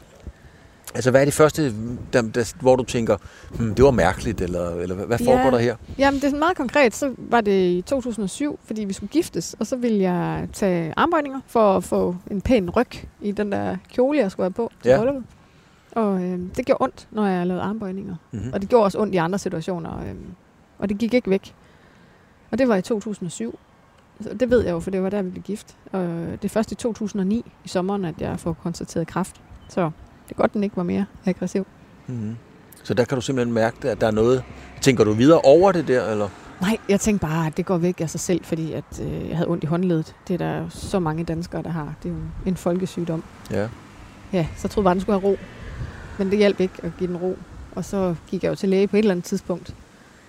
Altså 0.96 1.12
hvad 1.12 1.22
er 1.22 1.26
det 1.26 1.34
første, 1.34 1.74
der, 2.14 2.22
der, 2.22 2.54
hvor 2.62 2.76
du 2.76 2.84
tænker, 2.84 3.18
hmm, 3.60 3.76
det 3.76 3.86
var 3.86 3.92
mærkeligt, 3.92 4.42
eller, 4.42 4.70
eller 4.70 4.96
hvad- 4.96 5.06
hvad 5.06 5.20
Ja. 5.20 5.26
foregår 5.36 5.50
der 5.52 5.58
her? 5.64 5.76
Jamen, 5.98 6.22
det 6.22 6.34
er 6.34 6.38
meget 6.38 6.58
konkret. 6.58 6.96
Så 6.96 7.14
var 7.18 7.42
det 7.42 7.66
i 7.72 7.82
2007, 7.82 8.60
fordi 8.66 8.84
vi 8.84 8.94
skulle 8.94 9.10
giftes, 9.10 9.56
og 9.60 9.68
så 9.68 9.76
ville 9.76 10.02
jeg 10.02 10.48
tage 10.54 10.94
armbøjninger 10.98 11.40
for 11.48 11.78
at 11.78 11.84
få 11.84 12.16
en 12.32 12.42
pæn 12.42 12.70
ryg 12.70 12.88
i 13.22 13.32
den 13.32 13.52
der 13.52 13.78
kjole, 13.94 14.18
jeg 14.20 14.32
skulle 14.32 14.46
have 14.46 14.54
på 14.54 14.72
til 14.84 14.90
Ja. 14.90 14.98
brylluppet. 14.98 15.24
Og 15.92 16.22
øh, 16.24 16.40
det 16.56 16.66
gjorde 16.66 16.84
ondt, 16.84 17.08
når 17.12 17.28
jeg 17.28 17.48
lavede 17.48 17.64
armbøjninger. 17.64 18.16
Mm-hmm. 18.32 18.54
Og 18.54 18.62
det 18.62 18.70
gjorde 18.70 18.84
også 18.86 19.00
ondt 19.00 19.14
i 19.14 19.18
andre 19.18 19.40
situationer. 19.40 20.00
Øh, 20.00 20.16
og 20.80 20.90
det 20.90 20.98
gik 20.98 21.14
ikke 21.14 21.30
væk. 21.30 21.54
Og 22.52 22.58
det 22.58 22.68
var 22.68 22.76
i 22.76 22.82
2007. 22.82 23.60
Så 24.22 24.30
det 24.40 24.50
ved 24.50 24.64
jeg 24.64 24.72
jo, 24.72 24.80
for 24.80 24.92
det 24.92 25.04
var 25.04 25.10
der, 25.10 25.22
vi 25.22 25.30
blev 25.30 25.44
gift. 25.44 25.76
Og 25.92 26.02
det 26.32 26.46
er 26.46 26.50
først 26.50 26.72
i 26.72 26.76
2009 26.76 27.52
i 27.66 27.68
sommeren, 27.68 28.06
at 28.06 28.16
jeg 28.22 28.40
får 28.40 28.54
konstateret 28.64 29.08
kræft. 29.08 29.42
Så 29.70 29.92
det 30.30 30.36
er 30.36 30.42
godt, 30.42 30.54
den 30.54 30.64
ikke 30.64 30.78
var 30.78 30.84
mere 30.84 31.06
aggressiv. 31.26 31.68
Mm-hmm. 32.08 32.36
Så 32.84 32.94
der 32.94 33.06
kan 33.06 33.16
du 33.16 33.22
simpelthen 33.22 33.54
mærke, 33.54 33.90
at 33.90 34.02
der 34.02 34.08
er 34.08 34.12
noget. 34.12 34.44
Tænker 34.82 35.04
du 35.04 35.12
videre 35.12 35.40
over 35.42 35.72
det 35.72 35.88
der, 35.88 36.12
eller? 36.12 36.30
Nej, 36.62 36.78
jeg 36.90 37.00
tænkte 37.00 37.28
bare, 37.28 37.48
at 37.48 37.58
det 37.58 37.66
går 37.66 37.78
væk 37.78 38.02
af 38.02 38.10
sig 38.10 38.20
selv, 38.20 38.44
fordi 38.44 38.74
at, 38.74 39.02
øh, 39.02 39.30
jeg 39.30 39.38
havde 39.38 39.50
ondt 39.50 39.64
i 39.64 39.68
håndledet. 39.68 40.16
Det 40.28 40.34
er 40.34 40.38
der 40.38 40.70
så 40.70 41.00
mange 41.00 41.24
danskere, 41.24 41.64
der 41.64 41.70
har. 41.70 41.94
Det 42.04 42.10
er 42.10 42.14
jo 42.14 42.20
en 42.46 42.56
folkesygdom. 42.56 43.24
Ja. 43.52 43.68
Ja, 44.34 44.48
så 44.58 44.68
troede 44.68 44.84
bare, 44.84 44.94
den 44.94 45.02
skulle 45.02 45.20
have 45.20 45.32
ro. 45.32 45.38
Men 46.18 46.30
det 46.30 46.38
hjalp 46.38 46.60
ikke 46.60 46.74
at 46.84 46.92
give 47.00 47.08
den 47.08 47.18
ro. 47.18 47.38
Og 47.76 47.86
så 47.86 48.16
gik 48.28 48.44
jeg 48.44 48.50
jo 48.50 48.56
til 48.56 48.70
læge 48.70 48.88
på 48.88 48.96
et 48.96 49.00
eller 49.00 49.12
andet 49.12 49.26
tidspunkt, 49.26 49.76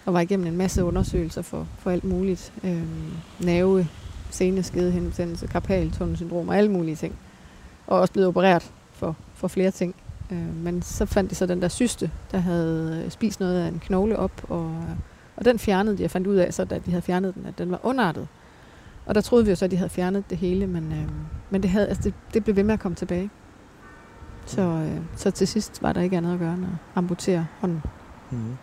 og 0.07 0.15
var 0.15 0.21
igennem 0.21 0.47
en 0.47 0.57
masse 0.57 0.85
undersøgelser 0.85 1.43
for, 1.43 1.67
for 1.79 1.91
alt 1.91 2.05
muligt. 2.05 2.53
Øhm, 2.65 3.13
nerve, 3.39 3.89
seneskedehændelse, 4.31 5.47
karpaltunnelsyndrom 5.47 6.49
og 6.49 6.57
alle 6.57 6.71
mulige 6.71 6.97
ting. 6.97 7.15
Og 7.87 8.01
også 8.01 8.13
blevet 8.13 8.29
opereret 8.29 8.71
for, 9.01 9.17
for 9.35 9.49
flere 9.49 9.71
ting. 9.71 9.95
Øh, 10.33 10.57
men 10.65 10.83
så 10.83 11.07
fandt 11.07 11.31
de 11.31 11.35
så 11.35 11.47
den 11.47 11.63
der 11.63 11.69
syste, 11.69 12.11
der 12.33 12.39
havde 12.39 13.03
øh, 13.05 13.11
spist 13.11 13.41
noget 13.41 13.61
af 13.61 13.69
en 13.69 13.79
knogle 13.79 14.19
op, 14.19 14.45
og, 14.49 14.77
og 15.37 15.45
den 15.45 15.59
fjernede 15.59 15.99
de. 15.99 16.03
Jeg 16.03 16.11
fandt 16.11 16.27
ud 16.27 16.37
af, 16.37 16.55
så 16.55 16.65
da 16.65 16.79
de 16.79 16.91
havde 16.91 17.03
fjernet 17.03 17.35
den, 17.35 17.47
at 17.47 17.59
den 17.59 17.71
var 17.71 17.81
underartet. 17.83 18.29
Og 19.07 19.15
der 19.15 19.21
troede 19.21 19.45
vi 19.45 19.51
jo 19.51 19.57
så, 19.57 19.65
at 19.65 19.71
de 19.71 19.77
havde 19.77 19.91
fjernet 19.91 20.31
det 20.31 20.39
hele, 20.39 20.67
men, 20.67 20.93
øh, 20.93 21.09
men 21.51 21.63
det, 21.63 21.71
havde, 21.71 21.89
altså 21.89 22.03
det, 22.03 22.15
det 22.35 22.45
blev 22.45 22.57
ved 22.57 22.65
med 22.65 22.75
at 22.75 22.81
komme 22.81 22.95
tilbage. 22.95 23.31
Så, 24.47 24.63
øh, 24.63 25.01
så 25.17 25.31
til 25.31 25.49
sidst 25.49 25.83
var 25.83 25.93
der 25.93 26.01
ikke 26.01 26.17
andet 26.17 26.33
at 26.33 26.39
gøre 26.39 26.55
end 26.55 26.65
at 26.65 26.71
amputere 26.95 27.47
hånden. 27.61 27.83
Mm-hmm. 28.31 28.57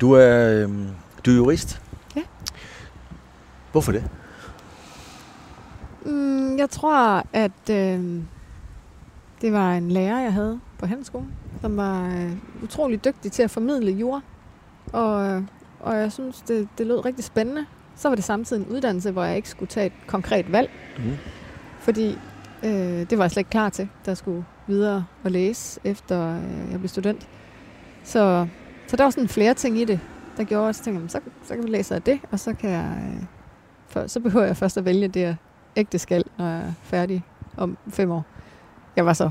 Du 0.00 0.12
er, 0.12 0.62
øhm, 0.62 0.88
du 1.26 1.30
er 1.30 1.36
jurist. 1.36 1.82
Ja. 2.16 2.22
Hvorfor 3.72 3.92
det? 3.92 4.04
Mm, 6.04 6.58
jeg 6.58 6.70
tror, 6.70 7.26
at 7.32 7.70
øh, 7.70 8.22
det 9.42 9.52
var 9.52 9.74
en 9.74 9.90
lærer, 9.90 10.20
jeg 10.20 10.32
havde 10.32 10.60
på 10.78 10.86
handelsskolen, 10.86 11.32
som 11.60 11.76
var 11.76 12.06
øh, 12.06 12.32
utrolig 12.62 13.04
dygtig 13.04 13.32
til 13.32 13.42
at 13.42 13.50
formidle 13.50 13.90
jura. 13.92 14.20
Og, 14.92 15.26
øh, 15.30 15.42
og 15.80 15.96
jeg 15.96 16.12
synes, 16.12 16.40
det, 16.40 16.68
det 16.78 16.86
lød 16.86 17.04
rigtig 17.04 17.24
spændende. 17.24 17.66
Så 17.96 18.08
var 18.08 18.14
det 18.14 18.24
samtidig 18.24 18.62
en 18.66 18.72
uddannelse, 18.76 19.10
hvor 19.10 19.24
jeg 19.24 19.36
ikke 19.36 19.48
skulle 19.48 19.68
tage 19.68 19.86
et 19.86 19.92
konkret 20.06 20.52
valg, 20.52 20.70
Mm. 20.98 21.12
fordi 21.78 22.18
øh, 22.64 22.70
det 23.10 23.18
var 23.18 23.24
jeg 23.24 23.30
slet 23.30 23.40
ikke 23.40 23.50
klar 23.50 23.68
til, 23.68 23.88
der 24.06 24.14
skulle 24.14 24.44
videre 24.66 25.04
og 25.24 25.30
læse, 25.30 25.80
efter 25.84 26.36
øh, 26.36 26.70
jeg 26.70 26.78
blev 26.78 26.88
student. 26.88 27.28
Så, 28.04 28.46
så 28.86 28.96
der 28.96 29.04
var 29.04 29.10
sådan 29.10 29.28
flere 29.28 29.54
ting 29.54 29.78
i 29.78 29.84
det, 29.84 30.00
der 30.36 30.44
gjorde, 30.44 30.68
at 30.68 30.78
jeg 30.78 30.84
tænkte, 30.84 30.92
"Jamen, 30.98 31.08
så, 31.08 31.20
så 31.44 31.54
kan 31.54 31.64
vi 31.64 31.68
læse 31.68 31.94
af 31.94 32.02
det, 32.02 32.20
og 32.30 32.40
så, 32.40 32.54
kan 32.54 32.70
jeg, 32.70 33.14
øh, 33.16 33.22
for, 33.88 34.06
så 34.06 34.20
behøver 34.20 34.46
jeg 34.46 34.56
først 34.56 34.76
at 34.78 34.84
vælge 34.84 35.08
det 35.08 35.36
ægte 35.76 35.98
skal, 35.98 36.24
når 36.38 36.46
jeg 36.46 36.58
er 36.60 36.72
færdig 36.82 37.24
om 37.56 37.78
fem 37.88 38.10
år. 38.10 38.24
Jeg 38.96 39.06
var 39.06 39.12
så 39.12 39.30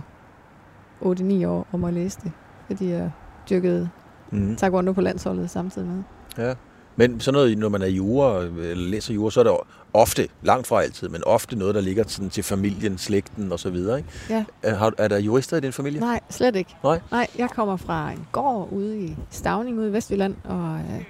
8-9 1.02 1.45
år 1.47 1.67
om 1.71 1.84
at 1.84 1.93
læse 1.93 2.19
det, 2.24 2.32
fordi 2.67 2.89
jeg 2.89 3.12
dyrkede 3.50 3.89
Mm. 4.34 4.56
taekwondo 4.56 4.91
på 4.91 5.02
landsholdet 5.02 5.50
samtidig 5.50 5.88
med. 5.88 6.04
Ja. 6.38 6.54
Men 6.95 7.19
sådan 7.19 7.34
noget, 7.34 7.58
når 7.58 7.69
man 7.69 7.82
er 7.82 7.88
jura, 7.88 8.41
eller 8.43 8.76
læser 8.89 9.13
jura, 9.13 9.32
så 9.32 9.39
er 9.39 9.43
det 9.43 9.54
ofte, 9.93 10.28
langt 10.41 10.67
fra 10.67 10.82
altid, 10.82 11.10
men 11.10 11.24
ofte 11.26 11.56
noget, 11.56 11.76
der 11.76 11.82
ligger 11.82 12.04
sådan 12.08 12.30
til 12.30 12.43
familien, 12.43 12.97
slægten 12.97 13.52
og 13.52 13.60
så 13.60 13.69
videre. 13.69 13.97
Ikke? 13.97 14.10
Ja. 14.30 14.45
Er, 14.63 14.91
er 14.97 15.08
der 15.08 15.17
jurister 15.19 15.58
i 15.58 15.60
din 15.60 15.71
familie? 15.74 16.00
Nej, 16.00 16.19
slet 16.30 16.56
ikke. 16.56 16.76
Nej? 16.84 17.00
Nej, 17.12 17.28
jeg 17.38 17.50
kommer 17.50 17.78
fra 17.78 18.12
en 18.12 18.28
gård 18.32 18.69
ude 18.71 19.00
i 19.00 19.15
Stavning 19.30 19.80
ude 19.80 19.89
i 19.89 19.93
Vestjylland, 19.93 20.36
og, 20.43 20.76
øh, 20.80 21.04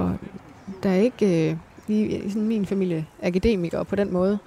og 0.00 0.16
der 0.82 0.90
er 0.90 0.96
ikke 1.00 1.50
øh, 1.50 1.56
lige 1.86 2.30
sådan 2.30 2.48
min 2.48 2.66
familie 2.66 3.06
akademikere 3.22 3.84
på 3.84 3.96
den 3.96 4.12
måde. 4.12 4.38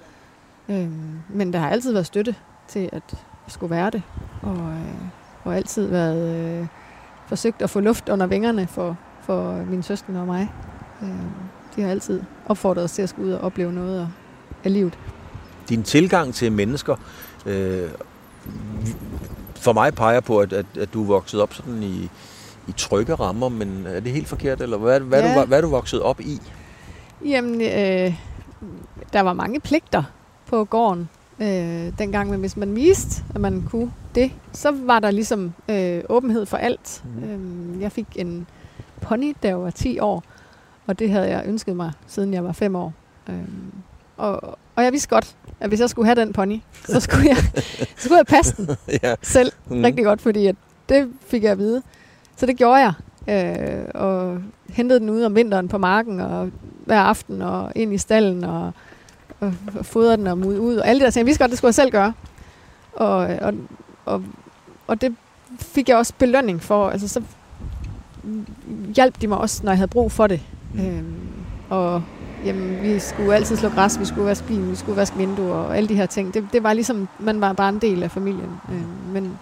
Øhm, 0.68 1.18
men 1.28 1.52
der 1.52 1.58
har 1.58 1.70
altid 1.70 1.92
været 1.92 2.06
støtte 2.06 2.34
til, 2.68 2.88
at 2.92 3.02
skulle 3.48 3.70
være 3.70 3.90
det, 3.90 4.02
og, 4.42 4.56
øh, 4.56 4.94
og 5.44 5.56
altid 5.56 5.86
været 5.86 6.60
øh, 6.60 6.66
forsøgt 7.26 7.62
at 7.62 7.70
få 7.70 7.80
luft 7.80 8.08
under 8.08 8.26
vingerne 8.26 8.66
for, 8.66 8.96
for 9.22 9.64
min 9.70 9.82
søster 9.82 10.20
og 10.20 10.26
mig. 10.26 10.52
Øhm, 11.02 11.12
de 11.76 11.82
har 11.82 11.90
altid 11.90 12.22
opfordret 12.46 12.84
os 12.84 12.92
til 12.92 13.02
at 13.02 13.08
skulle 13.08 13.28
ud 13.28 13.32
og 13.32 13.40
opleve 13.40 13.72
noget 13.72 14.00
af- 14.00 14.06
af 14.64 14.72
livet. 14.72 14.98
Din 15.68 15.82
tilgang 15.82 16.34
til 16.34 16.52
mennesker, 16.52 16.96
øh, 17.46 17.88
for 19.54 19.72
mig 19.72 19.94
peger 19.94 20.20
på, 20.20 20.38
at, 20.38 20.52
at, 20.52 20.66
at 20.80 20.94
du 20.94 21.02
er 21.02 21.06
vokset 21.06 21.40
op 21.40 21.54
sådan 21.54 21.82
i, 21.82 22.10
i 22.68 22.72
trygge 22.76 23.14
rammer, 23.14 23.48
men 23.48 23.86
er 23.86 24.00
det 24.00 24.12
helt 24.12 24.28
forkert, 24.28 24.60
eller 24.60 24.76
hvad, 24.78 25.00
hvad, 25.00 25.22
ja. 25.22 25.40
Du, 25.40 25.46
hvad 25.46 25.58
er 25.58 25.62
du 25.62 25.68
vokset 25.70 26.02
op 26.02 26.20
i? 26.20 26.40
Jamen, 27.24 27.60
øh, 27.60 28.14
der 29.12 29.20
var 29.20 29.32
mange 29.32 29.60
pligter 29.60 30.02
på 30.46 30.64
gården 30.64 31.08
øh, 31.40 31.92
dengang, 31.98 32.30
men 32.30 32.40
hvis 32.40 32.56
man 32.56 32.76
viste, 32.76 33.24
at 33.34 33.40
man 33.40 33.62
kunne 33.70 33.92
det, 34.14 34.32
så 34.52 34.70
var 34.70 34.98
der 34.98 35.10
ligesom 35.10 35.52
øh, 35.68 36.02
åbenhed 36.08 36.46
for 36.46 36.56
alt. 36.56 37.04
Mm. 37.04 37.74
Øh, 37.74 37.80
jeg 37.82 37.92
fik 37.92 38.06
en 38.16 38.46
pony, 39.00 39.34
da 39.42 39.48
jeg 39.48 39.60
var 39.60 39.70
10 39.70 39.98
år, 39.98 40.24
og 40.86 40.98
det 40.98 41.10
havde 41.10 41.28
jeg 41.28 41.42
ønsket 41.46 41.76
mig, 41.76 41.92
siden 42.06 42.34
jeg 42.34 42.44
var 42.44 42.52
5 42.52 42.76
år. 42.76 42.92
Øh, 43.28 43.34
og, 44.16 44.58
og 44.76 44.84
jeg 44.84 44.92
vidste 44.92 45.08
godt, 45.08 45.36
at 45.60 45.68
hvis 45.68 45.80
jeg 45.80 45.90
skulle 45.90 46.06
have 46.06 46.20
den 46.20 46.32
pony, 46.32 46.60
så 46.84 47.00
skulle 47.00 47.28
jeg, 47.28 47.36
så 47.96 48.04
skulle 48.04 48.18
jeg 48.18 48.26
passe 48.26 48.56
den 48.56 48.76
ja. 49.02 49.14
selv 49.22 49.52
mm. 49.68 49.82
rigtig 49.82 50.04
godt, 50.04 50.20
fordi 50.20 50.46
at 50.46 50.56
det 50.88 51.12
fik 51.26 51.42
jeg 51.42 51.52
at 51.52 51.58
vide. 51.58 51.82
Så 52.36 52.46
det 52.46 52.56
gjorde 52.56 52.76
jeg. 52.76 52.92
Øh, 53.28 53.84
og 53.94 54.42
hentede 54.68 55.00
den 55.00 55.10
ud 55.10 55.22
om 55.22 55.34
vinteren 55.34 55.68
på 55.68 55.78
marken, 55.78 56.20
og 56.20 56.50
hver 56.84 57.00
aften, 57.00 57.42
og 57.42 57.72
ind 57.74 57.94
i 57.94 57.98
stallen, 57.98 58.44
og, 58.44 58.72
og, 59.42 59.54
og 59.94 60.18
den 60.18 60.26
og 60.26 60.38
mude 60.38 60.60
ud, 60.60 60.76
og 60.76 60.88
alle 60.88 61.00
det 61.00 61.04
der 61.04 61.10
ting. 61.10 61.20
Jeg 61.20 61.26
vidste 61.26 61.44
godt, 61.44 61.50
det 61.50 61.58
skulle 61.58 61.68
jeg 61.68 61.74
selv 61.74 61.90
gøre. 61.90 62.12
Og, 62.92 63.16
og, 63.16 63.54
og, 64.04 64.22
og 64.86 65.00
det 65.00 65.14
fik 65.58 65.88
jeg 65.88 65.96
også 65.96 66.12
belønning 66.18 66.62
for. 66.62 66.88
Altså, 66.88 67.08
så 67.08 67.22
hjalp 68.94 69.20
de 69.20 69.26
mig 69.26 69.38
også, 69.38 69.60
når 69.64 69.72
jeg 69.72 69.78
havde 69.78 69.88
brug 69.88 70.12
for 70.12 70.26
det. 70.26 70.40
Mm. 70.74 70.86
Øhm, 70.86 71.14
og 71.70 72.02
jamen, 72.44 72.82
vi 72.82 72.98
skulle 72.98 73.34
altid 73.34 73.56
slå 73.56 73.68
græs, 73.68 74.00
vi 74.00 74.04
skulle 74.04 74.26
vaske 74.26 74.46
bilen, 74.46 74.70
vi 74.70 74.76
skulle 74.76 74.96
vaske 74.96 75.16
vinduer 75.16 75.54
og 75.54 75.76
alle 75.76 75.88
de 75.88 75.94
her 75.94 76.06
ting. 76.06 76.34
Det, 76.34 76.46
det 76.52 76.62
var 76.62 76.72
ligesom, 76.72 77.08
man 77.18 77.40
var 77.40 77.52
bare 77.52 77.68
en 77.68 77.78
del 77.78 78.02
af 78.02 78.10
familien. 78.10 78.50
Øhm, 78.72 79.12
men 79.12 79.38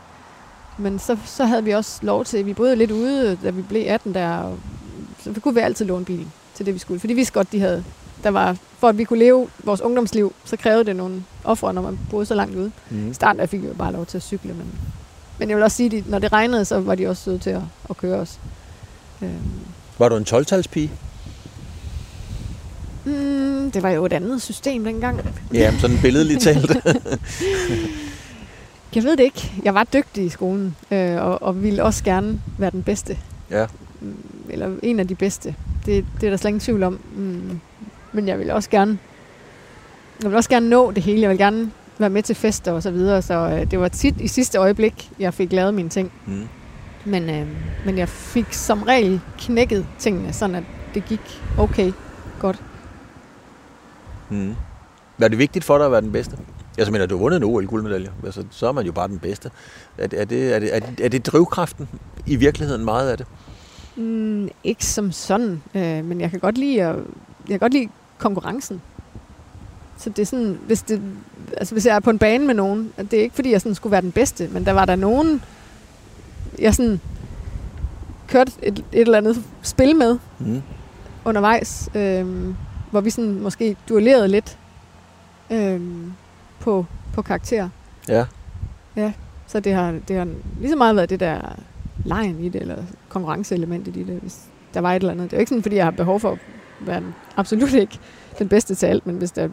men 0.81 0.99
så, 0.99 1.17
så 1.25 1.45
havde 1.45 1.65
vi 1.65 1.71
også 1.71 1.99
lov 2.03 2.25
til, 2.25 2.47
vi 2.47 2.53
boede 2.53 2.77
lidt 2.77 2.91
ude, 2.91 3.39
da 3.43 3.51
vi 3.51 3.63
blev 3.63 3.85
18 3.87 4.15
der, 4.15 4.37
og 4.37 4.59
så 5.19 5.41
kunne 5.41 5.55
vi 5.55 5.61
altid 5.61 5.87
låne 5.87 6.05
bilen 6.05 6.33
til 6.55 6.67
det, 6.67 6.75
vi 6.75 6.79
skulle. 6.79 7.01
Fordi 7.01 7.13
vi 7.13 7.17
vidste 7.17 7.33
godt, 7.35 7.53
de 7.53 7.61
havde, 7.61 7.85
der 8.23 8.31
var, 8.31 8.57
for 8.81 8.89
at 8.89 8.99
vi 8.99 9.05
kunne 9.05 9.19
leve 9.19 9.49
vores 9.65 9.81
ungdomsliv, 9.81 10.35
så 10.45 10.57
krævede 10.57 10.85
det 10.85 10.97
nogle 10.97 11.23
ofre, 11.45 11.75
når 11.75 11.83
man 11.83 11.99
boede 12.11 12.27
så 12.27 12.35
langt 12.35 12.57
ude. 12.57 12.73
Mm. 12.91 13.11
I 13.11 13.15
starten 13.15 13.49
fik 13.49 13.63
vi 13.63 13.67
jo 13.67 13.75
bare 13.75 13.93
lov 13.93 14.07
til 14.07 14.19
at 14.19 14.23
cykle, 14.23 14.55
men, 14.55 14.67
men 15.39 15.49
jeg 15.49 15.57
vil 15.57 15.65
også 15.65 15.77
sige, 15.77 15.99
at 15.99 16.09
når 16.09 16.19
det 16.19 16.33
regnede, 16.33 16.65
så 16.65 16.81
var 16.81 16.95
de 16.95 17.07
også 17.07 17.23
søde 17.23 17.39
til 17.39 17.51
at, 17.51 17.63
at 17.91 17.97
køre 17.97 18.19
os. 18.19 18.39
Øhm. 19.23 19.33
Var 19.99 20.09
du 20.09 20.17
en 20.17 20.27
12-talspige? 20.29 20.91
Mm, 23.05 23.71
det 23.71 23.83
var 23.83 23.91
jo 23.91 24.07
et 24.07 24.13
andet 24.13 24.43
system 24.43 24.85
dengang. 24.85 25.21
Ja, 25.55 25.73
sådan 25.79 25.99
billedligt 26.03 26.43
talt. 26.47 26.71
jeg 28.95 29.05
ved 29.05 29.17
det 29.17 29.25
ikke. 29.25 29.53
Jeg 29.65 29.75
var 29.75 29.85
dygtig 29.85 30.25
i 30.25 30.29
skolen, 30.29 30.77
øh, 30.91 31.17
og, 31.17 31.43
og 31.43 31.63
ville 31.63 31.85
også 31.85 32.05
gerne 32.05 32.41
være 32.59 32.71
den 32.71 32.83
bedste. 32.83 33.19
Ja. 33.51 33.67
Mm, 34.01 34.17
eller 34.49 34.71
en 34.83 35.01
af 35.01 35.09
de 35.09 35.15
bedste. 35.15 35.55
Det, 35.87 36.05
det 36.21 36.27
er 36.27 36.31
der 36.31 36.37
slet 36.37 36.49
ingen 36.49 36.61
tvivl 36.61 36.83
om. 36.83 37.01
Mm. 37.17 37.61
Men 38.13 38.29
jeg 38.29 38.39
vil 38.39 38.51
også 38.51 38.71
gerne 38.71 38.99
jeg 40.23 40.31
vil 40.31 40.37
også 40.37 40.51
gerne 40.51 40.69
nå 40.69 40.91
det 40.91 41.03
hele. 41.03 41.21
Jeg 41.21 41.31
vil 41.31 41.39
gerne 41.39 41.71
være 41.99 42.11
med 42.11 42.23
til 42.23 42.37
fester 42.37 42.73
og 42.73 42.83
så 42.83 42.91
videre. 42.91 43.23
Så 43.23 43.35
øh, 43.35 43.71
det 43.71 43.81
var 43.81 43.89
tit 43.89 44.21
i 44.21 44.29
sidste 44.29 44.59
øjeblik, 44.59 45.11
jeg 45.19 45.35
fik 45.35 45.53
lavet 45.53 45.75
mine 45.75 45.89
ting. 45.89 46.13
Mm. 46.27 46.49
Men, 47.05 47.31
øh, 47.31 47.47
men 47.85 47.99
jeg 47.99 48.09
fik 48.09 48.53
som 48.53 48.83
regel 48.83 49.21
knækket 49.39 49.87
tingene, 49.99 50.33
sådan 50.33 50.57
at 50.57 50.65
det 50.95 51.05
gik 51.05 51.43
okay 51.59 51.93
godt. 52.41 52.63
Mm. 54.31 54.55
Var 55.19 55.29
det 55.29 55.39
vigtigt 55.39 55.65
for 55.65 55.77
dig 55.79 55.87
at 55.87 55.93
være 55.93 56.01
den 56.01 56.13
bedste? 56.13 56.39
Altså, 56.79 56.93
mener, 56.93 57.07
du 57.07 57.17
har 57.17 57.23
vundet 57.23 57.37
en 57.37 57.45
OL-guldmedalje. 57.45 58.11
Altså, 58.25 58.45
så 58.51 58.69
er 58.69 58.73
man 58.73 58.87
jo 58.87 58.93
bare 58.93 59.09
den 59.09 59.19
bedste. 59.19 59.51
Er, 59.99 60.03
er, 60.03 60.25
det, 60.25 60.55
er, 60.55 60.59
det, 60.59 60.77
er, 60.77 60.81
det, 60.81 61.05
er 61.05 61.09
det 61.09 61.27
drivkraften 61.27 61.89
i 62.27 62.37
virkeligheden 62.37 62.85
meget 62.85 63.11
af 63.11 63.17
det? 63.19 63.27
Mm, 63.97 64.49
ikke 64.65 64.87
som 64.87 65.13
sådan, 65.13 65.63
øh, 65.75 66.05
men 66.05 66.21
jeg 66.21 66.31
kan 66.31 66.41
godt 66.41 66.59
lide 66.59 66.83
at, 66.83 66.97
jeg 67.49 67.49
kan 67.49 67.59
godt 67.59 67.73
lide 67.73 67.89
konkurrencen. 68.21 68.83
Så 69.97 70.11
det 70.11 70.19
er 70.19 70.27
sådan, 70.27 70.59
hvis, 70.67 70.83
det, 70.83 71.03
altså 71.57 71.75
hvis 71.75 71.87
jeg 71.87 71.97
er 71.97 72.01
på 72.01 72.11
en 72.11 72.19
bane 72.19 72.47
med 72.47 72.55
nogen, 72.55 72.93
det 72.99 73.15
er 73.15 73.23
ikke 73.23 73.35
fordi, 73.35 73.51
jeg 73.51 73.61
sådan 73.61 73.75
skulle 73.75 73.91
være 73.91 74.01
den 74.01 74.13
bedste, 74.13 74.49
men 74.49 74.65
der 74.67 74.73
var 74.73 74.85
der 74.85 74.97
nogen, 74.97 75.43
jeg 76.59 76.75
sådan 76.75 77.01
kørte 78.29 78.53
et, 78.63 78.79
et 78.79 78.85
eller 78.93 79.19
andet 79.19 79.45
spil 79.63 79.97
med 79.97 80.19
mm. 80.39 80.63
undervejs, 81.25 81.89
øh, 81.95 82.55
hvor 82.91 83.01
vi 83.01 83.11
sådan 83.11 83.41
måske 83.41 83.77
duellerede 83.89 84.29
lidt 84.29 84.59
øh, 85.51 85.81
på, 86.61 86.87
på 87.13 87.23
karakter. 87.23 87.69
Ja. 88.09 88.25
Ja, 88.97 89.13
så 89.47 89.61
det 89.61 89.75
har, 89.75 89.95
det 90.09 90.17
har 90.17 90.29
lige 90.61 90.71
så 90.71 90.77
meget 90.77 90.97
været 90.97 91.11
det 91.11 91.21
der 91.21 91.57
lejen 92.05 92.45
i 92.45 92.49
det, 92.49 92.61
eller 92.61 92.77
konkurrenceelementet 93.09 93.97
i 93.97 94.03
det, 94.03 94.19
hvis 94.21 94.41
der 94.75 94.81
var 94.81 94.93
et 94.93 95.01
eller 95.01 95.13
andet. 95.13 95.31
Det 95.31 95.33
er 95.33 95.39
jo 95.39 95.41
ikke 95.41 95.49
sådan, 95.49 95.63
fordi 95.63 95.77
jeg 95.77 95.87
har 95.87 95.91
behov 95.91 96.21
for 96.21 96.31
at 96.31 96.39
være 96.81 97.03
absolut 97.37 97.73
ikke 97.73 97.99
den 98.39 98.49
bedste 98.49 98.75
til 98.75 98.87
alt, 98.87 99.07
men 99.07 99.17
hvis, 99.17 99.31
der, 99.31 99.49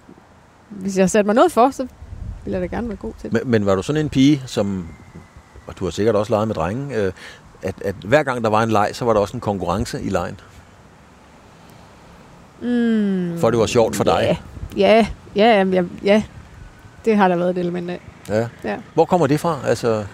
hvis 0.69 0.97
jeg 0.97 1.09
satte 1.09 1.25
mig 1.25 1.35
noget 1.35 1.51
for, 1.51 1.69
så 1.69 1.87
vil 2.45 2.51
jeg 2.51 2.61
da 2.61 2.65
gerne 2.65 2.87
være 2.87 2.97
god 2.97 3.13
til 3.19 3.31
det. 3.31 3.43
Men, 3.43 3.51
men 3.51 3.65
var 3.65 3.75
du 3.75 3.81
sådan 3.81 4.01
en 4.01 4.09
pige, 4.09 4.41
som, 4.45 4.87
og 5.67 5.79
du 5.79 5.83
har 5.83 5.91
sikkert 5.91 6.15
også 6.15 6.33
leget 6.33 6.47
med 6.47 6.55
drenge, 6.55 6.95
øh, 6.95 7.11
at, 7.61 7.75
at 7.81 7.95
hver 7.95 8.23
gang 8.23 8.43
der 8.43 8.49
var 8.49 8.63
en 8.63 8.69
leg, 8.69 8.89
så 8.93 9.05
var 9.05 9.13
der 9.13 9.19
også 9.19 9.37
en 9.37 9.41
konkurrence 9.41 10.01
i 10.01 10.09
lejen? 10.09 10.39
Mm, 12.61 13.39
for 13.39 13.49
det 13.49 13.59
var 13.59 13.65
sjovt 13.65 13.95
for 13.95 14.03
dig? 14.03 14.39
Ja, 14.77 15.07
ja, 15.35 15.55
ja, 15.55 15.63
ja, 15.63 15.83
ja. 16.03 16.23
det 17.05 17.17
har 17.17 17.27
der 17.27 17.35
været 17.35 17.49
et 17.49 17.57
element 17.57 17.89
af. 17.89 18.01
Ja. 18.29 18.47
ja. 18.63 18.77
Hvor 18.93 19.05
kommer 19.05 19.27
det 19.27 19.39
fra? 19.39 19.59
Altså... 19.65 20.05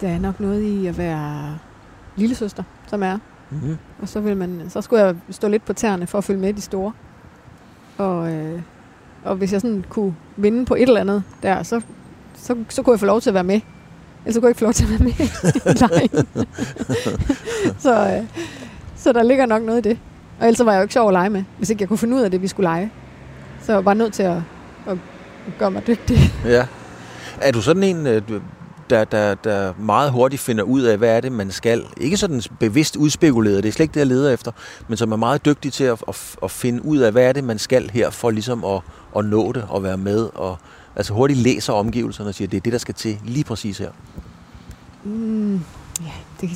Der 0.00 0.08
er 0.08 0.18
nok 0.18 0.40
noget 0.40 0.62
i 0.62 0.86
at 0.86 0.98
være 0.98 1.58
lille 2.16 2.34
søster, 2.34 2.62
som 2.86 3.02
er. 3.02 3.18
Mm-hmm. 3.50 3.76
Og 4.02 4.08
så, 4.08 4.20
vil 4.20 4.36
man, 4.36 4.62
så 4.68 4.80
skulle 4.80 5.04
jeg 5.04 5.16
stå 5.30 5.48
lidt 5.48 5.64
på 5.64 5.72
tæerne 5.72 6.06
for 6.06 6.18
at 6.18 6.24
følge 6.24 6.40
med 6.40 6.52
de 6.54 6.60
store. 6.60 6.92
Og, 7.98 8.32
øh, 8.32 8.60
og 9.24 9.36
hvis 9.36 9.52
jeg 9.52 9.60
sådan 9.60 9.84
kunne 9.88 10.14
vinde 10.36 10.64
på 10.64 10.74
et 10.74 10.82
eller 10.82 11.00
andet 11.00 11.22
der, 11.42 11.62
så, 11.62 11.80
så, 12.34 12.56
så 12.68 12.82
kunne 12.82 12.92
jeg 12.92 13.00
få 13.00 13.06
lov 13.06 13.20
til 13.20 13.30
at 13.30 13.34
være 13.34 13.44
med. 13.44 13.60
Ellers 14.26 14.36
kunne 14.36 14.46
jeg 14.46 14.50
ikke 14.50 14.58
få 14.58 14.64
lov 14.64 14.72
til 14.72 14.84
at 14.84 14.90
være 14.90 14.98
med 14.98 15.12
i 16.04 16.08
så, 17.78 18.16
øh, 18.16 18.24
så 18.96 19.12
der 19.12 19.22
ligger 19.22 19.46
nok 19.46 19.62
noget 19.62 19.86
i 19.86 19.88
det. 19.88 19.98
Og 20.40 20.46
ellers 20.46 20.66
var 20.66 20.72
jeg 20.72 20.78
jo 20.78 20.82
ikke 20.82 20.94
sjov 20.94 21.08
at 21.08 21.12
lege 21.12 21.30
med, 21.30 21.44
hvis 21.58 21.70
ikke 21.70 21.82
jeg 21.82 21.88
kunne 21.88 21.98
finde 21.98 22.16
ud 22.16 22.20
af 22.20 22.30
det, 22.30 22.42
vi 22.42 22.48
skulle 22.48 22.64
lege. 22.64 22.92
Så 23.62 23.72
jeg 23.72 23.76
var 23.76 23.82
bare 23.82 23.94
nødt 23.94 24.12
til 24.12 24.22
at, 24.22 24.36
at 24.86 24.98
gøre 25.58 25.70
mig 25.70 25.86
dygtig. 25.86 26.18
Ja. 26.44 26.66
Er 27.40 27.52
du 27.52 27.62
sådan 27.62 27.82
en, 27.82 28.06
øh, 28.06 28.22
der, 28.90 29.04
der, 29.04 29.34
der 29.34 29.72
meget 29.78 30.12
hurtigt 30.12 30.42
finder 30.42 30.64
ud 30.64 30.82
af, 30.82 30.98
hvad 30.98 31.16
er 31.16 31.20
det, 31.20 31.32
man 31.32 31.50
skal? 31.50 31.84
Ikke 31.96 32.16
sådan 32.16 32.42
bevidst 32.60 32.96
udspekuleret, 32.96 33.62
det 33.62 33.68
er 33.68 33.72
slet 33.72 33.84
ikke 33.84 33.94
det, 33.94 34.00
jeg 34.00 34.06
leder 34.06 34.32
efter, 34.32 34.52
men 34.88 34.96
som 34.96 35.12
er 35.12 35.16
meget 35.16 35.44
dygtig 35.44 35.72
til 35.72 35.84
at, 35.84 36.02
at, 36.08 36.36
at 36.42 36.50
finde 36.50 36.84
ud 36.84 36.98
af, 36.98 37.12
hvad 37.12 37.24
er 37.24 37.32
det, 37.32 37.44
man 37.44 37.58
skal 37.58 37.90
her, 37.90 38.10
for 38.10 38.30
ligesom 38.30 38.64
at, 38.64 38.80
at 39.16 39.24
nå 39.24 39.52
det 39.52 39.64
og 39.68 39.82
være 39.82 39.96
med, 39.96 40.28
og 40.34 40.56
altså 40.96 41.12
hurtigt 41.14 41.38
læser 41.38 41.72
omgivelserne 41.72 42.28
og 42.28 42.34
siger, 42.34 42.48
det 42.48 42.56
er 42.56 42.60
det, 42.60 42.72
der 42.72 42.78
skal 42.78 42.94
til 42.94 43.18
lige 43.24 43.44
præcis 43.44 43.78
her. 43.78 43.90
Mm, 45.04 45.54
ja, 46.00 46.12
det, 46.40 46.50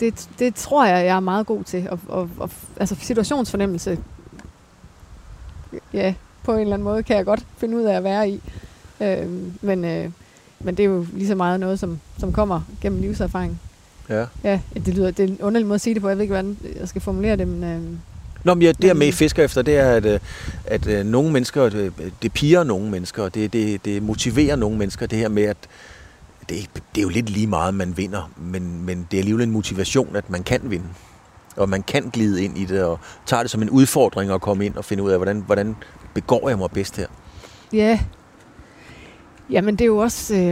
det, 0.00 0.28
det 0.38 0.54
tror 0.54 0.84
jeg, 0.84 1.06
jeg 1.06 1.16
er 1.16 1.20
meget 1.20 1.46
god 1.46 1.64
til. 1.64 1.90
Og, 1.90 2.00
og, 2.08 2.30
og, 2.38 2.50
altså 2.76 2.96
situationsfornemmelse, 3.00 3.98
ja, 5.92 6.14
på 6.42 6.52
en 6.52 6.60
eller 6.60 6.74
anden 6.74 6.84
måde 6.84 7.02
kan 7.02 7.16
jeg 7.16 7.24
godt 7.24 7.46
finde 7.56 7.76
ud 7.76 7.82
af 7.82 7.96
at 7.96 8.04
være 8.04 8.30
i. 8.30 8.40
Øh, 9.00 9.28
men, 9.62 9.84
øh, 9.84 10.10
men 10.64 10.74
det 10.74 10.82
er 10.82 10.88
jo 10.88 11.06
lige 11.12 11.28
så 11.28 11.34
meget 11.34 11.60
noget, 11.60 11.78
som, 11.78 12.00
som 12.18 12.32
kommer 12.32 12.60
gennem 12.80 13.00
livserfaring. 13.00 13.60
Ja. 14.08 14.26
Ja, 14.44 14.60
det 14.74 14.94
lyder 14.94 15.10
det 15.10 15.24
er 15.24 15.28
en 15.28 15.38
underlig 15.42 15.66
måde 15.66 15.74
at 15.74 15.80
sige 15.80 15.94
det 15.94 16.02
på. 16.02 16.08
Jeg 16.08 16.16
ved 16.16 16.22
ikke, 16.22 16.32
hvordan 16.32 16.56
jeg 16.80 16.88
skal 16.88 17.00
formulere 17.00 17.36
det, 17.36 17.48
men... 17.48 17.64
Øh, 17.64 17.80
Nå, 18.44 18.54
men 18.54 18.62
ja, 18.62 18.72
det, 18.72 18.84
jeg 18.84 18.96
med 18.96 19.12
fisker 19.12 19.44
efter, 19.44 19.62
det 19.62 19.76
er, 19.76 19.90
at, 19.90 20.04
øh, 20.04 20.20
at, 20.64 20.86
at 20.86 21.06
nogle 21.06 21.32
mennesker, 21.32 21.68
det, 21.68 21.92
det 22.22 22.32
piger 22.32 22.64
nogle 22.64 22.90
mennesker, 22.90 23.28
det, 23.28 23.52
det, 23.52 23.84
det 23.84 24.02
motiverer 24.02 24.56
nogle 24.56 24.78
mennesker, 24.78 25.06
det 25.06 25.18
her 25.18 25.28
med, 25.28 25.42
at 25.42 25.56
det, 26.48 26.70
det 26.94 27.00
er 27.00 27.02
jo 27.02 27.08
lidt 27.08 27.30
lige 27.30 27.46
meget, 27.46 27.74
man 27.74 27.96
vinder, 27.96 28.30
men, 28.36 28.86
men 28.86 29.06
det 29.10 29.16
er 29.16 29.20
alligevel 29.20 29.42
en 29.42 29.50
motivation, 29.50 30.16
at 30.16 30.30
man 30.30 30.42
kan 30.42 30.60
vinde. 30.64 30.86
Og 31.56 31.68
man 31.68 31.82
kan 31.82 32.10
glide 32.12 32.44
ind 32.44 32.58
i 32.58 32.64
det, 32.64 32.82
og 32.82 32.98
tager 33.26 33.42
det 33.42 33.50
som 33.50 33.62
en 33.62 33.70
udfordring 33.70 34.30
at 34.30 34.40
komme 34.40 34.66
ind 34.66 34.76
og 34.76 34.84
finde 34.84 35.02
ud 35.02 35.10
af, 35.10 35.18
hvordan, 35.18 35.42
hvordan 35.46 35.76
begår 36.14 36.48
jeg 36.48 36.58
mig 36.58 36.70
bedst 36.70 36.96
her. 36.96 37.06
Ja. 37.72 38.00
Jamen, 39.50 39.74
det 39.74 39.80
er 39.80 39.86
jo 39.86 39.98
også... 39.98 40.34
Øh, 40.34 40.46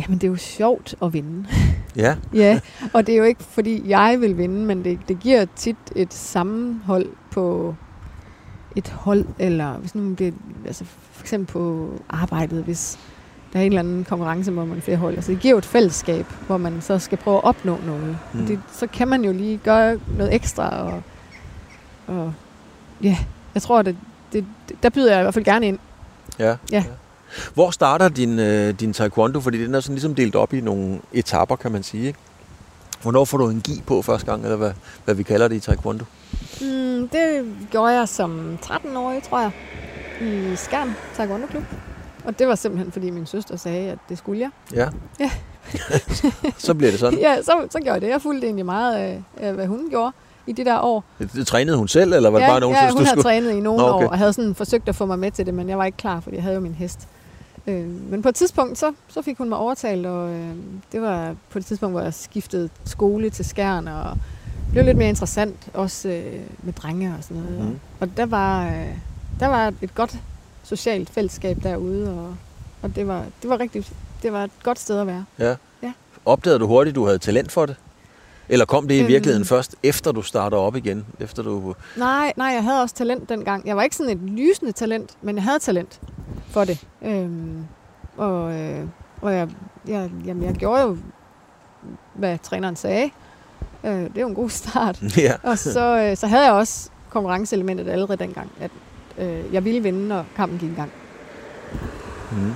jamen, 0.00 0.18
det 0.18 0.24
er 0.24 0.28
jo 0.28 0.36
sjovt 0.36 0.94
at 1.02 1.12
vinde. 1.12 1.46
Ja. 1.96 2.16
ja, 2.34 2.60
og 2.92 3.06
det 3.06 3.12
er 3.12 3.18
jo 3.18 3.24
ikke, 3.24 3.44
fordi 3.44 3.82
jeg 3.88 4.16
vil 4.20 4.38
vinde, 4.38 4.66
men 4.66 4.84
det, 4.84 4.98
det 5.08 5.18
giver 5.20 5.46
tit 5.56 5.76
et 5.94 6.14
sammenhold 6.14 7.06
på 7.30 7.74
et 8.76 8.88
hold, 8.88 9.24
eller 9.38 9.72
hvis 9.72 9.94
nu 9.94 10.14
bliver, 10.14 10.32
altså 10.66 10.84
for 10.84 11.22
eksempel 11.22 11.52
på 11.52 11.90
arbejdet, 12.08 12.64
hvis 12.64 12.98
der 13.52 13.58
er 13.58 13.64
en 13.64 13.72
eller 13.72 13.80
anden 13.80 14.04
konkurrence, 14.04 14.50
hvor 14.50 14.64
man 14.64 14.82
flere 14.82 14.96
hold. 14.96 15.14
Altså 15.14 15.32
det 15.32 15.40
giver 15.40 15.52
jo 15.52 15.58
et 15.58 15.64
fællesskab, 15.64 16.26
hvor 16.46 16.56
man 16.56 16.80
så 16.80 16.98
skal 16.98 17.18
prøve 17.18 17.36
at 17.36 17.44
opnå 17.44 17.78
noget. 17.86 18.18
Mm. 18.32 18.46
Det, 18.46 18.60
så 18.72 18.86
kan 18.86 19.08
man 19.08 19.24
jo 19.24 19.32
lige 19.32 19.56
gøre 19.56 19.98
noget 20.16 20.34
ekstra, 20.34 20.82
og, 20.82 21.02
og 22.06 22.32
ja, 23.02 23.18
jeg 23.54 23.62
tror, 23.62 23.82
det, 23.82 23.96
det, 24.32 24.46
der 24.82 24.90
byder 24.90 25.12
jeg 25.12 25.20
i 25.20 25.22
hvert 25.22 25.34
fald 25.34 25.44
gerne 25.44 25.66
ind. 25.66 25.78
Ja. 26.38 26.48
ja. 26.48 26.56
ja. 26.72 26.84
Hvor 27.54 27.70
starter 27.70 28.08
din, 28.08 28.38
øh, 28.38 28.74
din 28.80 28.92
taekwondo? 28.92 29.40
Fordi 29.40 29.64
den 29.64 29.74
er 29.74 29.80
sådan 29.80 29.94
ligesom 29.94 30.14
delt 30.14 30.34
op 30.34 30.54
i 30.54 30.60
nogle 30.60 30.98
etapper, 31.12 31.56
kan 31.56 31.72
man 31.72 31.82
sige. 31.82 32.06
Ikke? 32.06 32.18
Hvornår 33.02 33.24
får 33.24 33.38
du 33.38 33.48
en 33.48 33.60
gi 33.60 33.82
på 33.86 34.02
første 34.02 34.26
gang, 34.26 34.42
eller 34.42 34.56
hvad, 34.56 34.72
hvad 35.04 35.14
vi 35.14 35.22
kalder 35.22 35.48
det 35.48 35.56
i 35.56 35.60
taekwondo? 35.60 36.04
Mm, 36.60 37.08
det 37.08 37.54
gjorde 37.70 37.92
jeg 37.92 38.08
som 38.08 38.58
13-årig, 38.62 39.22
tror 39.22 39.40
jeg, 39.40 39.50
i 40.20 40.56
Skærn 40.56 40.94
Taekwondo 41.16 41.46
Klub. 41.46 41.62
Og 42.24 42.38
det 42.38 42.48
var 42.48 42.54
simpelthen, 42.54 42.92
fordi 42.92 43.10
min 43.10 43.26
søster 43.26 43.56
sagde, 43.56 43.90
at 43.90 43.98
det 44.08 44.18
skulle 44.18 44.40
jeg. 44.40 44.50
Ja. 44.74 44.88
Ja. 45.20 45.30
så 46.58 46.74
bliver 46.74 46.90
det 46.90 47.00
sådan? 47.00 47.18
Ja, 47.18 47.42
så, 47.42 47.66
så 47.70 47.78
gjorde 47.78 47.92
jeg 47.92 48.00
det. 48.00 48.08
Jeg 48.08 48.22
fulgte 48.22 48.46
egentlig 48.46 48.66
meget 48.66 48.96
af, 48.96 49.52
hvad 49.52 49.66
hun 49.66 49.90
gjorde 49.90 50.12
i 50.46 50.52
de 50.52 50.64
der 50.64 50.80
år. 50.80 51.04
Det, 51.18 51.32
det 51.32 51.46
trænede 51.46 51.76
hun 51.76 51.88
selv, 51.88 52.12
eller 52.12 52.30
var 52.30 52.38
det 52.38 52.44
ja, 52.44 52.50
bare 52.50 52.60
nogen, 52.60 52.76
ja, 52.76 52.80
synes, 52.80 52.92
hun 52.92 52.98
du 52.98 53.04
havde 53.04 53.20
skulle... 53.20 53.22
trænet 53.22 53.52
i 53.52 53.60
nogle 53.60 53.84
okay. 53.84 54.06
år, 54.06 54.10
og 54.10 54.18
havde 54.18 54.32
sådan 54.32 54.54
forsøgt 54.54 54.88
at 54.88 54.96
få 54.96 55.06
mig 55.06 55.18
med 55.18 55.30
til 55.30 55.46
det, 55.46 55.54
men 55.54 55.68
jeg 55.68 55.78
var 55.78 55.84
ikke 55.84 55.98
klar, 55.98 56.20
fordi 56.20 56.36
jeg 56.36 56.42
havde 56.42 56.54
jo 56.54 56.60
min 56.60 56.74
hest. 56.74 57.08
Øh, 57.66 58.10
men 58.10 58.22
på 58.22 58.28
et 58.28 58.34
tidspunkt, 58.34 58.78
så, 58.78 58.92
så 59.08 59.22
fik 59.22 59.38
hun 59.38 59.48
mig 59.48 59.58
overtalt, 59.58 60.06
og 60.06 60.30
øh, 60.30 60.54
det 60.92 61.02
var 61.02 61.36
på 61.50 61.58
et 61.58 61.66
tidspunkt, 61.66 61.92
hvor 61.92 62.00
jeg 62.00 62.14
skiftede 62.14 62.68
skole 62.84 63.30
til 63.30 63.44
skærn, 63.44 63.88
og 63.88 64.16
blev 64.72 64.84
lidt 64.84 64.96
mere 64.96 65.08
interessant, 65.08 65.68
også 65.74 66.08
øh, 66.08 66.40
med 66.62 66.72
drenge 66.72 67.14
og 67.18 67.24
sådan 67.24 67.42
noget. 67.42 67.68
Mm. 67.68 67.78
Og 68.00 68.16
der 68.16 68.26
var, 68.26 68.66
øh, 68.66 68.88
der 69.40 69.46
var 69.46 69.72
et 69.82 69.94
godt 69.94 70.18
socialt 70.64 71.10
fællesskab 71.10 71.62
derude, 71.62 72.10
og, 72.10 72.36
og 72.82 72.96
det, 72.96 73.06
var, 73.06 73.24
det 73.42 73.50
var 73.50 73.60
rigtig, 73.60 73.86
det 74.22 74.32
var 74.32 74.44
et 74.44 74.50
godt 74.62 74.78
sted 74.78 74.98
at 74.98 75.06
være. 75.06 75.24
Ja. 75.38 75.54
ja. 75.82 75.92
Opdagede 76.24 76.58
du 76.58 76.66
hurtigt, 76.66 76.96
du 76.96 77.04
havde 77.04 77.18
talent 77.18 77.52
for 77.52 77.66
det? 77.66 77.76
Eller 78.48 78.64
kom 78.64 78.88
det 78.88 78.94
i 78.94 78.98
Øhm. 78.98 79.08
virkeligheden 79.08 79.44
først, 79.46 79.76
efter 79.82 80.12
du 80.12 80.22
starter 80.22 80.56
op 80.56 80.76
igen? 80.76 81.06
Efter 81.20 81.42
du... 81.42 81.74
Nej, 81.96 82.32
nej, 82.36 82.46
jeg 82.46 82.62
havde 82.62 82.82
også 82.82 82.94
talent 82.94 83.28
dengang. 83.28 83.66
Jeg 83.66 83.76
var 83.76 83.82
ikke 83.82 83.96
sådan 83.96 84.12
et 84.12 84.30
lysende 84.30 84.72
talent, 84.72 85.10
men 85.22 85.36
jeg 85.36 85.44
havde 85.44 85.58
talent 85.58 86.00
for 86.50 86.64
det. 86.64 86.86
Øhm, 87.02 87.64
og 88.16 88.54
øh, 88.60 88.84
og 89.22 89.34
jeg, 89.34 89.48
jeg, 89.88 90.10
jamen, 90.26 90.42
jeg 90.44 90.54
gjorde 90.54 90.82
jo, 90.82 90.96
hvad 92.14 92.38
træneren 92.42 92.76
sagde. 92.76 93.10
Øh, 93.84 93.92
det 93.92 94.16
er 94.16 94.20
jo 94.20 94.28
en 94.28 94.34
god 94.34 94.50
start. 94.50 95.02
ja. 95.16 95.32
Og 95.42 95.58
så, 95.58 95.98
øh, 95.98 96.16
så 96.16 96.26
havde 96.26 96.44
jeg 96.44 96.52
også 96.52 96.90
konkurrenceelementet 97.10 97.88
allerede 97.88 98.16
dengang, 98.18 98.50
at 98.60 98.70
øh, 99.18 99.54
jeg 99.54 99.64
ville 99.64 99.80
vinde, 99.82 100.08
når 100.08 100.24
kampen 100.36 100.58
gik 100.58 100.70
i 100.70 100.74
gang. 100.74 100.90
Mm. 102.32 102.54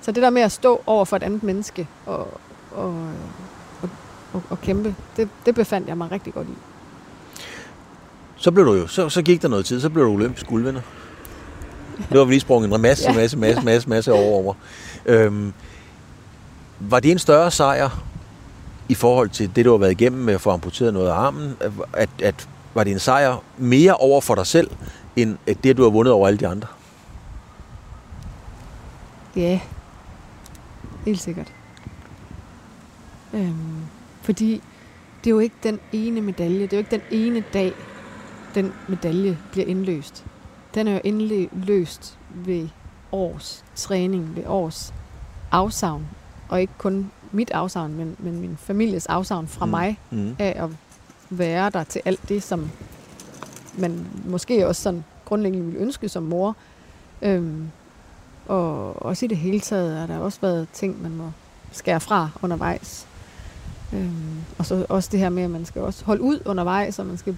Så 0.00 0.12
det 0.12 0.22
der 0.22 0.30
med 0.30 0.42
at 0.42 0.52
stå 0.52 0.82
over 0.86 1.04
for 1.04 1.16
et 1.16 1.22
andet 1.22 1.42
menneske 1.42 1.88
og, 2.06 2.28
og, 2.76 3.08
og 4.50 4.60
kæmpe, 4.60 4.94
det, 5.16 5.28
det 5.46 5.54
befandt 5.54 5.88
jeg 5.88 5.96
mig 5.98 6.10
rigtig 6.12 6.34
godt 6.34 6.46
i. 6.48 6.52
Så 8.36 8.50
blev 8.50 8.66
du 8.66 8.74
jo, 8.74 8.86
så, 8.86 9.08
så 9.08 9.22
gik 9.22 9.42
der 9.42 9.48
noget 9.48 9.66
tid, 9.66 9.80
så 9.80 9.90
blev 9.90 10.04
du 10.04 10.10
olympisk 10.10 10.46
guldvinder. 10.46 10.80
Nu 12.10 12.18
har 12.18 12.24
vi 12.24 12.32
lige 12.32 12.40
sprunget 12.40 12.74
en 12.74 12.82
masse, 12.82 13.04
Ja. 13.10 13.14
masse, 13.16 13.38
masse, 13.38 13.64
masse, 13.64 13.88
masse 13.88 14.12
over 14.12 14.34
over. 14.42 14.54
Øhm, 15.06 15.52
var 16.80 17.00
det 17.00 17.10
en 17.10 17.18
større 17.18 17.50
sejr 17.50 18.04
i 18.88 18.94
forhold 18.94 19.28
til 19.28 19.56
det, 19.56 19.64
du 19.64 19.70
har 19.70 19.78
været 19.78 19.90
igennem 19.90 20.22
med 20.22 20.34
at 20.34 20.40
få 20.40 20.50
amputeret 20.50 20.94
noget 20.94 21.08
af 21.08 21.14
armen? 21.14 21.56
At, 21.92 22.08
at, 22.22 22.48
var 22.74 22.84
det 22.84 22.92
en 22.92 22.98
sejr 22.98 23.42
mere 23.58 23.94
over 23.94 24.20
for 24.20 24.34
dig 24.34 24.46
selv, 24.46 24.70
end 25.16 25.36
at 25.46 25.64
det, 25.64 25.76
du 25.76 25.82
har 25.82 25.90
vundet 25.90 26.12
over 26.14 26.26
alle 26.26 26.38
de 26.38 26.46
andre? 26.48 26.68
Ja, 29.36 29.60
helt 31.04 31.20
sikkert. 31.20 31.52
Øhm, 33.34 33.80
fordi 34.26 34.62
det 35.24 35.30
er 35.30 35.34
jo 35.34 35.38
ikke 35.38 35.56
den 35.62 35.80
ene 35.92 36.20
medalje, 36.20 36.62
det 36.62 36.72
er 36.72 36.76
jo 36.76 36.78
ikke 36.78 36.90
den 36.90 37.02
ene 37.10 37.44
dag, 37.52 37.72
den 38.54 38.72
medalje 38.88 39.38
bliver 39.52 39.66
indløst. 39.66 40.24
Den 40.74 40.88
er 40.88 40.92
jo 40.92 41.00
indløst 41.04 42.18
ved 42.34 42.68
års 43.12 43.64
træning, 43.74 44.36
ved 44.36 44.42
års 44.46 44.94
afsavn. 45.50 46.06
Og 46.48 46.60
ikke 46.60 46.72
kun 46.78 47.10
mit 47.32 47.50
afsavn, 47.50 47.94
men, 47.94 48.16
men 48.18 48.40
min 48.40 48.56
families 48.56 49.06
afsavn 49.06 49.48
fra 49.48 49.64
Mm. 49.64 49.70
mig 49.70 49.98
Mm. 50.10 50.36
af 50.38 50.64
at 50.64 50.70
være 51.30 51.70
der 51.70 51.84
til 51.84 52.02
alt 52.04 52.28
det, 52.28 52.42
som 52.42 52.70
man 53.78 54.06
måske 54.24 54.68
også 54.68 54.82
sådan 54.82 55.04
grundlæggende 55.24 55.66
ville 55.66 55.80
ønske 55.80 56.08
som 56.08 56.22
mor. 56.22 56.56
Øhm, 57.22 57.70
og 58.48 59.02
også 59.02 59.24
i 59.24 59.28
det 59.28 59.36
hele 59.36 59.60
taget 59.60 59.96
har 59.98 60.06
der 60.06 60.18
også 60.18 60.38
været 60.40 60.68
ting, 60.72 61.02
man 61.02 61.16
må 61.16 61.30
skære 61.72 62.00
fra 62.00 62.28
undervejs. 62.42 63.06
Øhm, 63.92 64.40
og 64.58 64.66
så 64.66 64.86
også 64.88 65.08
det 65.12 65.20
her 65.20 65.28
med, 65.28 65.42
at 65.42 65.50
man 65.50 65.64
skal 65.64 65.82
også 65.82 66.04
holde 66.04 66.22
ud 66.22 66.40
undervejs, 66.44 66.98
og 66.98 67.06
man 67.06 67.16
skal 67.16 67.36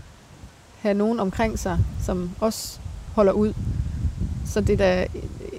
have 0.78 0.94
nogen 0.94 1.20
omkring 1.20 1.58
sig, 1.58 1.78
som 2.02 2.30
også 2.40 2.78
holder 3.14 3.32
ud. 3.32 3.52
Så 4.46 4.60
det 4.60 4.72
er 4.72 4.76
da 4.76 5.06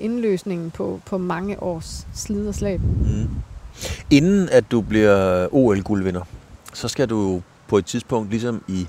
indløsningen 0.02 0.72
på, 0.72 1.02
på 1.06 1.18
mange 1.18 1.64
års 1.64 2.08
slid 2.14 2.48
og 2.48 2.56
slag. 2.56 2.80
Mm. 2.82 3.30
Inden 4.10 4.50
at 4.50 4.72
du 4.72 4.82
bliver 4.82 5.48
OL-guldvinder, 5.52 6.22
så 6.74 6.88
skal 6.88 7.10
du 7.10 7.42
på 7.68 7.78
et 7.78 7.86
tidspunkt, 7.86 8.30
ligesom 8.30 8.64
i 8.68 8.88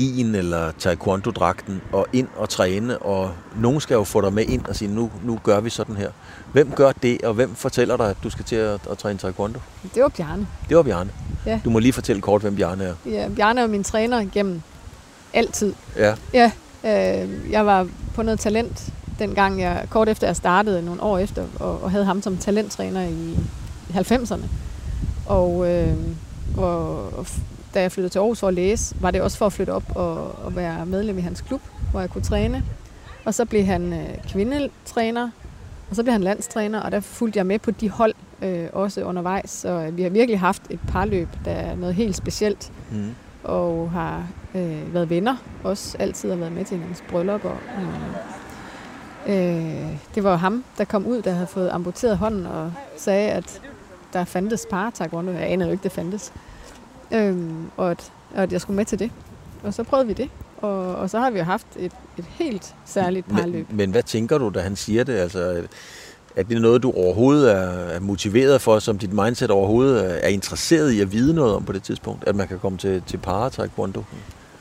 gien 0.00 0.34
eller 0.34 0.72
taekwondo-dragten, 0.78 1.80
og 1.92 2.06
ind 2.12 2.28
og 2.36 2.48
træne, 2.48 2.98
og 2.98 3.30
nogen 3.56 3.80
skal 3.80 3.94
jo 3.94 4.04
få 4.04 4.20
dig 4.20 4.32
med 4.32 4.44
ind 4.44 4.66
og 4.66 4.76
sige, 4.76 4.94
nu, 4.94 5.10
nu 5.24 5.38
gør 5.42 5.60
vi 5.60 5.70
sådan 5.70 5.96
her. 5.96 6.10
Hvem 6.52 6.70
gør 6.70 6.92
det, 6.92 7.22
og 7.22 7.34
hvem 7.34 7.54
fortæller 7.54 7.96
dig, 7.96 8.10
at 8.10 8.16
du 8.22 8.30
skal 8.30 8.44
til 8.44 8.56
at, 8.56 8.80
at 8.90 8.98
træne 8.98 9.18
taekwondo? 9.18 9.60
Det 9.94 10.02
var 10.02 10.08
Bjarne. 10.08 10.46
Det 10.68 10.76
var 10.76 10.82
Bjarne. 10.82 11.10
Ja. 11.46 11.60
Du 11.64 11.70
må 11.70 11.78
lige 11.78 11.92
fortælle 11.92 12.22
kort, 12.22 12.40
hvem 12.40 12.56
Bjarne 12.56 12.84
er. 12.84 12.94
Ja, 13.06 13.28
Bjarne 13.36 13.60
er 13.60 13.66
min 13.66 13.84
træner 13.84 14.26
gennem 14.32 14.62
altid. 15.32 15.74
Ja. 15.96 16.14
Ja, 16.34 16.50
øh, 16.84 17.50
jeg 17.50 17.66
var 17.66 17.88
på 18.14 18.22
noget 18.22 18.40
talent, 18.40 18.92
dengang 19.18 19.60
jeg, 19.60 19.86
kort 19.90 20.08
efter 20.08 20.26
jeg 20.26 20.36
startede, 20.36 20.82
nogle 20.82 21.02
år 21.02 21.18
efter, 21.18 21.44
og, 21.58 21.82
og 21.82 21.90
havde 21.90 22.04
ham 22.04 22.22
som 22.22 22.36
talenttræner 22.36 23.02
i 23.02 23.38
90'erne. 23.94 24.46
Og, 25.26 25.68
øh, 25.68 25.94
og, 26.56 27.18
og 27.18 27.26
da 27.74 27.80
jeg 27.82 27.92
flyttede 27.92 28.12
til 28.12 28.18
Aarhus 28.18 28.40
for 28.40 28.48
at 28.48 28.54
læse, 28.54 28.96
var 29.00 29.10
det 29.10 29.20
også 29.22 29.38
for 29.38 29.46
at 29.46 29.52
flytte 29.52 29.70
op 29.70 29.82
og, 29.96 30.44
og 30.44 30.56
være 30.56 30.86
medlem 30.86 31.18
i 31.18 31.20
hans 31.20 31.40
klub, 31.40 31.60
hvor 31.90 32.00
jeg 32.00 32.10
kunne 32.10 32.24
træne. 32.24 32.64
Og 33.24 33.34
så 33.34 33.44
blev 33.44 33.64
han 33.64 33.92
øh, 33.92 34.08
kvindetræner, 34.28 35.30
og 35.90 35.96
så 35.96 36.02
blev 36.02 36.12
han 36.12 36.22
landstræner, 36.22 36.80
og 36.80 36.92
der 36.92 37.00
fulgte 37.00 37.36
jeg 37.36 37.46
med 37.46 37.58
på 37.58 37.70
de 37.70 37.90
hold 37.90 38.14
øh, 38.42 38.66
også 38.72 39.02
undervejs. 39.04 39.50
Så 39.50 39.68
øh, 39.68 39.96
vi 39.96 40.02
har 40.02 40.10
virkelig 40.10 40.40
haft 40.40 40.62
et 40.70 40.80
parløb, 40.88 41.28
der 41.44 41.50
er 41.50 41.76
noget 41.76 41.94
helt 41.94 42.16
specielt 42.16 42.72
Mm. 42.90 43.14
og 43.44 43.90
har 43.90 44.26
øh, 44.54 44.94
været 44.94 45.10
venner, 45.10 45.36
også 45.64 45.96
altid 45.98 46.30
har 46.30 46.36
været 46.36 46.52
med 46.52 46.64
til 46.64 46.76
hinandens 46.76 47.04
bryllup. 47.10 47.44
Og, 47.44 47.56
øh, 49.26 49.46
øh, 49.86 49.86
det 50.14 50.24
var 50.24 50.36
ham, 50.36 50.64
der 50.78 50.84
kom 50.84 51.06
ud, 51.06 51.22
der 51.22 51.30
havde 51.32 51.46
fået 51.46 51.70
amputeret 51.72 52.18
hånden 52.18 52.46
og 52.46 52.72
sagde, 52.96 53.30
at 53.30 53.60
der 54.12 54.24
fandtes 54.24 54.66
par 54.70 54.90
taekwondo. 54.90 55.32
Jeg 55.32 55.50
anede 55.52 55.68
jo 55.68 55.72
ikke, 55.72 55.82
det 55.82 55.92
fandtes. 55.92 56.32
Øh, 57.12 57.36
og, 57.76 57.90
at, 57.90 58.12
og 58.34 58.42
at 58.42 58.52
jeg 58.52 58.60
skulle 58.60 58.76
med 58.76 58.84
til 58.84 58.98
det. 58.98 59.10
Og 59.62 59.74
så 59.74 59.82
prøvede 59.82 60.06
vi 60.06 60.12
det. 60.12 60.30
Og, 60.58 60.94
og 60.94 61.10
så 61.10 61.18
har 61.18 61.30
vi 61.30 61.38
jo 61.38 61.44
haft 61.44 61.66
et, 61.76 61.92
et 62.18 62.24
helt 62.28 62.74
særligt 62.86 63.28
parløb. 63.28 63.68
Men, 63.68 63.76
men 63.76 63.90
hvad 63.90 64.02
tænker 64.02 64.38
du, 64.38 64.50
da 64.54 64.60
han 64.60 64.76
siger 64.76 65.04
det? 65.04 65.12
Altså, 65.12 65.62
er 66.36 66.42
det 66.42 66.62
noget, 66.62 66.82
du 66.82 66.92
overhovedet 66.92 67.52
er, 67.52 67.70
er 67.70 68.00
motiveret 68.00 68.60
for, 68.60 68.78
som 68.78 68.98
dit 68.98 69.12
mindset 69.12 69.50
overhovedet 69.50 70.04
er, 70.04 70.14
er 70.14 70.28
interesseret 70.28 70.90
i 70.90 71.00
at 71.00 71.12
vide 71.12 71.34
noget 71.34 71.54
om 71.54 71.64
på 71.64 71.72
det 71.72 71.82
tidspunkt? 71.82 72.24
At 72.26 72.36
man 72.36 72.48
kan 72.48 72.58
komme 72.58 72.78
til, 72.78 73.02
til 73.06 73.16
para-taekwondo? 73.16 74.02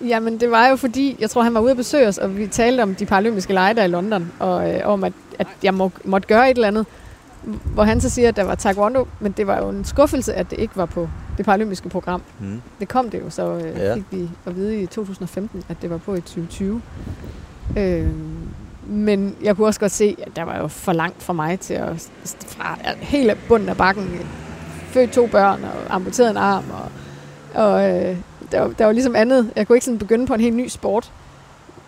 Jamen, 0.07 0.39
det 0.39 0.51
var 0.51 0.67
jo 0.67 0.75
fordi, 0.75 1.15
jeg 1.19 1.29
tror, 1.29 1.41
han 1.41 1.53
var 1.53 1.59
ude 1.59 1.71
at 1.71 1.77
besøge 1.77 2.07
os, 2.07 2.17
og 2.17 2.37
vi 2.37 2.47
talte 2.47 2.81
om 2.81 2.95
de 2.95 3.05
paralympiske 3.05 3.53
lege 3.53 3.73
der 3.73 3.83
i 3.83 3.87
London, 3.87 4.31
og 4.39 4.73
øh, 4.73 4.81
om, 4.83 5.03
at, 5.03 5.13
at 5.39 5.47
jeg 5.63 5.73
må, 5.73 5.91
måtte 6.03 6.27
gøre 6.27 6.51
et 6.51 6.55
eller 6.55 6.67
andet. 6.67 6.85
Hvor 7.73 7.83
han 7.83 8.01
så 8.01 8.09
siger, 8.09 8.27
at 8.29 8.35
der 8.35 8.43
var 8.43 8.55
taekwondo, 8.55 9.07
men 9.19 9.31
det 9.31 9.47
var 9.47 9.57
jo 9.57 9.69
en 9.69 9.85
skuffelse, 9.85 10.33
at 10.33 10.49
det 10.51 10.59
ikke 10.59 10.77
var 10.77 10.85
på 10.85 11.09
det 11.37 11.45
paralympiske 11.45 11.89
program. 11.89 12.21
Mm. 12.39 12.61
Det 12.79 12.87
kom 12.87 13.09
det 13.09 13.19
jo, 13.19 13.29
så 13.29 13.51
øh, 13.51 13.77
Ja. 13.79 13.95
fik 13.95 14.03
vi 14.11 14.29
at 14.45 14.55
vide 14.55 14.81
i 14.81 14.85
2015, 14.85 15.63
at 15.69 15.77
det 15.81 15.89
var 15.89 15.97
på 15.97 16.15
i 16.15 16.21
2020. 16.21 16.81
Øh, 17.77 18.07
men 18.87 19.35
jeg 19.43 19.55
kunne 19.55 19.67
også 19.67 19.79
godt 19.79 19.91
se, 19.91 20.15
at 20.27 20.35
der 20.35 20.43
var 20.43 20.57
jo 20.57 20.67
for 20.67 20.93
langt 20.93 21.23
for 21.23 21.33
mig 21.33 21.59
til 21.59 21.73
at 21.73 22.09
fra 22.47 22.77
helt 22.99 23.29
af 23.29 23.37
bunden 23.47 23.69
af 23.69 23.77
bakken 23.77 24.19
født 24.91 25.11
to 25.11 25.27
børn 25.27 25.63
og 25.63 25.95
amputeret 25.95 26.29
en 26.31 26.37
arm. 26.37 26.63
Og, 26.71 26.91
og 27.63 27.89
øh, 27.89 28.17
der, 28.51 28.61
var, 28.61 28.67
der 28.67 28.85
var 28.85 28.91
ligesom 28.91 29.15
andet. 29.15 29.51
Jeg 29.55 29.67
kunne 29.67 29.75
ikke 29.75 29.85
sådan 29.85 29.99
begynde 29.99 30.27
på 30.27 30.33
en 30.33 30.39
helt 30.39 30.55
ny 30.55 30.67
sport, 30.67 31.11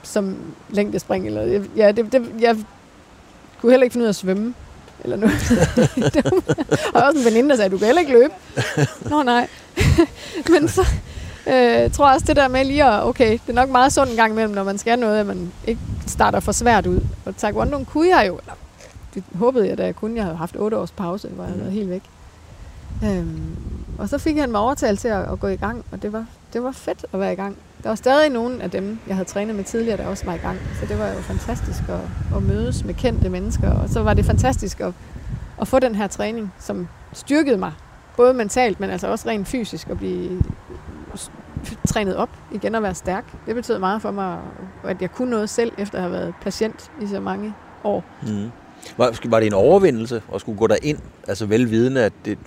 som 0.04 0.36
længdespring. 0.70 1.26
Eller, 1.26 1.64
ja, 1.76 1.92
det, 1.92 2.12
det, 2.14 2.30
jeg 2.40 2.58
kunne 3.62 3.72
heller 3.72 3.84
ikke 3.84 3.94
finde 3.94 4.04
ud 4.04 4.08
af 4.08 4.12
at 4.12 4.16
svømme. 4.16 4.54
Eller 5.04 5.18
var- 5.22 6.94
og 6.94 7.04
også 7.08 7.20
en 7.20 7.26
veninde, 7.26 7.50
der 7.50 7.56
sagde, 7.56 7.70
du 7.70 7.78
kan 7.78 7.86
heller 7.86 8.00
ikke 8.02 8.12
løbe. 8.14 8.34
Nå 9.10 9.24
nej. 9.24 9.48
Men 10.52 10.68
så 10.68 10.82
øh, 11.48 11.92
tror 11.92 12.08
jeg 12.08 12.16
også 12.16 12.26
det 12.28 12.36
der 12.36 12.48
med 12.48 12.66
lige 12.66 12.84
at, 12.84 13.04
okay, 13.04 13.32
det 13.32 13.42
er 13.50 13.54
nok 13.54 13.70
meget 13.70 13.94
sundt 13.94 14.12
en 14.12 14.18
gang 14.18 14.32
imellem, 14.32 14.54
når 14.54 14.64
man 14.64 14.78
skal 14.78 15.00
noget, 15.00 15.20
at 15.20 15.26
man 15.26 15.52
ikke 15.68 15.82
starter 16.08 16.40
for 16.40 16.52
svært 16.52 16.86
ud. 16.88 17.00
Og 17.26 17.38
taekwondo 17.38 17.84
kunne 17.84 18.18
jeg 18.18 18.28
jo, 18.28 18.38
eller 18.38 18.54
det 19.14 19.24
håbede 19.36 19.68
jeg, 19.68 19.78
da 19.78 19.86
jeg 19.86 19.96
kunne. 19.96 20.16
Jeg 20.16 20.24
havde 20.24 20.38
haft 20.38 20.56
otte 20.56 20.78
års 20.78 20.92
pause, 20.92 21.28
hvor 21.28 21.44
jeg 21.44 21.50
havde 21.50 21.62
været 21.62 21.74
helt 21.74 21.90
væk. 21.90 22.04
Øhm, 23.04 23.56
og 23.98 24.10
så 24.10 24.18
fik 24.18 24.38
han 24.38 24.52
mig 24.52 24.60
overtalt 24.62 25.00
til 25.00 25.08
at, 25.08 25.32
at 25.32 25.40
gå 25.40 25.48
i 25.48 25.56
gang, 25.56 25.86
og 25.92 26.02
det 26.02 26.14
var, 26.14 26.26
det 26.54 26.64
var 26.64 26.72
fedt 26.72 27.06
at 27.14 27.20
være 27.20 27.34
i 27.34 27.36
gang. 27.36 27.58
Der 27.84 27.90
var 27.90 27.96
stadig 27.96 28.30
nogen 28.30 28.62
af 28.62 28.72
dem, 28.72 29.00
jeg 29.08 29.16
havde 29.16 29.30
trænet 29.30 29.56
med 29.56 29.64
tidligere, 29.64 29.98
der 29.98 30.08
også 30.08 30.26
var 30.26 30.34
i 30.34 30.38
gang. 30.38 30.60
Så 30.80 30.86
det 30.86 31.00
var 31.00 31.08
jo 31.08 31.20
fantastisk 31.20 31.82
at, 31.90 32.36
at 32.38 32.44
mødes 32.44 32.84
med 32.84 32.94
kendte 32.94 33.30
mennesker. 33.30 33.72
Og 33.72 33.90
så 33.90 34.04
var 34.04 34.14
det 34.14 34.26
fantastisk 34.26 34.80
at, 34.80 34.94
at 35.62 35.68
få 35.68 35.80
den 35.80 35.96
her 35.96 36.08
træning, 36.08 36.54
som 36.60 36.88
styrkede 37.14 37.58
mig. 37.58 37.72
Både 38.18 38.34
mentalt, 38.34 38.80
men 38.80 38.90
altså 38.90 39.08
også 39.08 39.30
rent 39.30 39.48
fysisk 39.48 39.90
at 39.90 39.98
blive 39.98 40.42
trænet 41.88 42.16
op 42.16 42.30
igen 42.52 42.76
og 42.76 42.84
være 42.84 42.96
stærk. 42.96 43.26
Det 43.46 43.56
betød 43.56 43.80
meget 43.80 44.02
for 44.02 44.12
mig, 44.12 44.40
at 44.84 45.02
jeg 45.02 45.12
kunne 45.12 45.30
noget 45.30 45.50
selv, 45.50 45.72
efter 45.78 45.98
at 45.98 46.02
have 46.02 46.14
været 46.14 46.34
patient 46.42 46.92
i 47.02 47.08
så 47.08 47.20
mange 47.20 47.54
år. 47.84 48.04
Mm. 48.22 48.52
Var, 48.98 49.20
var 49.26 49.40
det 49.40 49.48
en 49.48 49.54
overvindelse 49.54 50.22
at 50.36 50.42
skulle 50.42 50.58
gå 50.58 50.68
derind? 50.68 50.98
Altså 51.28 51.46
velvidende, 51.46 52.04
at 52.04 52.14
det, 52.26 52.38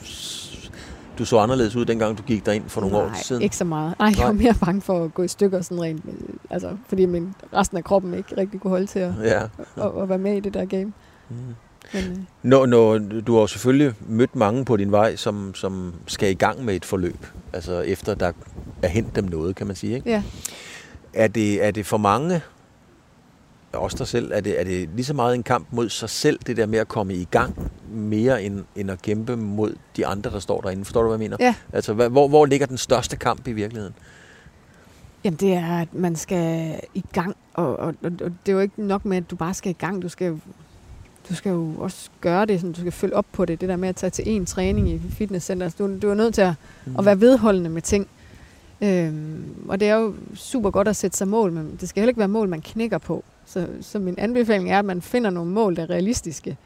du 1.19 1.25
så 1.25 1.39
anderledes 1.39 1.77
ud, 1.77 1.85
dengang 1.85 2.19
du 2.19 2.23
gik 2.23 2.47
derind 2.47 2.65
for 2.69 2.81
nogle 2.81 2.97
Nej, 2.97 3.05
år 3.07 3.11
siden? 3.25 3.43
ikke 3.43 3.57
så 3.57 3.65
meget. 3.65 3.95
Nej, 3.99 4.12
jeg 4.19 4.27
var 4.27 4.33
Nej. 4.33 4.43
mere 4.43 4.55
bange 4.65 4.81
for 4.81 5.05
at 5.05 5.15
gå 5.15 5.23
i 5.23 5.29
stykker 5.29 5.62
sådan 5.62 5.83
rent. 5.83 6.05
Altså, 6.51 6.69
fordi 6.89 7.07
min, 7.07 7.35
resten 7.55 7.77
af 7.77 7.85
kroppen 7.85 8.15
ikke 8.15 8.37
rigtig 8.37 8.61
kunne 8.61 8.71
holde 8.71 8.87
til 8.87 8.99
at, 8.99 9.12
Ja. 9.23 9.43
at, 9.77 10.03
at 10.03 10.09
være 10.09 10.19
med 10.19 10.37
i 10.37 10.41
det 10.41 10.55
der 10.55 10.65
game. 10.65 10.93
Mm. 11.29 11.37
Men, 11.93 12.05
øh, 12.05 12.17
Når, 12.43 12.67
når, 12.67 12.99
du 12.99 13.33
har 13.35 13.41
jo 13.41 13.47
selvfølgelig 13.47 13.95
mødt 14.09 14.37
mange 14.37 14.65
på 14.65 14.77
din 14.77 14.93
vej, 14.93 15.17
som, 15.17 15.55
som 15.55 15.95
skal 16.07 16.31
i 16.31 16.35
gang 16.35 16.65
med 16.65 16.75
et 16.75 16.85
forløb. 16.85 17.27
Altså 17.53 17.81
efter 17.81 18.15
der 18.15 18.33
er 18.83 18.89
hent 18.89 19.17
dem 19.17 19.25
noget, 19.25 19.57
kan 19.57 19.67
man 19.67 19.77
sige. 19.77 19.95
Ikke? 19.97 20.11
ja. 20.11 20.23
Er, 21.15 21.29
det, 21.29 21.65
er 21.67 21.71
det 21.71 21.87
for 21.87 21.97
mange, 21.97 22.41
også 23.77 23.97
dig 23.99 24.07
selv, 24.07 24.31
er 24.35 24.41
det, 24.41 24.61
er 24.61 24.64
det 24.64 24.89
lige 24.95 25.05
så 25.05 25.14
meget 25.14 25.35
en 25.35 25.43
kamp 25.43 25.66
mod 25.70 25.89
sig 25.89 26.11
selv, 26.11 26.39
det 26.47 26.57
der 26.57 26.66
med 26.66 26.79
at 26.79 26.89
komme 26.89 27.14
i 27.14 27.25
gang 27.31 27.70
mere 27.91 28.43
end, 28.43 28.64
end 28.77 28.91
at 28.91 29.03
kæmpe 29.03 29.37
mod 29.37 29.75
de 29.97 30.07
andre, 30.07 30.31
der 30.31 30.39
står 30.39 30.61
derinde. 30.61 30.85
Forstår 30.85 31.03
du, 31.03 31.09
hvad 31.09 31.18
jeg 31.18 31.31
mener? 31.31 31.37
Ja. 31.41 31.55
Altså, 31.72 31.93
hvad, 31.95 32.09
hvor, 32.09 32.29
hvor 32.29 32.47
ligger 32.47 32.66
den 32.66 32.79
største 32.79 33.16
kamp 33.16 33.49
i 33.49 33.53
virkeligheden? 33.53 33.95
Jamen 35.25 35.37
det 35.37 35.53
er, 35.53 35.79
at 35.81 35.95
man 35.95 36.16
skal 36.16 36.75
i 36.95 37.05
gang, 37.12 37.37
og, 37.55 37.77
og, 37.79 37.87
og, 38.03 38.12
og 38.25 38.31
det 38.47 38.49
er 38.49 38.53
jo 38.53 38.61
ikke 38.61 38.83
nok 38.87 39.05
med, 39.05 39.16
at 39.16 39.31
du 39.31 39.37
bare 39.37 39.55
skal 39.55 39.70
i 39.70 39.77
gang. 39.79 40.03
Du 40.03 40.09
skal, 40.09 40.41
du 41.29 41.35
skal 41.35 41.51
jo 41.51 41.72
også 41.79 42.11
gøre 42.20 42.47
det, 42.47 42.61
sådan, 42.61 42.72
du 42.72 42.81
skal 42.81 42.93
følge 42.93 43.16
op 43.16 43.27
på 43.33 43.45
det. 43.45 43.61
Det 43.61 43.68
der 43.68 43.77
med 43.77 43.89
at 43.89 43.97
tage 43.97 44.11
til 44.11 44.25
en 44.29 44.47
træning 44.47 44.89
i 44.91 45.01
fitnesscenter. 45.11 45.66
Altså, 45.66 45.79
Du, 45.87 45.99
du 46.03 46.11
er 46.11 46.14
nødt 46.14 46.35
til 46.35 46.43
at, 46.43 46.53
Mm. 46.87 46.97
at 46.99 47.05
være 47.05 47.20
vedholdende 47.20 47.70
med 47.70 47.83
ting. 47.83 48.07
Øhm, 48.85 49.45
og 49.68 49.80
det 49.80 49.89
er 49.89 49.95
jo 49.95 50.14
super 50.35 50.70
godt 50.70 50.89
at 50.89 50.97
sætte 50.97 51.16
sig 51.16 51.28
mål, 51.28 51.53
men 51.53 51.76
det 51.80 51.89
skal 51.89 52.01
heller 52.01 52.11
ikke 52.11 52.18
være 52.18 52.28
mål, 52.28 52.49
man 52.49 52.61
knækker 52.61 52.99
på. 52.99 53.24
Så, 53.47 53.66
så 53.80 53.99
min 53.99 54.14
anbefaling 54.18 54.70
er, 54.70 54.78
at 54.78 54.85
man 54.85 55.03
finder 55.03 55.30
nogle 55.30 55.51
mål, 55.51 55.76
der 55.76 55.82
er 55.82 55.91
realistiske. 55.91 56.57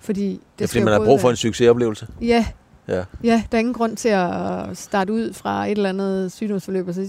Fordi 0.00 0.28
det 0.30 0.40
skal 0.56 0.68
fordi 0.68 0.84
man 0.84 0.92
har 0.92 1.04
brug 1.06 1.20
for 1.20 1.30
en 1.30 1.36
succesoplevelse. 1.36 2.06
Ja, 2.20 2.46
Ja. 2.88 3.04
Ja, 3.24 3.42
der 3.52 3.58
er 3.58 3.60
ingen 3.60 3.74
grund 3.74 3.96
til 3.96 4.08
at 4.08 4.76
starte 4.78 5.12
ud 5.12 5.32
fra 5.32 5.66
et 5.66 5.70
eller 5.70 5.88
andet 5.88 6.32
sygdomsforløb, 6.32 6.88
og 6.88 6.94
så 6.94 7.06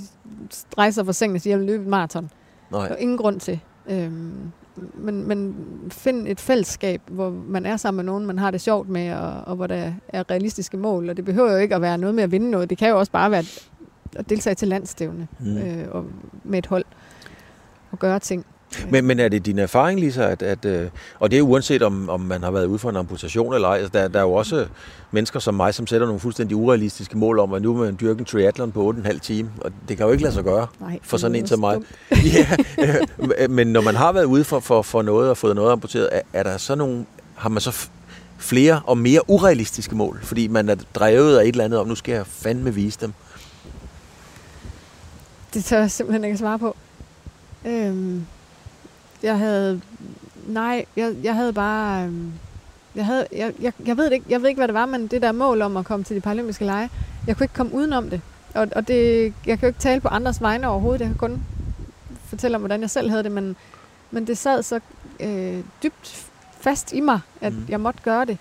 rejse 0.78 0.95
sig 0.95 1.05
fra 1.05 1.14
sengen 1.14 1.36
og 1.36 1.41
sige, 1.41 1.51
jeg 1.51 1.60
vil 1.60 1.68
løbe 1.68 1.84
et 1.84 1.89
maraton. 1.89 2.30
Der 2.72 2.78
Nej. 2.78 2.88
er 2.88 2.95
ingen 2.95 3.18
grund 3.18 3.39
til. 3.39 3.60
Øhm, 3.89 4.32
men, 4.93 5.28
men 5.28 5.55
find 5.89 6.28
et 6.28 6.39
fællesskab, 6.39 7.01
hvor 7.07 7.30
man 7.47 7.66
er 7.66 7.78
sammen 7.78 8.05
med 8.05 8.12
nogen, 8.12 8.26
man 8.26 8.39
har 8.39 8.51
det 8.51 8.62
sjovt 8.62 8.89
med, 8.89 9.14
og, 9.14 9.41
og 9.45 9.55
hvor 9.55 9.68
der 9.68 9.91
er 10.10 10.32
realistiske 10.32 10.78
mål. 10.78 11.10
Og 11.10 11.18
det 11.18 11.26
behøver 11.26 11.51
jo 11.51 11.57
ikke 11.57 11.76
at 11.76 11.82
være 11.82 11.97
noget 11.97 12.16
med 12.16 12.24
at 12.24 12.32
vinde 12.32 12.51
noget. 12.51 12.70
Det 12.70 12.78
kan 12.78 12.89
jo 12.89 12.99
også 12.99 13.12
bare 13.12 13.32
være 13.32 13.43
at- 14.16 14.30
deltage 14.30 14.55
til 14.55 14.68
landstævne 14.68 15.28
Mm. 15.39 15.57
øh, 15.57 15.86
og 15.91 16.05
med 16.43 16.60
et 16.60 16.66
hold 16.66 16.86
og 17.91 17.99
gøre 17.99 18.20
ting. 18.20 18.45
Men, 18.89 19.05
men 19.05 19.20
er 19.20 19.28
det 19.30 19.45
din 19.45 19.60
erfaring, 19.60 19.99
Lisa, 19.99 20.24
at, 20.24 20.41
at 20.41 20.66
øh, 20.66 20.88
og 21.20 21.32
det 21.32 21.38
er 21.39 21.41
uanset 21.41 21.84
om, 21.84 22.10
om 22.10 22.20
man 22.20 22.43
har 22.43 22.51
været 22.51 22.66
ude 22.66 22.80
for 22.80 22.89
en 22.89 22.95
amputation 22.95 23.53
eller 23.53 23.68
ej, 23.68 23.76
altså, 23.78 23.89
der, 23.93 24.07
der 24.07 24.20
er 24.20 24.24
jo 24.24 24.34
også 24.34 24.66
mennesker 25.12 25.39
som 25.39 25.53
mig, 25.55 25.74
som 25.74 25.88
sætter 25.88 26.07
nogle 26.07 26.20
fuldstændig 26.20 26.57
urealistiske 26.57 27.18
mål 27.18 27.39
om, 27.39 27.53
at 27.53 27.62
nu 27.62 27.74
vil 27.74 27.86
man 27.86 27.97
dyrke 28.01 28.20
en 28.20 28.26
triathlon 28.26 28.72
på 28.72 28.93
8,5 28.97 29.20
time, 29.20 29.51
og 29.62 29.72
det 29.88 29.97
kan 29.97 30.05
jo 30.05 30.12
ikke 30.12 30.24
lade 30.24 30.34
sig 30.34 30.43
gøre. 30.43 30.68
Nej, 30.80 30.99
for 31.03 31.18
sådan 31.18 31.36
en 31.36 31.47
som 31.47 31.60
mig. 31.60 31.78
ja, 32.34 32.47
øh, 33.39 33.49
men 33.51 33.68
når 33.68 33.82
man 33.82 33.95
har 33.95 34.12
været 34.12 34.26
ude 34.26 34.43
for, 34.43 34.60
for, 34.60 34.82
for 34.82 35.01
noget 35.01 35.30
og 35.30 35.38
fået 35.38 35.55
noget 35.55 35.72
amputeret, 35.72 36.10
er, 36.12 36.22
er 36.34 36.43
der 36.43 36.57
så 36.57 36.76
nogle, 36.76 37.05
har 37.36 37.49
man 37.49 37.62
så 37.62 37.88
flere 38.38 38.82
og 38.86 38.97
mere 38.97 39.30
urealistiske 39.30 39.95
mål, 39.95 40.20
fordi 40.24 40.47
man 40.47 40.70
er 40.70 40.76
drevet 40.95 41.38
af 41.38 41.41
et 41.43 41.47
eller 41.47 41.64
andet 41.66 41.80
om, 41.80 41.88
nu 41.88 41.95
skal 41.95 42.14
jeg 42.14 42.26
fandme 42.28 42.74
vise 42.74 42.97
dem. 43.01 43.14
Det 45.54 45.66
tør 45.66 45.80
jeg 45.80 45.91
simpelthen 45.91 46.24
ikke 46.24 46.38
svare 46.38 46.60
på. 46.60 46.76
Øhm, 47.66 48.26
jeg 49.24 49.38
havde... 49.38 49.82
Nej, 50.47 50.86
jeg, 50.95 51.16
jeg 51.24 51.36
havde 51.36 51.54
bare... 51.54 52.04
Øhm, 52.04 52.32
jeg, 52.95 53.06
havde, 53.06 53.28
jeg, 53.32 53.54
jeg, 53.62 53.74
jeg, 53.86 53.97
ved 53.97 54.12
ikke, 54.12 54.26
jeg 54.30 54.41
ved 54.41 54.50
ikke, 54.50 54.60
hvad 54.60 54.68
det 54.68 54.74
var, 54.74 54.86
men 54.86 55.08
det 55.08 55.22
der 55.22 55.32
mål 55.32 55.62
om 55.62 55.78
at 55.78 55.86
komme 55.86 56.04
til 56.04 56.16
de 56.16 56.22
paralympiske 56.22 56.66
lege, 56.66 56.89
jeg 57.28 57.38
kunne 57.38 57.43
ikke 57.43 57.54
komme 57.54 57.74
udenom 57.74 58.10
det. 58.10 58.22
Og, 58.56 58.68
og 58.76 58.88
det, 58.88 59.24
jeg 59.45 59.60
kan 59.60 59.62
jo 59.62 59.68
ikke 59.68 59.80
tale 59.80 60.02
på 60.02 60.08
andres 60.08 60.41
vegne 60.41 60.68
overhovedet. 60.68 61.00
Jeg 61.00 61.08
kan 61.08 61.18
kun 61.18 61.43
fortælle 62.26 62.56
om, 62.56 62.62
hvordan 62.62 62.82
jeg 62.82 62.89
selv 62.89 63.10
havde 63.10 63.24
det, 63.24 63.32
men, 63.32 63.56
men 64.12 64.28
det 64.28 64.38
sad 64.38 64.64
så 64.64 64.80
øh, 65.20 65.64
dybt 65.84 66.28
fast 66.62 66.93
i 66.93 67.00
mig, 67.00 67.20
at 67.41 67.54
mm. 67.54 67.66
jeg 67.70 67.80
måtte 67.80 68.00
gøre 68.04 68.26
det. 68.26 68.38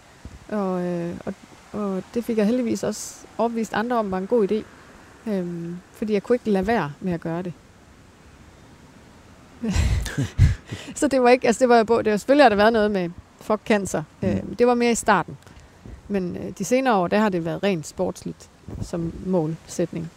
Og, 0.49 0.83
øh, 0.83 1.15
og, 1.27 1.35
og 1.73 2.03
det 2.15 2.25
fik 2.25 2.39
jeg 2.39 2.47
heldigvis 2.47 2.83
også 2.83 3.15
overbevist 3.39 3.75
andre 3.75 3.97
om, 3.97 4.11
var 4.11 4.19
en 4.19 4.27
god 4.27 4.53
idé. 4.53 4.63
Øhm, 5.27 5.77
fordi 5.93 6.13
jeg 6.13 6.23
kunne 6.23 6.37
ikke 6.37 6.51
lade 6.51 6.67
være 6.67 6.93
med 7.01 7.13
at 7.13 7.21
gøre 7.21 7.43
det. 7.43 7.53
så 10.95 11.09
det 11.09 11.23
var 11.23 11.29
ikke, 11.29 11.47
altså 11.47 11.61
det 11.61 11.69
var 11.69 11.79
jo 11.79 11.85
på, 11.85 12.03
det 12.03 12.11
var 12.11 12.17
selvfølgelig 12.17 12.45
har 12.45 12.49
der 12.49 12.57
været 12.57 12.73
noget 12.73 12.91
med 12.91 13.11
fuck 13.41 13.61
cancer. 13.67 14.03
Mm. 14.21 14.29
Øhm, 14.29 14.57
det 14.57 14.67
var 14.67 14.75
mere 14.75 14.91
i 14.91 14.95
starten. 14.95 15.37
Men 16.09 16.37
øh, 16.37 16.53
de 16.59 16.65
senere 16.65 16.95
år, 16.95 17.09
der 17.09 17.19
har 17.19 17.29
det 17.29 17.45
været 17.45 17.63
rent 17.63 17.87
sportsligt 17.87 18.49
som 18.83 19.13
målsætning. 19.27 20.11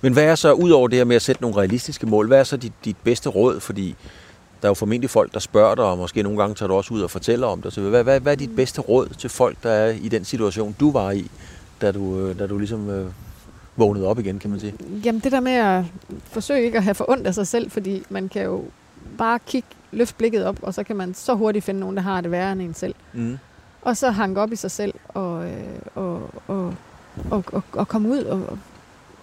Men 0.00 0.12
hvad 0.12 0.24
er 0.24 0.34
så, 0.34 0.52
ud 0.52 0.70
over 0.70 0.88
det 0.88 0.98
her 0.98 1.04
med 1.04 1.16
at 1.16 1.22
sætte 1.22 1.42
nogle 1.42 1.56
realistiske 1.56 2.06
mål, 2.06 2.26
hvad 2.26 2.38
er 2.38 2.44
så 2.44 2.56
dit, 2.56 2.72
dit 2.84 2.96
bedste 3.04 3.28
råd? 3.28 3.60
Fordi 3.60 3.96
der 4.62 4.66
er 4.66 4.70
jo 4.70 4.74
formentlig 4.74 5.10
folk, 5.10 5.34
der 5.34 5.40
spørger 5.40 5.74
dig, 5.74 5.84
og 5.84 5.98
måske 5.98 6.22
nogle 6.22 6.38
gange 6.38 6.54
tager 6.54 6.68
du 6.68 6.74
også 6.74 6.94
ud 6.94 7.02
og 7.02 7.10
fortæller 7.10 7.46
om 7.46 7.62
det. 7.62 7.72
Så 7.72 7.80
hvad, 7.80 8.02
hvad, 8.02 8.20
hvad 8.20 8.32
er 8.32 8.36
dit 8.36 8.56
bedste 8.56 8.80
råd 8.80 9.08
til 9.18 9.30
folk, 9.30 9.56
der 9.62 9.70
er 9.70 9.90
i 9.90 10.08
den 10.08 10.24
situation, 10.24 10.76
du 10.80 10.90
var 10.90 11.10
i, 11.10 11.30
da 11.80 11.92
du, 11.92 12.18
øh, 12.18 12.38
da 12.38 12.46
du 12.46 12.58
ligesom 12.58 12.90
øh, 12.90 13.06
vågnede 13.76 14.06
op 14.06 14.18
igen, 14.18 14.38
kan 14.38 14.50
man 14.50 14.60
sige? 14.60 14.74
Jamen 15.04 15.20
det 15.20 15.32
der 15.32 15.40
med 15.40 15.52
at 15.52 15.84
forsøge 16.22 16.64
ikke 16.64 16.78
at 16.78 16.84
have 16.84 16.94
for 16.94 17.10
ondt 17.10 17.26
af 17.26 17.34
sig 17.34 17.46
selv, 17.46 17.70
fordi 17.70 18.02
man 18.10 18.28
kan 18.28 18.42
jo 18.42 18.64
bare 19.18 19.38
kigge, 19.46 19.68
løfte 19.92 20.14
blikket 20.14 20.44
op, 20.44 20.58
og 20.62 20.74
så 20.74 20.82
kan 20.82 20.96
man 20.96 21.14
så 21.14 21.34
hurtigt 21.34 21.64
finde 21.64 21.80
nogen, 21.80 21.96
der 21.96 22.02
har 22.02 22.20
det 22.20 22.30
værre 22.30 22.52
end 22.52 22.62
en 22.62 22.74
selv. 22.74 22.94
Mm. 23.12 23.38
Og 23.82 23.96
så 23.96 24.10
hanke 24.10 24.40
op 24.40 24.52
i 24.52 24.56
sig 24.56 24.70
selv 24.70 24.94
og, 25.08 25.46
øh, 25.46 25.78
og, 25.94 26.30
og, 26.46 26.74
og, 27.30 27.44
og, 27.52 27.62
og 27.72 27.88
komme 27.88 28.08
ud 28.08 28.18
og, 28.24 28.58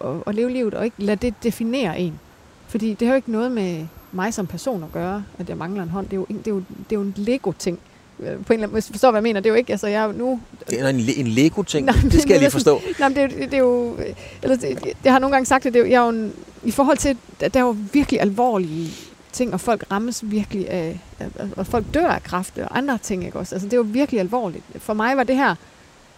og, 0.00 0.22
og 0.26 0.34
leve 0.34 0.50
livet, 0.50 0.74
og 0.74 0.84
ikke 0.84 1.02
lade 1.02 1.26
det 1.26 1.34
definere 1.42 2.00
en. 2.00 2.20
Fordi 2.68 2.94
det 2.94 3.08
har 3.08 3.14
jo 3.14 3.16
ikke 3.16 3.32
noget 3.32 3.52
med 3.52 3.86
mig 4.12 4.34
som 4.34 4.46
person 4.46 4.82
at 4.82 4.92
gøre, 4.92 5.24
at 5.38 5.48
jeg 5.48 5.56
mangler 5.56 5.82
en 5.82 5.88
hånd. 5.88 6.06
Det 6.06 6.12
er 6.12 6.16
jo, 6.16 6.26
det 6.28 6.46
er 6.46 6.50
jo, 6.50 6.58
det 6.58 6.92
er 6.92 6.96
jo 6.96 7.02
en 7.02 7.14
Lego-ting. 7.16 7.78
Øh, 8.22 8.44
På 8.44 8.52
en 8.52 8.58
eller 8.60 8.66
anden, 8.68 8.80
du 8.82 8.92
forstår, 8.92 9.10
hvad 9.10 9.18
jeg 9.18 9.22
mener. 9.22 9.40
Det 9.40 9.48
er 9.48 9.52
jo 9.52 9.56
ikke, 9.56 9.72
altså 9.72 9.86
jeg 9.86 10.02
er 10.02 10.06
jo 10.06 10.12
nu... 10.12 10.40
Det 10.70 10.80
er 10.80 10.88
en, 10.88 10.96
en 11.16 11.26
Lego-ting, 11.26 11.86
Nej, 11.86 11.94
det 12.02 12.12
skal 12.22 12.32
jeg 12.32 12.34
det 12.34 12.40
lige 12.40 12.50
forstå. 12.50 12.80
Nej, 13.00 13.08
men 13.08 13.16
det, 13.16 13.22
er 13.24 13.28
jo- 13.38 13.44
det 13.44 13.54
er 13.54 13.58
jo... 13.58 13.96
Eller 14.42 14.56
det, 14.56 14.78
jeg 15.04 15.12
har 15.12 15.18
nogle 15.18 15.34
gange 15.36 15.46
sagt 15.46 15.64
det, 15.64 15.72
det 15.72 15.80
er 15.80 15.84
jo, 15.84 15.90
jeg 15.90 16.00
er 16.00 16.04
jo 16.04 16.08
en, 16.10 16.32
i 16.64 16.70
forhold 16.70 16.96
til, 16.98 17.16
at 17.40 17.54
der 17.54 17.60
er 17.60 17.64
jo 17.64 17.76
virkelig 17.92 18.20
alvorlige 18.20 18.90
ting, 19.32 19.54
og 19.54 19.60
folk 19.60 19.84
rammes 19.90 20.30
virkelig 20.30 20.70
af, 20.70 21.00
af 21.20 21.26
og 21.56 21.66
folk 21.66 21.84
dør 21.94 22.06
af 22.08 22.22
kræft 22.22 22.58
og 22.58 22.78
andre 22.78 22.98
ting, 23.02 23.24
ikke 23.24 23.38
også? 23.38 23.54
Altså, 23.54 23.66
det 23.66 23.72
er 23.72 23.76
jo 23.76 23.86
virkelig 23.88 24.20
alvorligt. 24.20 24.64
For 24.78 24.94
mig 24.94 25.16
var 25.16 25.22
det 25.24 25.36
her 25.36 25.54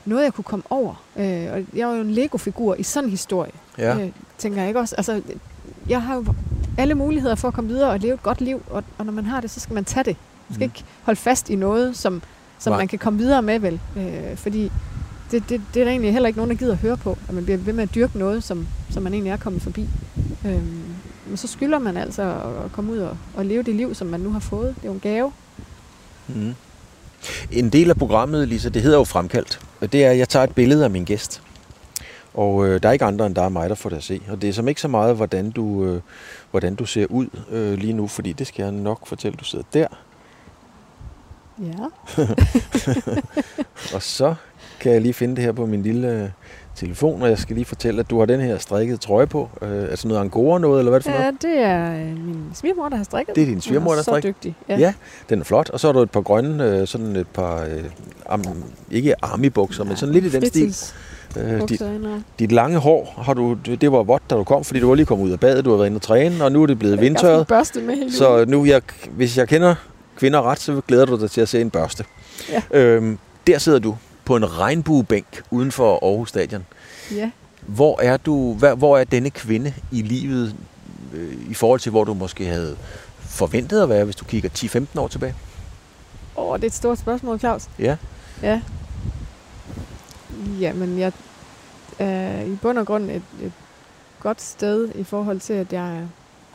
noget, 0.05 0.25
jeg 0.25 0.33
kunne 0.35 0.45
komme 0.45 0.63
over. 0.71 1.05
Øh, 1.17 1.25
og 1.53 1.63
jeg 1.77 1.89
var 1.89 1.95
jo 1.95 2.01
en 2.01 2.11
Lego-figur 2.11 2.75
i 2.75 2.83
sådan 2.83 3.05
en 3.07 3.11
historie, 3.11 3.53
Ja. 3.79 3.97
øh, 4.01 4.09
tænker 4.39 4.59
jeg 4.61 4.69
ikke 4.69 4.81
også? 4.81 4.95
Altså, 4.97 5.21
jeg 5.89 6.03
har 6.03 6.15
jo 6.15 6.25
alle 6.79 6.95
muligheder 6.95 7.35
for 7.35 7.49
at 7.49 7.55
komme 7.55 7.71
videre 7.71 7.91
og 7.91 7.99
leve 8.01 8.15
et 8.15 8.23
godt 8.23 8.41
liv, 8.41 8.63
og, 8.71 8.85
og 8.99 9.05
når 9.07 9.13
man 9.13 9.25
har 9.25 9.41
det, 9.41 9.51
så 9.51 9.61
skal 9.61 9.75
man 9.75 9.85
tage 9.85 10.05
det. 10.05 10.17
Man 10.53 10.55
skal 10.55 10.67
Mm. 10.67 10.73
ikke 10.77 10.85
holde 11.03 11.21
fast 11.21 11.51
i 11.51 11.57
noget, 11.57 11.97
som, 11.97 12.23
som 12.59 12.71
Nej. 12.71 12.79
man 12.81 12.89
kan 12.89 12.99
komme 12.99 13.19
videre 13.19 13.43
med, 13.43 13.59
vel? 13.59 13.81
Øh, 13.97 14.37
fordi 14.37 14.63
det, 15.31 15.43
det, 15.49 15.61
det 15.75 15.81
er 15.81 15.85
der 15.85 15.91
egentlig 15.91 16.13
heller 16.13 16.27
ikke 16.27 16.39
nogen, 16.39 16.51
der 16.51 16.57
gider 16.57 16.73
at 16.73 16.79
høre 16.79 16.97
på, 16.97 17.19
at 17.29 17.35
man 17.35 17.45
bliver 17.45 17.57
ved 17.59 17.73
med 17.73 17.83
at 17.83 17.95
dyrke 17.95 18.19
noget, 18.19 18.45
som, 18.45 18.67
som 18.91 19.03
man 19.03 19.13
egentlig 19.15 19.31
er 19.31 19.37
kommet 19.37 19.63
forbi. 19.63 19.89
Øhm, 20.47 20.85
men 21.27 21.37
så 21.37 21.47
skylder 21.49 21.79
man 21.79 21.97
altså 21.97 22.23
at, 22.23 22.65
at 22.65 22.73
komme 22.73 22.93
ud 22.93 22.99
og, 22.99 23.17
og 23.37 23.45
leve 23.47 23.63
det 23.63 23.75
liv, 23.75 23.95
som 23.95 24.07
man 24.07 24.21
nu 24.21 24.31
har 24.33 24.41
fået. 24.41 24.75
Det 24.77 24.83
er 24.83 24.89
jo 24.89 24.93
en 24.95 25.01
gave. 25.01 25.33
Mm. 26.29 26.55
En 27.51 27.69
del 27.71 27.91
af 27.91 27.97
programmet, 27.97 28.49
Lisa, 28.49 28.69
det 28.69 28.83
hedder 28.83 28.99
jo 28.99 29.05
Fremkaldt. 29.05 29.61
Og 29.81 29.93
det 29.93 30.05
er, 30.05 30.11
at 30.11 30.19
jeg 30.19 30.29
tager 30.29 30.45
et 30.45 30.55
billede 30.55 30.85
af 30.85 30.91
min 30.91 31.05
gæst. 31.05 31.43
Og 32.35 32.67
øh, 32.67 32.83
der 32.83 32.89
er 32.89 32.93
ikke 32.93 33.05
andre 33.05 33.27
end 33.27 33.35
der 33.35 33.43
er 33.43 33.49
mig, 33.49 33.69
der 33.69 33.75
får 33.75 33.89
det 33.89 33.97
at 33.97 34.03
se. 34.05 34.21
Og 34.29 34.43
det 34.43 34.49
er 34.49 34.53
som 34.53 34.69
ikke 34.69 34.81
så 34.81 34.89
meget, 34.89 35.17
hvordan 35.17 35.51
du, 35.51 35.85
øh, 35.85 36.01
hvordan 36.51 36.75
du 36.75 36.87
ser 36.87 37.07
ud 37.11 37.27
øh, 37.51 37.79
lige 37.79 37.93
nu, 37.93 38.07
fordi 38.07 38.33
det 38.33 38.47
skal 38.47 38.63
jeg 38.63 38.73
nok 38.73 39.07
fortælle, 39.07 39.37
du 39.37 39.45
sidder 39.45 39.65
der. 39.75 39.87
Ja. 41.63 41.85
Og 43.95 44.03
så 44.03 44.35
kan 44.81 44.93
jeg 44.93 45.01
lige 45.01 45.15
finde 45.15 45.37
det 45.37 45.45
her 45.45 45.53
på 45.53 45.67
min 45.67 45.83
lille 45.83 46.23
øh, 46.23 46.29
telefon, 46.77 47.23
og 47.23 47.29
jeg 47.29 47.39
skal 47.39 47.57
lige 47.57 47.65
fortælle, 47.65 48.01
at 48.01 48.11
du 48.11 48.19
har 48.19 48.27
den 48.27 48.41
her 48.41 48.59
strikket 48.59 49.01
trøje 49.01 49.27
på. 49.27 49.49
Øh, 49.63 49.83
altså 49.83 50.09
noget 50.09 50.21
angora 50.21 50.59
noget, 50.59 50.79
eller 50.79 50.91
hvad 50.91 51.01
det 51.01 51.05
for 51.05 51.11
noget? 51.19 51.25
ja, 51.43 51.49
det 51.49 51.59
er 51.59 51.93
øh, 51.93 52.25
min 52.27 52.45
svigermor, 52.55 52.89
der 52.89 52.97
har 52.97 53.05
strikket. 53.05 53.37
Det 53.37 53.43
er 53.43 53.47
din 53.47 53.61
svigermor, 53.61 53.91
der 53.91 53.99
er 53.99 54.03
strikker? 54.03 54.29
så 54.29 54.35
dygtig. 54.39 54.57
Ja. 54.69 54.79
Ja. 54.79 54.95
Den 55.29 55.41
er 55.41 55.45
flot. 55.45 55.71
Og 55.71 55.81
så 55.81 55.89
har 55.89 55.93
du 55.93 55.99
et 56.03 56.11
par 56.11 56.21
grønne, 56.21 56.65
øh, 56.65 56.87
sådan 56.87 57.17
et 57.17 57.27
par, 57.29 57.63
øh, 57.63 57.85
am, 58.29 58.45
ikke 58.91 59.15
army-bukser, 59.25 59.85
men 59.85 59.97
sådan 59.97 60.13
lidt 60.15 60.25
i 60.25 60.31
den 60.31 60.47
stil. 60.47 60.75
Øh, 61.37 61.69
dit, 61.69 61.83
dit 62.39 62.53
lange 62.53 62.79
hår, 62.79 63.15
har 63.23 63.35
du, 63.35 63.55
det 63.55 63.93
var 63.93 64.03
vådt, 64.03 64.23
da 64.31 64.35
du 64.35 64.45
kom, 64.45 64.65
fordi 64.65 64.81
du 64.81 64.89
var 64.89 64.95
lige 64.95 65.07
kommet 65.07 65.25
ud 65.27 65.31
af 65.31 65.41
badet, 65.41 65.65
du 65.65 65.71
har 65.71 65.77
været 65.77 65.87
inde 65.87 65.97
og 65.99 66.03
træne, 66.03 66.45
og 66.45 66.53
nu 66.53 66.63
er 66.63 66.67
det 66.67 66.79
blevet 66.79 66.93
Jeg 66.93 66.99
har 66.99 67.05
vindtørret. 67.05 67.47
børste 67.47 67.81
med 67.81 67.95
hele 67.97 68.13
Så 68.13 68.45
nu, 68.49 68.65
jeg, 68.65 68.83
hvis 69.11 69.39
jeg 69.39 69.49
kender 69.49 69.75
kvinder 70.17 70.43
ret, 70.43 70.59
så 70.59 70.81
glæder 70.89 71.07
du 71.07 71.21
dig 71.21 71.31
til 71.31 71.41
at 71.41 71.49
se 71.49 71.61
en 71.61 71.71
børste. 71.71 72.05
Ja. 72.49 72.63
Øhm, 72.71 73.19
der 73.47 73.59
sidder 73.59 73.79
du 73.79 73.97
på 74.25 74.37
en 74.37 74.59
regnbuebænk 74.59 75.43
uden 75.51 75.73
for 75.73 75.99
Aarhus 76.07 76.29
Stadion. 76.29 76.67
Ja. 77.15 77.31
Hvor 77.67 78.01
er, 78.01 78.17
du, 78.17 78.55
hvor, 78.55 78.75
hvor 78.75 78.99
er 78.99 79.05
denne 79.05 79.31
kvinde 79.31 79.75
i 79.91 80.03
livet 80.03 80.55
øh, 81.13 81.51
i 81.51 81.55
forhold 81.55 81.81
til, 81.81 81.91
hvor 81.91 82.05
du 82.05 82.15
måske 82.15 82.47
havde 82.47 82.77
forventet 83.21 83.83
at 83.83 83.89
være, 83.89 84.05
hvis 84.05 84.17
du 84.17 84.25
kigger 84.25 84.49
10-15 84.97 85.01
år 85.01 85.09
tilbage? 85.09 85.35
Åh, 86.37 86.57
det 86.57 86.65
er 86.65 86.67
et 86.67 86.75
stort 86.75 86.99
spørgsmål, 86.99 87.39
Claus. 87.39 87.69
Ja. 87.79 87.97
Ja. 88.43 88.61
Jamen, 90.61 90.99
jeg 90.99 91.13
er 91.99 92.43
i 92.43 92.59
bund 92.63 92.79
og 92.79 92.87
grund 92.87 93.11
et, 93.11 93.23
et 93.43 93.53
godt 94.21 94.43
sted 94.43 94.89
i 94.95 95.05
forhold 95.05 95.41
til, 95.41 95.53
at 95.53 95.73
jeg 95.73 95.97
er 95.97 96.07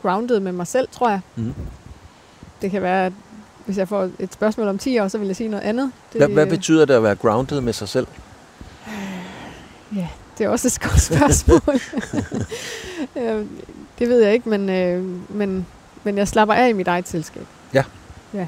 grounded 0.02 0.40
med 0.40 0.52
mig 0.52 0.66
selv, 0.66 0.88
tror 0.92 1.08
jeg. 1.08 1.20
Mm. 1.36 1.54
Det 2.62 2.70
kan 2.70 2.82
være, 2.82 3.06
at 3.06 3.12
hvis 3.68 3.78
jeg 3.78 3.88
får 3.88 4.10
et 4.18 4.32
spørgsmål 4.32 4.68
om 4.68 4.78
10 4.78 4.98
år, 4.98 5.08
så 5.08 5.18
vil 5.18 5.26
jeg 5.26 5.36
sige 5.36 5.48
noget 5.48 5.62
andet. 5.62 5.92
Det, 6.12 6.20
Hvad, 6.20 6.28
hvad 6.28 6.46
betyder 6.46 6.84
det 6.84 6.94
at 6.94 7.02
være 7.02 7.14
grounded 7.14 7.60
med 7.60 7.72
sig 7.72 7.88
selv? 7.88 8.06
Ja, 9.96 10.08
det 10.38 10.44
er 10.44 10.48
også 10.48 10.68
et 10.68 10.80
godt 10.90 11.00
spørgsmål. 11.00 11.60
Øh, 13.16 13.46
det 13.98 14.08
ved 14.08 14.22
jeg 14.22 14.32
ikke, 14.32 14.48
men, 14.48 14.68
øh, 14.68 15.04
men, 15.36 15.66
men 16.04 16.18
jeg 16.18 16.28
slapper 16.28 16.54
af 16.54 16.68
i 16.68 16.72
mit 16.72 16.88
eget 16.88 17.08
selskab. 17.08 17.46
Ja. 17.74 17.84
Ja. 18.34 18.46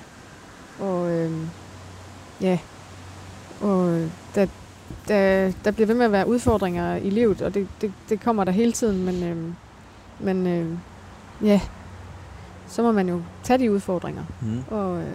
Og 0.80 1.10
øh, 1.10 1.32
ja, 2.40 2.58
og 3.60 4.08
der, 4.34 4.46
der, 5.08 5.52
der 5.64 5.70
bliver 5.70 5.86
ved 5.86 5.94
med 5.94 6.04
at 6.04 6.12
være 6.12 6.28
udfordringer 6.28 6.96
i 6.96 7.10
livet, 7.10 7.42
og 7.42 7.54
det, 7.54 7.68
det, 7.80 7.92
det 8.08 8.20
kommer 8.20 8.44
der 8.44 8.52
hele 8.52 8.72
tiden, 8.72 9.04
men, 9.04 9.22
øh, 9.24 9.36
men 10.18 10.46
øh, 10.46 10.66
ja, 11.48 11.60
så 12.70 12.82
må 12.82 12.92
man 12.92 13.08
jo 13.08 13.22
tage 13.42 13.58
de 13.58 13.72
udfordringer 13.72 14.22
Mm. 14.40 14.62
og, 14.70 14.98
øh, 14.98 15.06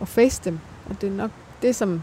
og 0.00 0.08
face 0.08 0.40
dem. 0.44 0.58
Og 0.90 1.00
det 1.00 1.06
er 1.08 1.12
nok 1.12 1.30
det, 1.62 1.76
som, 1.76 2.02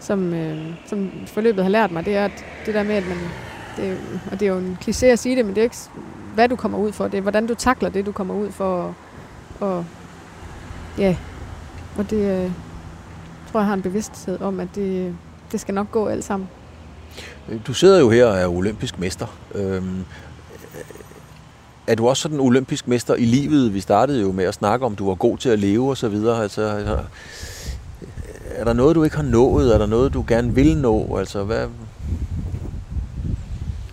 som, 0.00 0.34
øh, 0.34 0.58
som 0.86 1.10
forløbet 1.26 1.64
har 1.64 1.70
lært 1.70 1.90
mig, 1.92 2.04
det 2.04 2.16
er 2.16 2.24
at 2.24 2.44
det 2.66 2.74
der 2.74 2.82
med, 2.82 2.94
at 2.94 3.04
man, 3.08 3.16
det, 3.76 3.98
og 4.32 4.40
det 4.40 4.48
er 4.48 4.52
jo 4.52 4.58
en 4.58 4.78
kliché 4.82 5.06
at 5.06 5.18
sige 5.18 5.36
det, 5.36 5.44
men 5.44 5.54
det 5.54 5.60
er 5.60 5.64
ikke, 5.64 5.76
hvad 6.34 6.48
du 6.48 6.56
kommer 6.56 6.78
ud 6.78 6.92
for, 6.92 7.08
det 7.08 7.18
er, 7.18 7.22
hvordan 7.22 7.46
du 7.46 7.54
takler 7.54 7.88
det, 7.88 8.06
du 8.06 8.12
kommer 8.12 8.34
ud 8.34 8.50
for, 8.50 8.64
og, 8.82 8.94
og 9.60 9.84
ja, 10.98 11.16
og 11.98 12.10
det 12.10 12.44
øh, 12.44 12.50
tror 13.52 13.60
jeg 13.60 13.66
har 13.66 13.74
en 13.74 13.82
bevidsthed 13.82 14.40
om, 14.40 14.60
at 14.60 14.68
det, 14.74 15.16
det 15.52 15.60
skal 15.60 15.74
nok 15.74 15.90
gå 15.90 16.06
alt 16.06 16.24
sammen. 16.24 16.48
Du 17.66 17.74
sidder 17.74 18.00
jo 18.00 18.10
her 18.10 18.26
og 18.26 18.36
er 18.38 18.46
olympisk 18.48 18.98
mester. 18.98 19.26
Øhm, 19.54 20.04
er 21.86 21.94
du 21.94 22.08
også 22.08 22.22
sådan 22.22 22.40
olympisk 22.40 22.88
mester 22.88 23.14
i 23.14 23.24
livet? 23.24 23.74
Vi 23.74 23.80
startede 23.80 24.20
jo 24.20 24.32
med 24.32 24.44
at 24.44 24.54
snakke 24.54 24.86
om, 24.86 24.96
du 24.96 25.06
var 25.06 25.14
god 25.14 25.38
til 25.38 25.48
at 25.48 25.58
leve 25.58 25.90
og 25.90 25.96
så 25.96 26.08
videre. 26.08 26.42
Altså, 26.42 26.62
altså, 26.62 26.98
er 28.48 28.64
der 28.64 28.72
noget, 28.72 28.96
du 28.96 29.04
ikke 29.04 29.16
har 29.16 29.22
nået? 29.22 29.74
Er 29.74 29.78
der 29.78 29.86
noget, 29.86 30.14
du 30.14 30.24
gerne 30.28 30.54
vil 30.54 30.76
nå? 30.76 31.16
Altså, 31.18 31.44
hvad? 31.44 31.66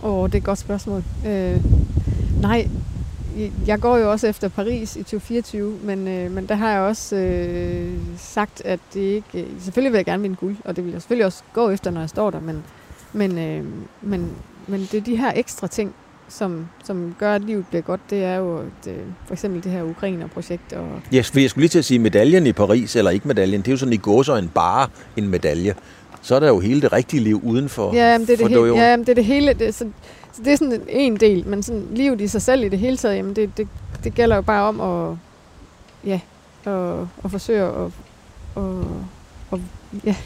Åh, 0.02 0.14
oh, 0.14 0.26
det 0.26 0.34
er 0.34 0.38
et 0.38 0.44
godt 0.44 0.58
spørgsmål. 0.58 1.04
Øh, 1.26 1.60
nej, 2.40 2.68
jeg 3.66 3.80
går 3.80 3.96
jo 3.96 4.10
også 4.10 4.26
efter 4.26 4.48
Paris 4.48 4.96
i 4.96 5.02
2024, 5.02 5.78
men, 5.82 6.08
øh, 6.08 6.30
men 6.30 6.46
der 6.46 6.54
har 6.54 6.70
jeg 6.70 6.80
også 6.80 7.16
øh, 7.16 7.98
sagt, 8.18 8.62
at 8.64 8.80
det 8.94 9.00
ikke... 9.00 9.40
Øh, 9.40 9.46
selvfølgelig 9.60 9.92
vil 9.92 9.98
jeg 9.98 10.04
gerne 10.04 10.22
vinde 10.22 10.36
guld, 10.36 10.56
og 10.64 10.76
det 10.76 10.84
vil 10.84 10.92
jeg 10.92 11.02
selvfølgelig 11.02 11.26
også 11.26 11.42
gå 11.52 11.70
efter, 11.70 11.90
når 11.90 12.00
jeg 12.00 12.08
står 12.08 12.30
der, 12.30 12.40
men, 12.40 12.62
men, 13.12 13.38
øh, 13.38 13.64
men, 14.02 14.32
men 14.66 14.80
det 14.80 14.94
er 14.94 15.00
de 15.00 15.16
her 15.16 15.32
ekstra 15.36 15.66
ting, 15.66 15.94
som, 16.28 16.66
som 16.84 17.14
gør, 17.18 17.34
at 17.34 17.42
livet 17.44 17.66
bliver 17.66 17.82
godt. 17.82 18.00
Det 18.10 18.24
er 18.24 18.34
jo 18.36 18.60
det, 18.84 18.96
for 19.26 19.32
eksempel 19.32 19.64
det 19.64 19.72
her 19.72 19.82
Ukrainer-projekt. 19.82 20.72
Og, 20.72 20.88
Ja, 21.12 21.20
for 21.20 21.40
jeg 21.40 21.50
skulle 21.50 21.62
lige 21.62 21.68
til 21.68 21.78
at 21.78 21.84
sige, 21.84 21.98
medaljen 21.98 22.46
i 22.46 22.52
Paris, 22.52 22.96
eller 22.96 23.10
ikke 23.10 23.28
medaljen, 23.28 23.60
det 23.60 23.68
er 23.68 23.72
jo 23.72 23.76
sådan 23.76 23.92
i 23.92 23.96
gåsøjne 23.96 24.48
bare 24.54 24.88
en 25.16 25.28
medalje. 25.28 25.74
Så 26.22 26.34
er 26.34 26.40
der 26.40 26.48
jo 26.48 26.60
hele 26.60 26.80
det 26.80 26.92
rigtige 26.92 27.20
liv 27.22 27.40
uden 27.44 27.68
for, 27.68 27.94
ja, 27.94 28.18
det 28.18 28.30
er 28.30 28.36
for 28.36 28.48
det, 28.48 28.56
dojoen. 28.56 28.78
ja, 28.80 28.96
det 28.96 29.08
er 29.08 29.14
det 29.14 29.24
hele. 29.24 29.52
Det, 29.52 29.66
er 29.68 29.70
så, 29.72 29.88
så 30.32 30.42
det 30.44 30.52
er 30.52 30.56
sådan 30.56 30.80
en 30.88 31.16
del, 31.16 31.46
men 31.46 31.62
sådan 31.62 31.86
livet 31.92 32.20
i 32.20 32.28
sig 32.28 32.42
selv 32.42 32.64
i 32.64 32.68
det 32.68 32.78
hele 32.78 32.96
taget, 32.96 33.16
jamen 33.16 33.36
det, 33.36 33.56
det, 33.56 33.68
det 34.04 34.14
gælder 34.14 34.36
jo 34.36 34.42
bare 34.42 34.62
om 34.68 34.80
at, 34.80 35.16
ja, 36.10 36.20
at, 36.64 36.98
at 37.24 37.30
forsøge 37.30 37.62
at, 37.62 37.90
at, 38.56 38.62
at, 39.52 39.58
ja, 40.04 40.16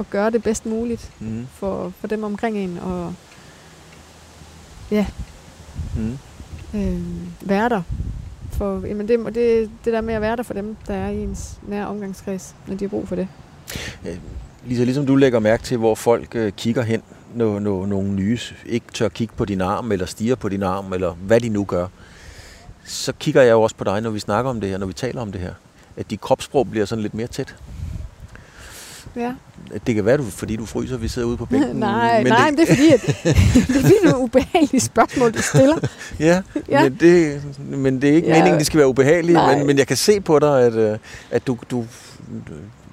at 0.00 0.10
gøre 0.10 0.30
det 0.30 0.42
bedst 0.42 0.66
muligt 0.66 1.10
Mm. 1.20 1.46
for, 1.52 1.92
for 2.00 2.06
dem 2.06 2.24
omkring 2.24 2.56
en, 2.58 2.78
og 2.82 3.14
Mm. 5.96 6.18
øh, 6.74 7.00
være 7.40 7.68
der. 7.68 7.82
For, 8.52 8.86
jamen 8.86 9.08
det, 9.08 9.34
det, 9.34 9.70
det 9.84 9.92
der 9.92 10.00
med 10.00 10.14
at 10.14 10.20
være 10.20 10.36
der 10.36 10.42
for 10.42 10.54
dem, 10.54 10.76
der 10.86 10.94
er 10.94 11.08
i 11.08 11.22
ens 11.22 11.58
nære 11.68 11.86
omgangskreds, 11.86 12.54
når 12.66 12.76
de 12.76 12.84
har 12.84 12.88
brug 12.88 13.08
for 13.08 13.16
det. 13.16 13.28
Lisa, 14.66 14.84
ligesom 14.84 15.06
du 15.06 15.16
lægger 15.16 15.38
mærke 15.38 15.62
til, 15.62 15.76
hvor 15.76 15.94
folk 15.94 16.34
øh, 16.34 16.52
kigger 16.52 16.82
hen, 16.82 17.02
når, 17.34 17.58
når 17.58 17.86
nogle 17.86 18.10
nye 18.10 18.38
ikke 18.66 18.86
tør 18.94 19.08
kigge 19.08 19.34
på 19.36 19.44
din 19.44 19.60
arm, 19.60 19.92
eller 19.92 20.06
stiger 20.06 20.34
på 20.34 20.48
din 20.48 20.62
arm, 20.62 20.92
eller 20.92 21.12
hvad 21.12 21.40
de 21.40 21.48
nu 21.48 21.64
gør, 21.64 21.86
så 22.84 23.12
kigger 23.12 23.42
jeg 23.42 23.52
jo 23.52 23.62
også 23.62 23.76
på 23.76 23.84
dig, 23.84 24.00
når 24.00 24.10
vi 24.10 24.18
snakker 24.18 24.50
om 24.50 24.60
det 24.60 24.70
her, 24.70 24.78
når 24.78 24.86
vi 24.86 24.92
taler 24.92 25.20
om 25.20 25.32
det 25.32 25.40
her. 25.40 25.54
At 25.96 26.10
dit 26.10 26.20
kropssprog 26.20 26.70
bliver 26.70 26.86
sådan 26.86 27.02
lidt 27.02 27.14
mere 27.14 27.26
tæt. 27.26 27.56
Ja. 29.16 29.32
Det 29.86 29.94
kan 29.94 30.04
være, 30.04 30.16
du, 30.16 30.24
fordi 30.24 30.56
du 30.56 30.66
fryser, 30.66 30.96
vi 30.96 31.08
sidder 31.08 31.28
ude 31.28 31.36
på 31.36 31.46
bænken. 31.50 31.76
nej, 31.76 32.22
men 32.22 32.32
nej, 32.32 32.50
det, 32.50 32.58
det, 32.58 32.70
er 32.70 32.74
fordi, 32.74 32.88
at, 32.92 33.00
det 33.68 33.76
er 33.76 33.80
fordi, 33.80 33.94
er 34.04 34.14
ubehagelige 34.16 34.80
spørgsmål, 34.80 35.32
du 35.32 35.42
stiller. 35.42 35.76
Ja, 36.20 36.42
Ja. 36.68 36.82
Men, 36.82 36.96
det, 37.00 37.42
men 37.58 38.02
det 38.02 38.10
er 38.10 38.14
ikke 38.14 38.28
Ja. 38.28 38.34
meningen, 38.34 38.58
det 38.58 38.66
skal 38.66 38.78
være 38.78 38.88
ubehageligt, 38.88 39.32
Nej. 39.34 39.56
men, 39.58 39.66
men 39.66 39.78
jeg 39.78 39.86
kan 39.86 39.96
se 39.96 40.20
på 40.20 40.38
dig, 40.38 40.62
at, 40.62 40.74
øh, 40.74 40.98
at 41.30 41.46
du, 41.46 41.58
du, 41.70 41.84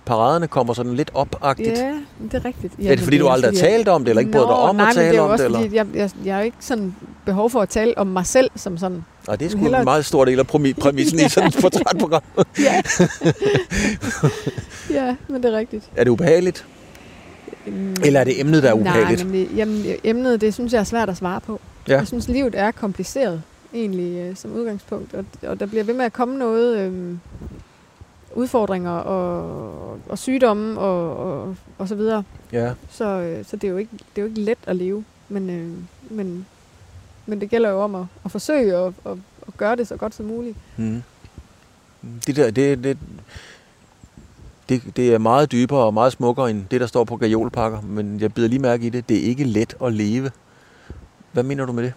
paraderne 0.05 0.47
kommer 0.47 0.73
sådan 0.73 0.93
lidt 0.93 1.11
opagtigt. 1.13 1.77
Ja, 1.77 1.93
det 2.23 2.33
er 2.33 2.45
rigtigt. 2.45 2.73
er 2.85 2.95
det 2.95 2.99
fordi, 2.99 3.17
du 3.17 3.27
aldrig 3.27 3.51
har 3.51 3.57
talt 3.57 3.87
om 3.87 4.01
det, 4.03 4.09
eller 4.09 4.19
ikke 4.19 4.31
bryder 4.31 4.45
dig 4.47 4.55
om 4.55 4.75
nej, 4.75 4.89
at 4.89 4.95
det 4.95 5.01
er 5.01 5.05
tale 5.05 5.17
jo 5.17 5.23
om 5.23 5.29
også 5.29 5.43
det? 5.43 5.45
Eller? 5.45 5.59
Fordi, 5.61 5.75
jeg, 5.75 5.85
jeg, 5.93 6.09
jeg 6.25 6.35
har 6.35 6.41
ikke 6.41 6.57
sådan 6.59 6.95
behov 7.25 7.49
for 7.49 7.61
at 7.61 7.69
tale 7.69 7.97
om 7.97 8.07
mig 8.07 8.25
selv 8.25 8.49
som 8.55 8.77
sådan. 8.77 9.05
Og 9.27 9.39
det 9.39 9.45
er 9.45 9.49
sgu 9.49 9.59
Hellere- 9.59 9.79
en 9.79 9.85
meget 9.85 10.05
stor 10.05 10.25
del 10.25 10.39
af 10.39 10.43
præmi- 10.55 10.73
præmissen 10.81 11.19
i 11.19 11.29
sådan 11.29 11.49
et 11.49 11.57
portrætprogram. 11.61 12.21
Ja. 12.59 12.81
ja, 14.99 15.15
men 15.29 15.43
det 15.43 15.53
er 15.53 15.57
rigtigt. 15.57 15.83
Er 15.95 16.03
det 16.03 16.11
ubehageligt? 16.11 16.65
Mm. 17.65 17.95
Eller 18.05 18.19
er 18.19 18.23
det 18.23 18.39
emnet, 18.39 18.63
der 18.63 18.69
er 18.69 18.73
ubehageligt? 18.73 19.23
Nej, 19.23 19.31
men 19.31 19.41
det, 19.49 19.57
jamen, 19.57 19.85
emnet, 20.03 20.41
det 20.41 20.53
synes 20.53 20.73
jeg 20.73 20.79
er 20.79 20.83
svært 20.83 21.09
at 21.09 21.17
svare 21.17 21.41
på. 21.41 21.59
Ja. 21.87 21.97
Jeg 21.97 22.07
synes, 22.07 22.27
livet 22.27 22.53
er 22.57 22.71
kompliceret, 22.71 23.41
egentlig, 23.73 24.17
øh, 24.17 24.35
som 24.35 24.51
udgangspunkt. 24.53 25.13
Og, 25.13 25.25
og 25.47 25.59
der 25.59 25.65
bliver 25.65 25.83
ved 25.83 25.93
med 25.93 26.05
at 26.05 26.13
komme 26.13 26.37
noget, 26.37 26.77
øh, 26.79 26.91
udfordringer 28.33 28.91
og, 28.91 29.99
og 30.09 30.17
sygdomme 30.17 30.79
og, 30.79 31.17
og, 31.17 31.55
og 31.77 31.87
så 31.87 31.95
videre. 31.95 32.23
Ja. 32.51 32.73
Så, 32.89 33.05
øh, 33.05 33.45
så 33.45 33.55
det, 33.55 33.67
er 33.67 33.71
jo 33.71 33.77
ikke, 33.77 33.91
det 33.91 34.17
er 34.17 34.21
jo 34.21 34.27
ikke 34.27 34.41
let 34.41 34.57
at 34.67 34.75
leve. 34.75 35.03
Men, 35.29 35.49
øh, 35.49 35.71
men, 36.09 36.45
men 37.25 37.41
det 37.41 37.49
gælder 37.49 37.69
jo 37.69 37.81
om 37.81 37.95
at, 37.95 38.05
at 38.25 38.31
forsøge 38.31 38.75
at, 38.75 38.93
at, 39.05 39.17
at 39.47 39.57
gøre 39.57 39.75
det 39.75 39.87
så 39.87 39.95
godt 39.95 40.15
som 40.15 40.25
muligt. 40.25 40.57
Mm. 40.77 41.03
Det, 42.27 42.35
der, 42.35 42.51
det, 42.51 42.83
det, 42.83 42.97
det, 44.69 44.81
det 44.95 45.13
er 45.13 45.17
meget 45.17 45.51
dybere 45.51 45.79
og 45.79 45.93
meget 45.93 46.11
smukkere 46.11 46.49
end 46.49 46.65
det, 46.71 46.81
der 46.81 46.87
står 46.87 47.03
på 47.03 47.17
gajolpakker, 47.17 47.81
men 47.81 48.19
jeg 48.19 48.33
bider 48.33 48.47
lige 48.47 48.59
mærke 48.59 48.87
i 48.87 48.89
det. 48.89 49.09
Det 49.09 49.17
er 49.17 49.21
ikke 49.21 49.43
let 49.43 49.75
at 49.83 49.93
leve. 49.93 50.31
Hvad 51.31 51.43
mener 51.43 51.65
du 51.65 51.71
med 51.71 51.83
det? 51.83 51.93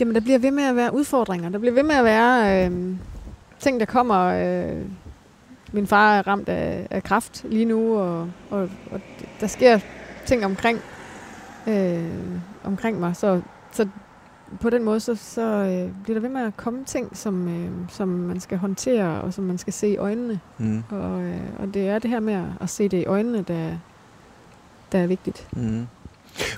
Jamen, 0.00 0.14
der 0.14 0.20
bliver 0.20 0.38
ved 0.38 0.50
med 0.50 0.64
at 0.64 0.76
være 0.76 0.94
udfordringer. 0.94 1.48
Der 1.48 1.58
bliver 1.58 1.74
ved 1.74 1.82
med 1.82 1.94
at 1.94 2.04
være 2.04 2.66
øh, 2.66 2.96
ting, 3.60 3.80
der 3.80 3.86
kommer. 3.86 4.24
Øh, 4.24 4.82
min 5.72 5.86
far 5.86 6.18
er 6.18 6.26
ramt 6.26 6.48
af, 6.48 6.86
af 6.90 7.02
kræft 7.02 7.44
lige 7.48 7.64
nu, 7.64 7.98
og, 7.98 8.30
og, 8.50 8.70
og 8.90 9.00
der 9.40 9.46
sker 9.46 9.78
ting 10.26 10.44
omkring, 10.44 10.80
øh, 11.66 12.04
omkring 12.64 13.00
mig. 13.00 13.16
Så, 13.16 13.40
så 13.72 13.88
på 14.60 14.70
den 14.70 14.84
måde, 14.84 15.00
så, 15.00 15.14
så 15.14 15.42
øh, 15.42 15.90
bliver 16.02 16.14
der 16.14 16.20
ved 16.20 16.28
med 16.28 16.40
at 16.40 16.56
komme 16.56 16.84
ting, 16.84 17.16
som, 17.16 17.48
øh, 17.48 17.70
som 17.88 18.08
man 18.08 18.40
skal 18.40 18.58
håndtere, 18.58 19.20
og 19.20 19.32
som 19.32 19.44
man 19.44 19.58
skal 19.58 19.72
se 19.72 19.88
i 19.88 19.96
øjnene. 19.96 20.40
Mm. 20.58 20.82
Og, 20.90 21.22
øh, 21.22 21.40
og 21.58 21.74
det 21.74 21.88
er 21.88 21.98
det 21.98 22.10
her 22.10 22.20
med 22.20 22.34
at, 22.34 22.44
at 22.60 22.70
se 22.70 22.88
det 22.88 22.98
i 22.98 23.04
øjnene, 23.04 23.44
der, 23.48 23.70
der 24.92 24.98
er 24.98 25.06
vigtigt. 25.06 25.48
Mm. 25.52 25.86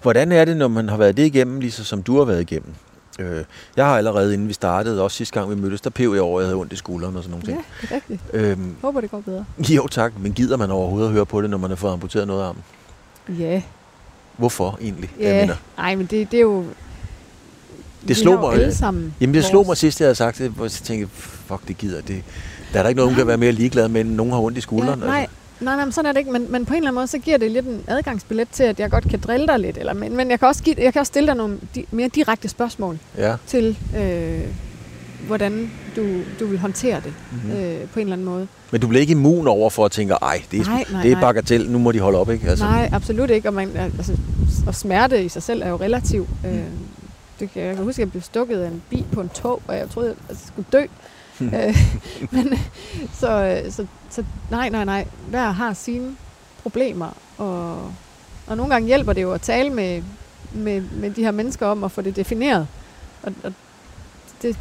Hvordan 0.02 0.32
er 0.32 0.44
det, 0.44 0.56
når 0.56 0.68
man 0.68 0.88
har 0.88 0.96
været 0.96 1.16
det 1.16 1.26
igennem, 1.26 1.60
ligesom 1.60 1.84
som 1.84 2.02
du 2.02 2.18
har 2.18 2.24
været 2.24 2.40
igennem? 2.40 2.74
Øh, 3.18 3.44
jeg 3.76 3.86
har 3.86 3.96
allerede, 3.96 4.34
inden 4.34 4.48
vi 4.48 4.52
startede, 4.52 5.02
også 5.02 5.16
sidste 5.16 5.40
gang 5.40 5.50
vi 5.50 5.54
mødtes, 5.60 5.80
der 5.80 5.90
pev 5.90 6.12
jeg 6.14 6.22
over, 6.22 6.40
at 6.40 6.42
jeg 6.42 6.48
havde 6.48 6.60
ondt 6.60 6.72
i 6.72 6.76
skulderen 6.76 7.16
og 7.16 7.22
sådan 7.22 7.38
nogle 7.38 7.46
Ja, 7.46 7.52
ting. 7.52 7.64
det 7.82 7.90
er 7.90 7.94
rigtigt. 7.94 8.20
Øhm, 8.32 8.74
Håber, 8.82 9.00
det 9.00 9.10
går 9.10 9.20
bedre. 9.20 9.44
jo 9.68 9.86
tak, 9.86 10.12
men 10.20 10.32
gider 10.32 10.56
man 10.56 10.70
overhovedet 10.70 11.06
at 11.06 11.12
høre 11.12 11.26
på 11.26 11.42
det, 11.42 11.50
når 11.50 11.58
man 11.58 11.70
har 11.70 11.76
fået 11.76 11.92
amputeret 11.92 12.26
noget 12.26 12.42
af 12.42 12.46
armen? 12.46 12.62
Ja, 13.38 13.62
Hvorfor 14.36 14.78
egentlig? 14.80 15.10
Jeg 15.20 15.26
Ja, 15.26 15.40
mener, 15.40 15.54
nej, 15.78 15.94
men 15.94 16.06
det, 16.06 16.30
det 16.30 16.36
er 16.36 16.42
jo... 16.42 16.64
vi 18.02 18.14
slog 18.14 18.40
mig- 18.40 18.52
alle 18.52 18.74
sammen 18.74 19.14
Jamen, 19.20 19.34
det 19.34 19.44
slog 19.44 19.66
mig 19.66 19.76
sidst, 19.76 20.00
jeg 20.00 20.06
havde 20.06 20.14
sagt 20.14 20.38
det, 20.38 20.50
hvor 20.50 20.64
jeg 20.64 20.70
tænkte, 20.70 21.08
fuck, 21.16 21.68
det 21.68 21.78
gider 21.78 22.00
det. 22.00 22.22
Der 22.72 22.78
er 22.78 22.82
der 22.82 22.88
ikke 22.88 22.96
noget, 22.96 23.10
hun 23.12 23.16
kan 23.16 23.26
være 23.26 23.36
mere 23.36 23.52
ligeglad 23.52 23.88
med, 23.88 24.00
end 24.00 24.10
nogen 24.10 24.32
har 24.32 24.40
ondt 24.40 24.58
i 24.58 24.60
skulderen. 24.60 25.00
Ja, 25.00 25.06
nej, 25.06 25.26
nej, 25.60 25.76
nej, 25.76 25.84
men 25.84 25.92
sådan 25.92 26.08
er 26.08 26.12
det 26.12 26.18
ikke. 26.18 26.30
Men, 26.32 26.52
men 26.52 26.66
på 26.66 26.72
en 26.72 26.76
eller 26.76 26.88
anden 26.90 26.94
måde, 26.94 27.06
så 27.06 27.18
giver 27.18 27.38
det 27.38 27.50
lidt 27.50 27.66
en 27.66 27.84
adgangsbillet 27.86 28.48
til, 28.52 28.62
at 28.62 28.80
jeg 28.80 28.90
godt 28.90 29.04
kan 29.10 29.20
drille 29.20 29.46
dig 29.46 29.58
lidt. 29.58 29.78
Eller, 29.78 29.92
men, 29.92 30.16
men 30.16 30.30
jeg 30.30 30.38
kan 30.38 30.48
også, 30.48 30.62
give, 30.62 30.76
jeg 30.78 30.92
kan 30.92 31.00
også 31.00 31.10
stille 31.10 31.26
dig 31.26 31.36
nogle 31.36 31.58
di, 31.74 31.84
mere 31.90 32.08
direkte 32.08 32.48
spørgsmål 32.48 32.98
Altså, 33.16 33.28
ja. 33.28 33.36
til, 33.46 33.78
øh, 33.96 34.40
hvordan 35.26 35.70
du, 35.96 36.06
du 36.40 36.46
vil 36.46 36.58
håndtere 36.58 36.96
det 37.04 37.12
Mm-hmm. 37.32 37.50
øh, 37.52 37.80
på 37.88 38.00
en 38.00 38.06
eller 38.06 38.12
anden 38.12 38.24
måde. 38.24 38.48
Men 38.70 38.80
du 38.80 38.86
bliver 38.88 39.00
ikke 39.00 39.10
immun 39.10 39.46
over 39.48 39.70
for 39.70 39.84
at 39.84 39.90
tænke, 39.92 40.14
ej, 40.14 40.42
det 40.50 40.60
er, 40.60 40.64
Nej, 40.64 40.84
nej, 40.92 41.02
det 41.02 41.10
er 41.10 41.14
nej. 41.14 41.20
bagatel, 41.20 41.70
nu 41.70 41.78
må 41.78 41.92
de 41.92 42.00
holde 42.00 42.18
op, 42.18 42.30
ikke? 42.30 42.48
Altså. 42.48 42.64
Nej, 42.64 42.88
absolut 42.92 43.30
ikke. 43.30 43.48
Og, 43.48 43.54
man, 43.54 43.70
altså, 43.98 44.16
og 44.66 44.74
smerte 44.74 45.24
i 45.24 45.28
sig 45.28 45.42
selv 45.42 45.62
er 45.62 45.68
jo 45.68 45.76
relativ. 45.76 46.28
Mm. 46.44 46.48
Øh, 46.48 46.62
det 47.40 47.52
kan, 47.52 47.62
jeg 47.62 47.74
kan 47.76 47.84
huske, 47.84 47.98
at 48.02 48.04
jeg 48.04 48.10
blev 48.10 48.22
stukket 48.22 48.58
af 48.60 48.68
en 48.68 48.82
bil 48.90 49.04
på 49.12 49.20
en 49.20 49.28
tog, 49.28 49.62
og 49.66 49.76
jeg 49.76 49.90
troede, 49.90 50.10
at 50.10 50.16
jeg 50.28 50.36
skulle 50.46 50.68
dø. 50.72 50.84
Øh, 51.54 51.76
men, 52.30 52.54
så, 53.14 53.62
øh, 53.64 53.72
så, 53.72 53.86
så 54.10 54.24
nej, 54.50 54.68
nej, 54.68 54.84
nej. 54.84 55.06
Hver 55.28 55.50
har 55.50 55.72
sine 55.72 56.16
problemer, 56.62 57.16
og, 57.38 57.92
og 58.46 58.56
nogle 58.56 58.72
gange 58.72 58.86
hjælper 58.86 59.12
det 59.12 59.22
jo 59.22 59.32
at 59.32 59.40
tale 59.40 59.70
med, 59.70 60.02
med, 60.52 60.80
med 60.80 61.10
de 61.10 61.22
her 61.22 61.30
mennesker 61.30 61.66
om 61.66 61.84
at 61.84 61.92
få 61.92 62.02
det 62.02 62.16
defineret. 62.16 62.66
Og, 63.22 63.32
og 63.44 63.52
det, 64.42 64.58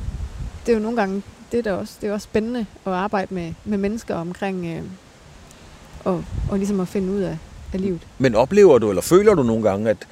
det 0.66 0.72
er 0.72 0.78
jo 0.78 0.84
nogle 0.84 0.98
gange 0.98 1.24
det 1.52 1.66
der 1.66 1.72
også, 1.72 1.94
det 2.02 2.10
er 2.10 2.14
også 2.14 2.26
spændende 2.26 2.66
at 2.86 2.94
arbejde 2.94 3.34
med, 3.34 3.54
med 3.66 3.78
mennesker 3.78 4.16
omkring 4.16 4.66
øh, 4.66 4.84
og, 6.04 6.24
og 6.50 6.58
ligesom 6.58 6.80
at 6.80 6.88
finde 6.88 7.14
ud 7.14 7.22
af, 7.22 7.38
af 7.74 7.82
livet. 7.82 8.08
Men 8.18 8.36
oplever 8.36 8.80
du, 8.80 8.90
eller 8.90 9.02
føler 9.02 9.34
du 9.34 9.44
nogle 9.44 9.70
gange, 9.70 9.90
at, 9.90 10.08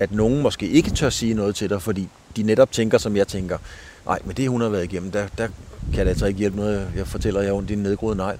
at 0.00 0.12
nogen 0.12 0.42
måske 0.42 0.68
ikke 0.68 0.90
tør 0.90 1.10
sige 1.10 1.34
noget 1.34 1.54
til 1.54 1.70
dig, 1.70 1.82
fordi 1.82 2.08
de 2.36 2.42
netop 2.42 2.72
tænker, 2.72 2.98
som 2.98 3.16
jeg 3.16 3.28
tænker, 3.28 3.58
nej, 4.06 4.18
men 4.24 4.36
det 4.36 4.48
hun 4.48 4.60
har 4.60 4.68
været 4.68 4.84
igennem, 4.84 5.10
der, 5.10 5.26
der 5.38 5.48
kan 5.94 6.00
det 6.00 6.08
altså 6.08 6.26
ikke 6.26 6.38
hjælpe 6.38 6.56
noget, 6.56 6.88
jeg 6.96 7.06
fortæller 7.06 7.40
jer 7.40 7.52
ondt 7.52 7.70
i 7.70 7.72
en 7.72 7.78
nedgroet 7.78 8.16
negl. 8.16 8.38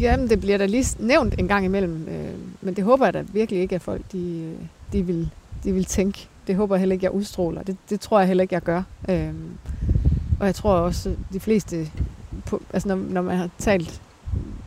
Jamen, 0.00 0.30
det 0.30 0.40
bliver 0.40 0.58
da 0.58 0.66
lige 0.66 0.96
nævnt 0.98 1.34
en 1.38 1.48
gang 1.48 1.64
imellem, 1.64 2.08
øh, 2.08 2.34
men 2.60 2.74
det 2.74 2.84
håber 2.84 3.04
jeg 3.04 3.14
da 3.14 3.24
virkelig 3.32 3.60
ikke, 3.60 3.74
at 3.74 3.82
folk 3.82 4.02
de, 4.12 4.52
de, 4.92 5.02
vil, 5.02 5.30
de 5.64 5.72
vil 5.72 5.84
tænke. 5.84 6.28
Det 6.46 6.56
håber 6.56 6.74
jeg 6.74 6.80
heller 6.80 6.92
ikke, 6.92 7.04
jeg 7.04 7.12
udstråler. 7.12 7.62
Det, 7.62 7.76
det 7.90 8.00
tror 8.00 8.18
jeg 8.18 8.28
heller 8.28 8.42
ikke, 8.42 8.54
jeg 8.54 8.62
gør. 8.62 8.82
Øh, 9.08 9.34
og 10.40 10.46
jeg 10.46 10.54
tror 10.54 10.72
også, 10.72 11.14
de 11.32 11.40
fleste, 11.40 11.90
på, 12.46 12.62
altså 12.72 12.88
når, 12.88 12.96
når 12.96 13.22
man 13.22 13.36
har 13.36 13.50
talt, 13.58 14.02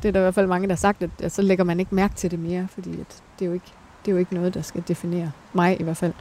det 0.04 0.08
er 0.08 0.12
der 0.12 0.20
i 0.20 0.24
hvert 0.24 0.36
fald 0.36 0.48
mange, 0.48 0.68
der 0.68 0.74
har 0.74 0.78
sagt, 0.78 1.04
at, 1.04 1.10
at 1.20 1.32
så 1.32 1.42
lægger 1.42 1.64
man 1.64 1.80
ikke 1.80 1.96
mærke 1.96 2.16
til 2.16 2.32
det 2.32 2.40
mere, 2.40 2.68
fordi 2.72 2.92
at 2.92 3.22
det, 3.40 3.46
er 3.46 3.48
jo 3.48 3.54
ikke, 3.54 3.72
det 4.06 4.12
er 4.12 4.14
jo 4.14 4.18
ikke 4.18 4.34
noget, 4.34 4.54
der 4.54 4.62
skal 4.62 4.84
definere 4.88 5.32
mig 5.54 5.80
i 5.80 5.84
hvert 5.84 5.98
fald. 5.98 6.14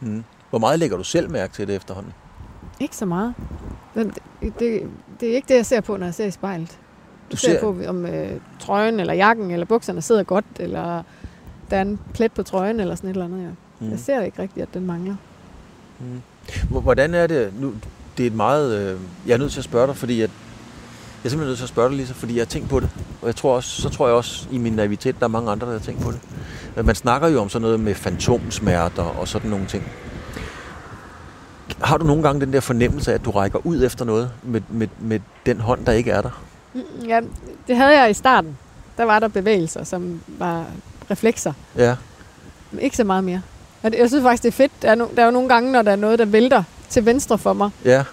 Mm. 0.00 0.24
Hvor 0.50 0.58
meget 0.58 0.78
lægger 0.78 0.96
du 0.96 1.04
selv 1.04 1.30
mærke 1.30 1.52
til 1.52 1.68
det 1.68 1.76
efterhånden? 1.76 2.12
Ikke 2.82 2.96
så 2.96 3.06
meget. 3.06 3.34
Det, 3.94 4.14
det, 4.58 4.82
det 5.20 5.30
er 5.30 5.34
ikke 5.34 5.48
det, 5.48 5.54
jeg 5.54 5.66
ser 5.66 5.80
på, 5.80 5.96
når 5.96 6.06
jeg 6.06 6.14
ser 6.14 6.24
i 6.24 6.30
spejlet. 6.30 6.78
Du 7.32 7.36
ser, 7.36 7.52
ser 7.52 7.60
på, 7.60 7.76
om 7.88 8.06
øh, 8.06 8.40
trøjen 8.60 9.00
eller 9.00 9.14
jakken 9.14 9.50
eller 9.50 9.66
bukserne 9.66 10.02
sidder 10.02 10.22
godt, 10.22 10.44
eller 10.60 11.02
der 11.70 11.76
er 11.76 11.82
en 11.82 11.98
plet 12.14 12.32
på 12.32 12.42
trøjen 12.42 12.80
eller 12.80 12.94
sådan 12.94 13.10
et 13.10 13.14
eller 13.14 13.24
andet. 13.24 13.42
Ja. 13.42 13.48
Mm. 13.80 13.90
Jeg 13.90 13.98
ser 13.98 14.20
ikke 14.20 14.42
rigtigt, 14.42 14.62
at 14.62 14.74
den 14.74 14.86
mangler. 14.86 15.16
Mm. 16.00 16.22
Hvordan 16.68 17.14
er 17.14 17.26
det 17.26 17.52
nu? 17.60 17.74
Det 18.16 18.22
er 18.22 18.26
et 18.26 18.36
meget... 18.36 18.80
Øh, 18.80 19.00
jeg 19.26 19.34
er 19.34 19.38
nødt 19.38 19.52
til 19.52 19.60
at 19.60 19.64
spørge 19.64 19.86
dig, 19.86 19.96
fordi 19.96 20.20
jeg, 20.20 20.28
jeg 20.28 20.28
er 21.24 21.28
simpelthen 21.28 21.48
nødt 21.48 21.58
til 21.58 21.64
at 21.64 21.68
spørge 21.68 21.88
dig, 21.88 21.98
Lisa, 21.98 22.12
fordi 22.12 22.34
jeg 22.34 22.40
har 22.40 22.46
tænkt 22.46 22.68
på 22.68 22.80
det. 22.80 22.88
Og 23.20 23.26
jeg 23.26 23.36
tror 23.36 23.56
også, 23.56 23.82
så 23.82 23.88
tror 23.88 24.06
jeg 24.06 24.16
også 24.16 24.48
i 24.50 24.58
min 24.58 24.72
navitet, 24.72 25.16
der 25.18 25.24
er 25.24 25.28
mange 25.28 25.50
andre, 25.50 25.66
der 25.66 25.72
har 25.72 25.80
tænkt 25.80 26.02
på 26.02 26.12
det. 26.12 26.20
Man 26.86 26.94
snakker 26.94 27.28
jo 27.28 27.40
om 27.40 27.48
sådan 27.48 27.62
noget 27.62 27.80
med 27.80 27.94
fantomsmerter 27.94 29.02
og 29.02 29.28
sådan 29.28 29.50
nogle 29.50 29.66
ting. 29.66 29.84
Har 31.80 31.96
du 31.96 32.06
nogle 32.06 32.22
gange 32.22 32.40
den 32.40 32.52
der 32.52 32.60
fornemmelse 32.60 33.10
af, 33.10 33.14
at 33.14 33.24
du 33.24 33.30
rækker 33.30 33.66
ud 33.66 33.84
efter 33.84 34.04
noget 34.04 34.30
med, 34.42 34.60
med, 34.68 34.88
med 35.00 35.20
den 35.46 35.60
hånd, 35.60 35.84
der 35.84 35.92
ikke 35.92 36.10
er 36.10 36.20
der? 36.20 36.42
Mm, 36.74 37.06
ja, 37.08 37.20
det 37.68 37.76
havde 37.76 38.00
jeg 38.00 38.10
i 38.10 38.14
starten. 38.14 38.58
Der 38.98 39.04
var 39.04 39.18
der 39.18 39.28
bevægelser, 39.28 39.84
som 39.84 40.20
var 40.38 40.66
reflekser. 41.10 41.52
Ja. 41.76 41.96
Men 42.70 42.80
ikke 42.80 42.96
så 42.96 43.04
meget 43.04 43.24
mere. 43.24 43.42
Og 43.82 43.92
det, 43.92 43.98
jeg 43.98 44.08
synes 44.08 44.22
faktisk, 44.22 44.42
det 44.42 44.48
er 44.48 44.52
fedt. 44.52 44.72
Der 44.82 44.90
er, 44.90 44.94
no, 44.94 45.06
der 45.16 45.22
er 45.22 45.26
jo 45.26 45.32
nogle 45.32 45.48
gange, 45.48 45.72
når 45.72 45.82
der 45.82 45.92
er 45.92 45.96
noget, 45.96 46.18
der 46.18 46.24
vælter 46.24 46.62
til 46.88 47.06
venstre 47.06 47.38
for 47.38 47.52
mig. 47.52 47.70
Ja. 47.84 48.04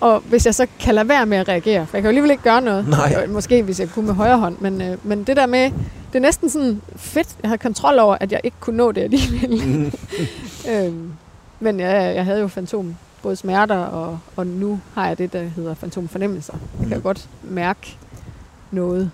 Og 0.00 0.20
hvis 0.20 0.46
jeg 0.46 0.54
så 0.54 0.66
kan 0.80 0.94
lade 0.94 1.08
være 1.08 1.26
med 1.26 1.38
at 1.38 1.48
reagere, 1.48 1.86
for 1.86 1.96
jeg 1.96 2.02
kan 2.02 2.06
jo 2.06 2.08
alligevel 2.08 2.30
ikke 2.30 2.42
gøre 2.42 2.60
noget. 2.60 2.88
Nej. 2.98 3.26
Måske 3.26 3.62
hvis 3.62 3.80
jeg 3.80 3.90
kunne 3.90 4.06
med 4.06 4.14
højre 4.14 4.38
hånd, 4.38 4.56
men, 4.60 4.82
øh, 4.82 4.96
men 5.02 5.24
det 5.24 5.36
der 5.36 5.46
med, 5.46 5.70
det 6.12 6.14
er 6.14 6.20
næsten 6.20 6.50
sådan 6.50 6.82
fedt, 6.96 7.28
jeg 7.42 7.50
har 7.50 7.56
kontrol 7.56 7.98
over, 7.98 8.16
at 8.20 8.32
jeg 8.32 8.40
ikke 8.44 8.56
kunne 8.60 8.76
nå 8.76 8.92
det 8.92 9.02
alligevel. 9.02 9.66
Mm. 9.66 9.92
øhm, 10.72 11.12
men 11.60 11.80
jeg, 11.80 12.14
jeg 12.16 12.24
havde 12.24 12.40
jo 12.40 12.48
fantom 12.48 12.96
både 13.26 13.36
smerter, 13.36 13.76
og, 13.76 14.18
og 14.36 14.46
nu 14.46 14.80
har 14.94 15.08
jeg 15.08 15.18
det, 15.18 15.32
der 15.32 15.42
hedder 15.42 15.74
fantomfornemmelser. 15.74 16.54
Jeg 16.80 16.88
kan 16.88 16.96
mm. 16.96 17.02
godt 17.02 17.28
mærke 17.42 17.96
noget, 18.70 19.10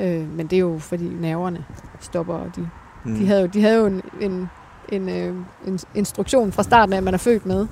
øh, 0.00 0.36
men 0.36 0.46
det 0.46 0.56
er 0.56 0.60
jo 0.60 0.78
fordi 0.78 1.04
nerverne 1.04 1.64
stopper, 2.00 2.34
og 2.34 2.50
de, 2.56 2.68
mm. 3.04 3.18
de, 3.18 3.26
havde, 3.26 3.40
jo, 3.40 3.46
de 3.46 3.60
havde 3.60 3.76
jo 3.76 3.86
en, 3.86 4.02
en, 4.20 4.48
en, 4.88 5.08
øh, 5.08 5.34
en 5.66 5.78
instruktion 5.94 6.52
fra 6.52 6.62
starten 6.62 6.92
af, 6.92 6.96
at 6.96 7.02
man 7.02 7.14
er 7.14 7.18
født 7.18 7.46
med. 7.46 7.66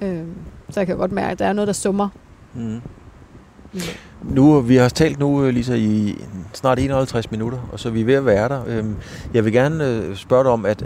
Øh, 0.00 0.22
så 0.70 0.80
jeg 0.80 0.86
kan 0.86 0.96
godt 0.96 1.12
mærke, 1.12 1.30
at 1.30 1.38
der 1.38 1.46
er 1.46 1.52
noget, 1.52 1.66
der 1.66 1.72
summer. 1.74 2.08
Mm. 2.54 2.80
Mm. 3.72 3.80
Nu, 4.22 4.60
vi 4.60 4.76
har 4.76 4.88
talt 4.88 5.18
nu, 5.18 5.50
Lisa, 5.50 5.74
i 5.74 6.18
snart 6.52 6.78
51 6.78 7.30
minutter, 7.30 7.58
og 7.72 7.80
så 7.80 7.88
er 7.88 7.92
vi 7.92 8.06
ved 8.06 8.14
at 8.14 8.26
være 8.26 8.48
der. 8.48 8.62
Øhm, 8.66 8.96
jeg 9.34 9.44
vil 9.44 9.52
gerne 9.52 9.88
øh, 9.88 10.16
spørge 10.16 10.44
dig 10.44 10.52
om, 10.52 10.66
at 10.66 10.84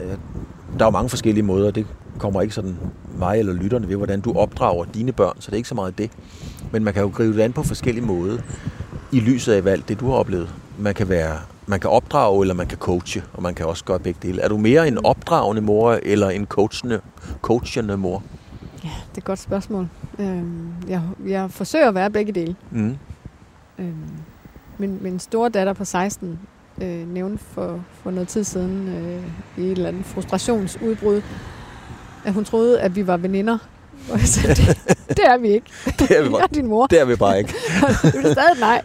der 0.78 0.86
er 0.86 0.90
mange 0.90 1.08
forskellige 1.08 1.44
måder, 1.44 1.70
det 1.70 1.86
kommer 2.20 2.42
ikke 2.42 2.54
sådan 2.54 2.76
mig 3.18 3.38
eller 3.38 3.52
lytterne 3.52 3.88
ved, 3.88 3.96
hvordan 3.96 4.20
du 4.20 4.32
opdrager 4.32 4.84
dine 4.84 5.12
børn, 5.12 5.36
så 5.40 5.46
det 5.46 5.52
er 5.52 5.56
ikke 5.56 5.68
så 5.68 5.74
meget 5.74 5.98
det. 5.98 6.10
Men 6.72 6.84
man 6.84 6.94
kan 6.94 7.02
jo 7.02 7.08
gribe 7.08 7.36
det 7.36 7.42
an 7.42 7.52
på 7.52 7.62
forskellige 7.62 8.04
måder 8.04 8.38
i 9.12 9.20
lyset 9.20 9.52
af 9.52 9.72
alt 9.72 9.88
det, 9.88 10.00
du 10.00 10.06
har 10.06 10.14
oplevet. 10.14 10.48
Man 10.78 10.94
kan 10.94 11.08
være 11.08 11.38
man 11.70 11.80
kan 11.80 11.90
opdrage, 11.90 12.42
eller 12.42 12.54
man 12.54 12.66
kan 12.66 12.78
coache, 12.78 13.22
og 13.32 13.42
man 13.42 13.54
kan 13.54 13.66
også 13.66 13.84
gøre 13.84 13.98
begge 13.98 14.18
dele. 14.22 14.42
Er 14.42 14.48
du 14.48 14.56
mere 14.56 14.88
en 14.88 15.06
opdragende 15.06 15.62
mor, 15.62 15.98
eller 16.02 16.30
en 16.30 16.46
coachende, 16.46 17.00
coachende 17.42 17.96
mor? 17.96 18.22
Ja, 18.84 18.88
det 18.88 19.14
er 19.14 19.18
et 19.18 19.24
godt 19.24 19.38
spørgsmål. 19.38 19.88
Øhm, 20.18 20.72
jeg, 20.88 21.02
jeg 21.26 21.50
forsøger 21.50 21.88
at 21.88 21.94
være 21.94 22.10
begge 22.10 22.32
dele. 22.32 22.56
Mm. 22.70 22.98
Øhm, 23.78 23.94
min, 24.78 24.98
min 25.00 25.18
store 25.18 25.48
datter 25.48 25.72
på 25.72 25.84
16 25.84 26.38
øh, 26.82 27.08
nævnte 27.08 27.44
for, 27.44 27.80
for 28.02 28.10
noget 28.10 28.28
tid 28.28 28.44
siden 28.44 28.88
øh, 28.88 29.22
i 29.64 29.66
et 29.66 29.72
eller 29.72 29.88
andet 29.88 30.04
frustrationsudbrud, 30.04 31.22
at 32.24 32.32
hun 32.32 32.44
troede, 32.44 32.80
at 32.80 32.96
vi 32.96 33.06
var 33.06 33.16
veninder. 33.16 33.58
Og 34.10 34.18
jeg 34.18 34.28
sagde, 34.28 34.54
det, 34.54 34.78
det 35.08 35.24
er 35.26 35.38
vi 35.38 35.48
ikke. 35.48 35.70
Det 35.98 36.10
er 36.10 36.22
vi 36.22 36.28
bare, 36.30 36.38
jeg 36.38 36.44
er 36.44 36.54
din 36.54 36.66
mor. 36.66 36.86
Det 36.86 37.00
er 37.00 37.04
vi 37.04 37.16
bare 37.16 37.38
ikke. 37.38 37.54
det 38.02 38.24
er 38.24 38.32
stadig 38.32 38.60
nej. 38.60 38.82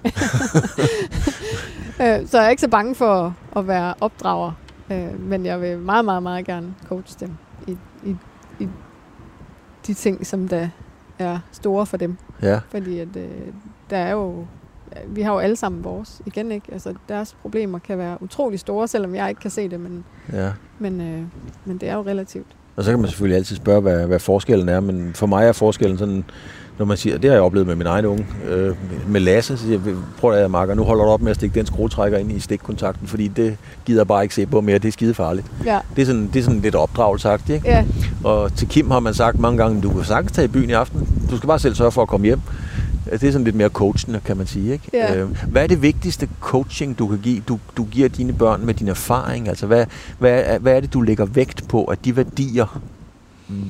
Øh, 2.01 2.27
så 2.27 2.37
jeg 2.37 2.45
er 2.45 2.49
ikke 2.49 2.61
så 2.61 2.67
bange 2.67 2.95
for 2.95 3.35
at 3.55 3.67
være 3.67 3.93
opdrager. 4.01 4.51
Øh, 4.91 5.19
men 5.19 5.45
jeg 5.45 5.61
vil 5.61 5.79
meget, 5.79 6.05
meget, 6.05 6.23
meget 6.23 6.45
gerne 6.45 6.73
coache 6.87 7.17
dem 7.19 7.31
i, 7.67 7.77
i, 8.05 8.15
i 8.59 8.67
de 9.87 9.93
ting, 9.93 10.27
som 10.27 10.47
der 10.47 10.69
er 11.19 11.39
store 11.51 11.85
for 11.85 11.97
dem. 11.97 12.17
Ja. 12.41 12.59
Fordi 12.69 12.99
at, 12.99 13.15
øh, 13.15 13.29
der 13.89 13.97
er 13.97 14.11
jo 14.11 14.45
vi 15.07 15.21
har 15.21 15.33
jo 15.33 15.39
alle 15.39 15.55
sammen 15.55 15.83
vores, 15.83 16.21
igen 16.25 16.51
ikke? 16.51 16.67
Altså, 16.71 16.93
deres 17.09 17.33
problemer 17.41 17.79
kan 17.79 17.97
være 17.97 18.17
utrolig 18.21 18.59
store, 18.59 18.87
selvom 18.87 19.15
jeg 19.15 19.29
ikke 19.29 19.41
kan 19.41 19.51
se 19.51 19.69
det, 19.69 19.79
men, 19.79 20.05
ja. 20.33 20.51
men, 20.79 21.01
øh, 21.01 21.23
men 21.65 21.77
det 21.77 21.89
er 21.89 21.93
jo 21.95 22.01
relativt. 22.01 22.47
Og 22.75 22.83
så 22.83 22.91
kan 22.91 22.99
man 22.99 23.09
selvfølgelig 23.09 23.37
altid 23.37 23.55
spørge, 23.55 23.81
hvad, 23.81 24.07
hvad 24.07 24.19
forskellen 24.19 24.69
er, 24.69 24.79
men 24.79 25.11
for 25.13 25.27
mig 25.27 25.47
er 25.47 25.51
forskellen 25.51 25.97
sådan, 25.97 26.23
når 26.77 26.85
man 26.85 26.97
siger, 26.97 27.17
det 27.17 27.29
har 27.29 27.35
jeg 27.35 27.43
oplevet 27.43 27.67
med 27.67 27.75
min 27.75 27.87
egen 27.87 28.05
unge, 28.05 28.27
øh, 28.49 28.75
med 29.07 29.21
Lasse, 29.21 29.57
så 29.57 29.63
siger 29.63 29.79
jeg, 29.85 29.95
prøv 30.19 30.31
at 30.31 30.51
Marker, 30.51 30.73
nu 30.73 30.83
holder 30.83 31.03
du 31.03 31.09
op 31.09 31.21
med 31.21 31.29
at 31.31 31.35
stikke 31.35 31.55
den 31.59 31.65
skruetrækker 31.65 32.17
ind 32.17 32.31
i 32.31 32.39
stikkontakten, 32.39 33.07
fordi 33.07 33.27
det 33.27 33.57
gider 33.85 33.99
jeg 33.99 34.07
bare 34.07 34.23
ikke 34.23 34.35
se 34.35 34.45
på 34.45 34.61
mere, 34.61 34.77
det 34.77 34.87
er 34.87 34.91
skide 34.91 35.13
farligt. 35.13 35.47
Ja. 35.65 35.79
Det, 35.95 36.01
er 36.01 36.05
sådan, 36.05 36.29
det 36.33 36.39
er 36.39 36.43
sådan 36.43 36.59
lidt 36.59 36.75
opdragelsagt, 36.75 37.49
ikke? 37.49 37.67
Ja. 37.67 37.85
Og 38.23 38.55
til 38.55 38.67
Kim 38.67 38.91
har 38.91 38.99
man 38.99 39.13
sagt 39.13 39.39
mange 39.39 39.57
gange, 39.57 39.81
du 39.81 39.89
kan 39.89 40.03
sagtens 40.03 40.31
tage 40.31 40.45
i 40.45 40.47
byen 40.47 40.69
i 40.69 40.73
aften, 40.73 41.07
du 41.31 41.37
skal 41.37 41.47
bare 41.47 41.59
selv 41.59 41.75
sørge 41.75 41.91
for 41.91 42.01
at 42.01 42.07
komme 42.07 42.25
hjem. 42.25 42.41
Det 43.11 43.23
er 43.23 43.31
sådan 43.31 43.43
lidt 43.43 43.55
mere 43.55 43.69
coachende, 43.69 44.21
kan 44.25 44.37
man 44.37 44.47
sige. 44.47 44.73
Ikke? 44.73 44.89
Ja. 44.93 45.15
Øh, 45.15 45.29
hvad 45.47 45.63
er 45.63 45.67
det 45.67 45.81
vigtigste 45.81 46.29
coaching, 46.39 46.99
du 46.99 47.07
kan 47.07 47.19
give, 47.19 47.41
du, 47.47 47.59
du 47.77 47.83
giver 47.83 48.09
dine 48.09 48.33
børn 48.33 48.65
med 48.65 48.73
din 48.73 48.87
erfaring? 48.87 49.47
Altså, 49.47 49.67
hvad, 49.67 49.85
hvad, 50.19 50.59
hvad 50.59 50.75
er 50.75 50.79
det, 50.79 50.93
du 50.93 51.01
lægger 51.01 51.25
vægt 51.25 51.67
på, 51.67 51.83
at 51.85 52.05
de 52.05 52.15
værdier, 52.15 52.81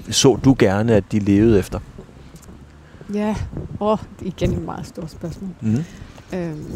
så 0.10 0.36
du 0.36 0.56
gerne, 0.60 0.96
at 0.96 1.04
de 1.12 1.20
levede 1.20 1.60
efter? 1.60 1.80
Ja, 3.14 3.36
åh, 3.80 3.88
oh, 3.92 3.98
det 4.20 4.26
er 4.26 4.32
igen 4.38 4.54
et 4.54 4.62
meget 4.62 4.88
stort 4.88 5.12
spørgsmål. 5.12 5.50
Mm. 5.62 5.84
Øhm, 6.34 6.74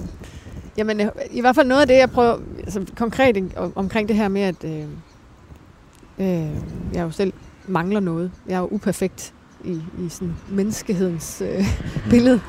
jamen, 0.78 1.02
i 1.32 1.42
hvert 1.42 1.56
fald 1.56 1.68
noget 1.68 1.82
af 1.82 1.88
det, 1.88 1.96
jeg 1.96 2.10
prøver 2.12 2.38
altså, 2.64 2.86
konkret 2.96 3.54
omkring 3.76 4.08
det 4.08 4.16
her 4.16 4.28
med, 4.28 4.42
at 4.42 4.64
øh, 4.64 4.86
øh, 6.20 6.52
jeg 6.94 7.04
jo 7.04 7.12
selv 7.12 7.34
mangler 7.68 8.00
noget. 8.00 8.32
Jeg 8.48 8.56
er 8.56 8.60
jo 8.60 8.68
uperfekt 8.72 9.34
i, 9.64 9.72
i 10.06 10.10
sådan 10.10 10.36
menneskehedens 10.50 11.42
øh, 11.42 11.66
billede. 12.12 12.42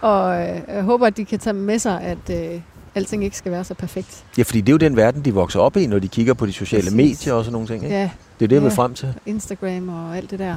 Og 0.00 0.40
øh, 0.40 0.60
jeg 0.68 0.82
håber, 0.82 1.06
at 1.06 1.16
de 1.16 1.24
kan 1.24 1.38
tage 1.38 1.54
med 1.54 1.78
sig, 1.78 2.00
at 2.00 2.52
øh, 2.54 2.60
alting 2.94 3.24
ikke 3.24 3.36
skal 3.36 3.52
være 3.52 3.64
så 3.64 3.74
perfekt. 3.74 4.24
Ja, 4.38 4.42
fordi 4.42 4.60
det 4.60 4.68
er 4.68 4.72
jo 4.72 4.78
den 4.78 4.96
verden, 4.96 5.24
de 5.24 5.34
vokser 5.34 5.60
op 5.60 5.76
i, 5.76 5.86
når 5.86 5.98
de 5.98 6.08
kigger 6.08 6.34
på 6.34 6.46
de 6.46 6.52
sociale 6.52 6.82
Præcis. 6.82 6.96
medier 6.96 7.34
og 7.34 7.44
sådan 7.44 7.52
nogle 7.52 7.68
ting. 7.68 7.84
Ikke? 7.84 7.96
Ja. 7.96 8.10
Det 8.38 8.44
er 8.44 8.48
det, 8.48 8.56
jeg 8.56 8.62
ja. 8.62 8.68
vil 8.68 8.76
frem 8.76 8.94
til. 8.94 9.14
Instagram 9.26 9.88
og 9.88 10.16
alt 10.16 10.30
det 10.30 10.38
der. 10.38 10.56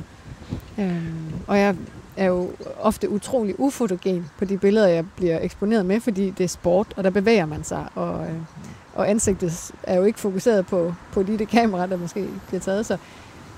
Øhm, 0.80 1.34
og 1.48 1.60
jeg 1.60 1.76
er 2.18 2.26
jo 2.26 2.52
ofte 2.82 3.10
utrolig 3.10 3.60
ufotogen 3.60 4.26
på 4.39 4.46
de 4.46 4.58
billeder, 4.58 4.88
jeg 4.88 5.06
bliver 5.16 5.39
eksponeret 5.41 5.86
med, 5.86 6.00
fordi 6.00 6.30
det 6.30 6.44
er 6.44 6.48
sport, 6.48 6.88
og 6.96 7.04
der 7.04 7.10
bevæger 7.10 7.46
man 7.46 7.64
sig, 7.64 7.86
og, 7.96 8.24
øh, 8.24 8.36
og 8.96 9.10
ansigtet 9.10 9.72
er 9.84 9.98
jo 9.98 10.04
ikke 10.04 10.20
fokuseret 10.20 10.66
på, 10.66 10.94
på 11.12 11.22
lige 11.22 11.38
det 11.38 11.48
kamera, 11.48 11.88
der 11.88 11.98
måske 11.98 12.28
bliver 12.48 12.62
taget. 12.62 12.86
Så 12.86 12.98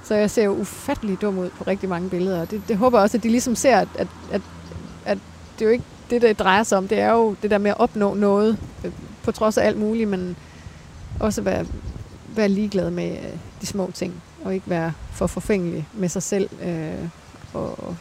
så 0.08 0.16
jeg 0.16 0.32
ser 0.32 0.44
jo 0.44 0.52
ufattelig 0.52 1.22
dum 1.22 1.38
ud 1.38 1.50
på 1.50 1.64
rigtig 1.68 1.90
mange 1.90 2.10
billeder. 2.10 2.42
Og 2.42 2.52
det, 2.52 2.62
det 2.68 2.78
håber 2.78 2.98
jeg 2.98 3.04
også, 3.04 3.18
at 3.18 3.24
de 3.24 3.30
ligesom 3.30 3.56
ser, 3.56 3.78
at, 3.78 3.88
at, 3.96 4.08
at, 4.32 4.42
at 5.06 5.18
det 5.60 5.66
er 5.66 5.70
jo 5.70 5.72
ikke 5.72 5.86
det, 6.10 6.22
det 6.22 6.40
drejer 6.40 6.64
sig 6.64 6.78
om. 6.78 6.88
Det 6.88 7.00
er 7.00 7.12
jo 7.12 7.36
det 7.42 7.52
der 7.52 7.58
med 7.58 7.72
at 7.72 7.80
opnå 7.80 8.14
noget, 8.14 8.58
øh, 8.86 8.92
på 9.24 9.32
trods 9.32 9.58
af 9.58 9.66
alt 9.66 9.78
muligt, 9.78 10.10
men 10.10 10.36
også 11.20 11.42
være, 11.42 11.66
være 12.36 12.50
ligeglad 12.50 12.92
med 12.92 13.12
øh, 13.12 13.38
de 13.62 13.66
små 13.66 13.92
ting, 13.94 14.14
og 14.44 14.54
ikke 14.54 14.70
være 14.70 14.94
for 15.12 15.28
forfængelig 15.28 15.88
med 15.94 16.10
sig 16.10 16.24
selv, 16.24 16.50
øh, 16.64 17.10
og 17.54 17.96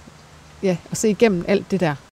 ja, 0.63 0.77
og 0.91 0.97
se 0.97 1.11
igennem 1.11 1.45
alt 1.49 1.71
det 1.71 1.81
der. 1.81 1.95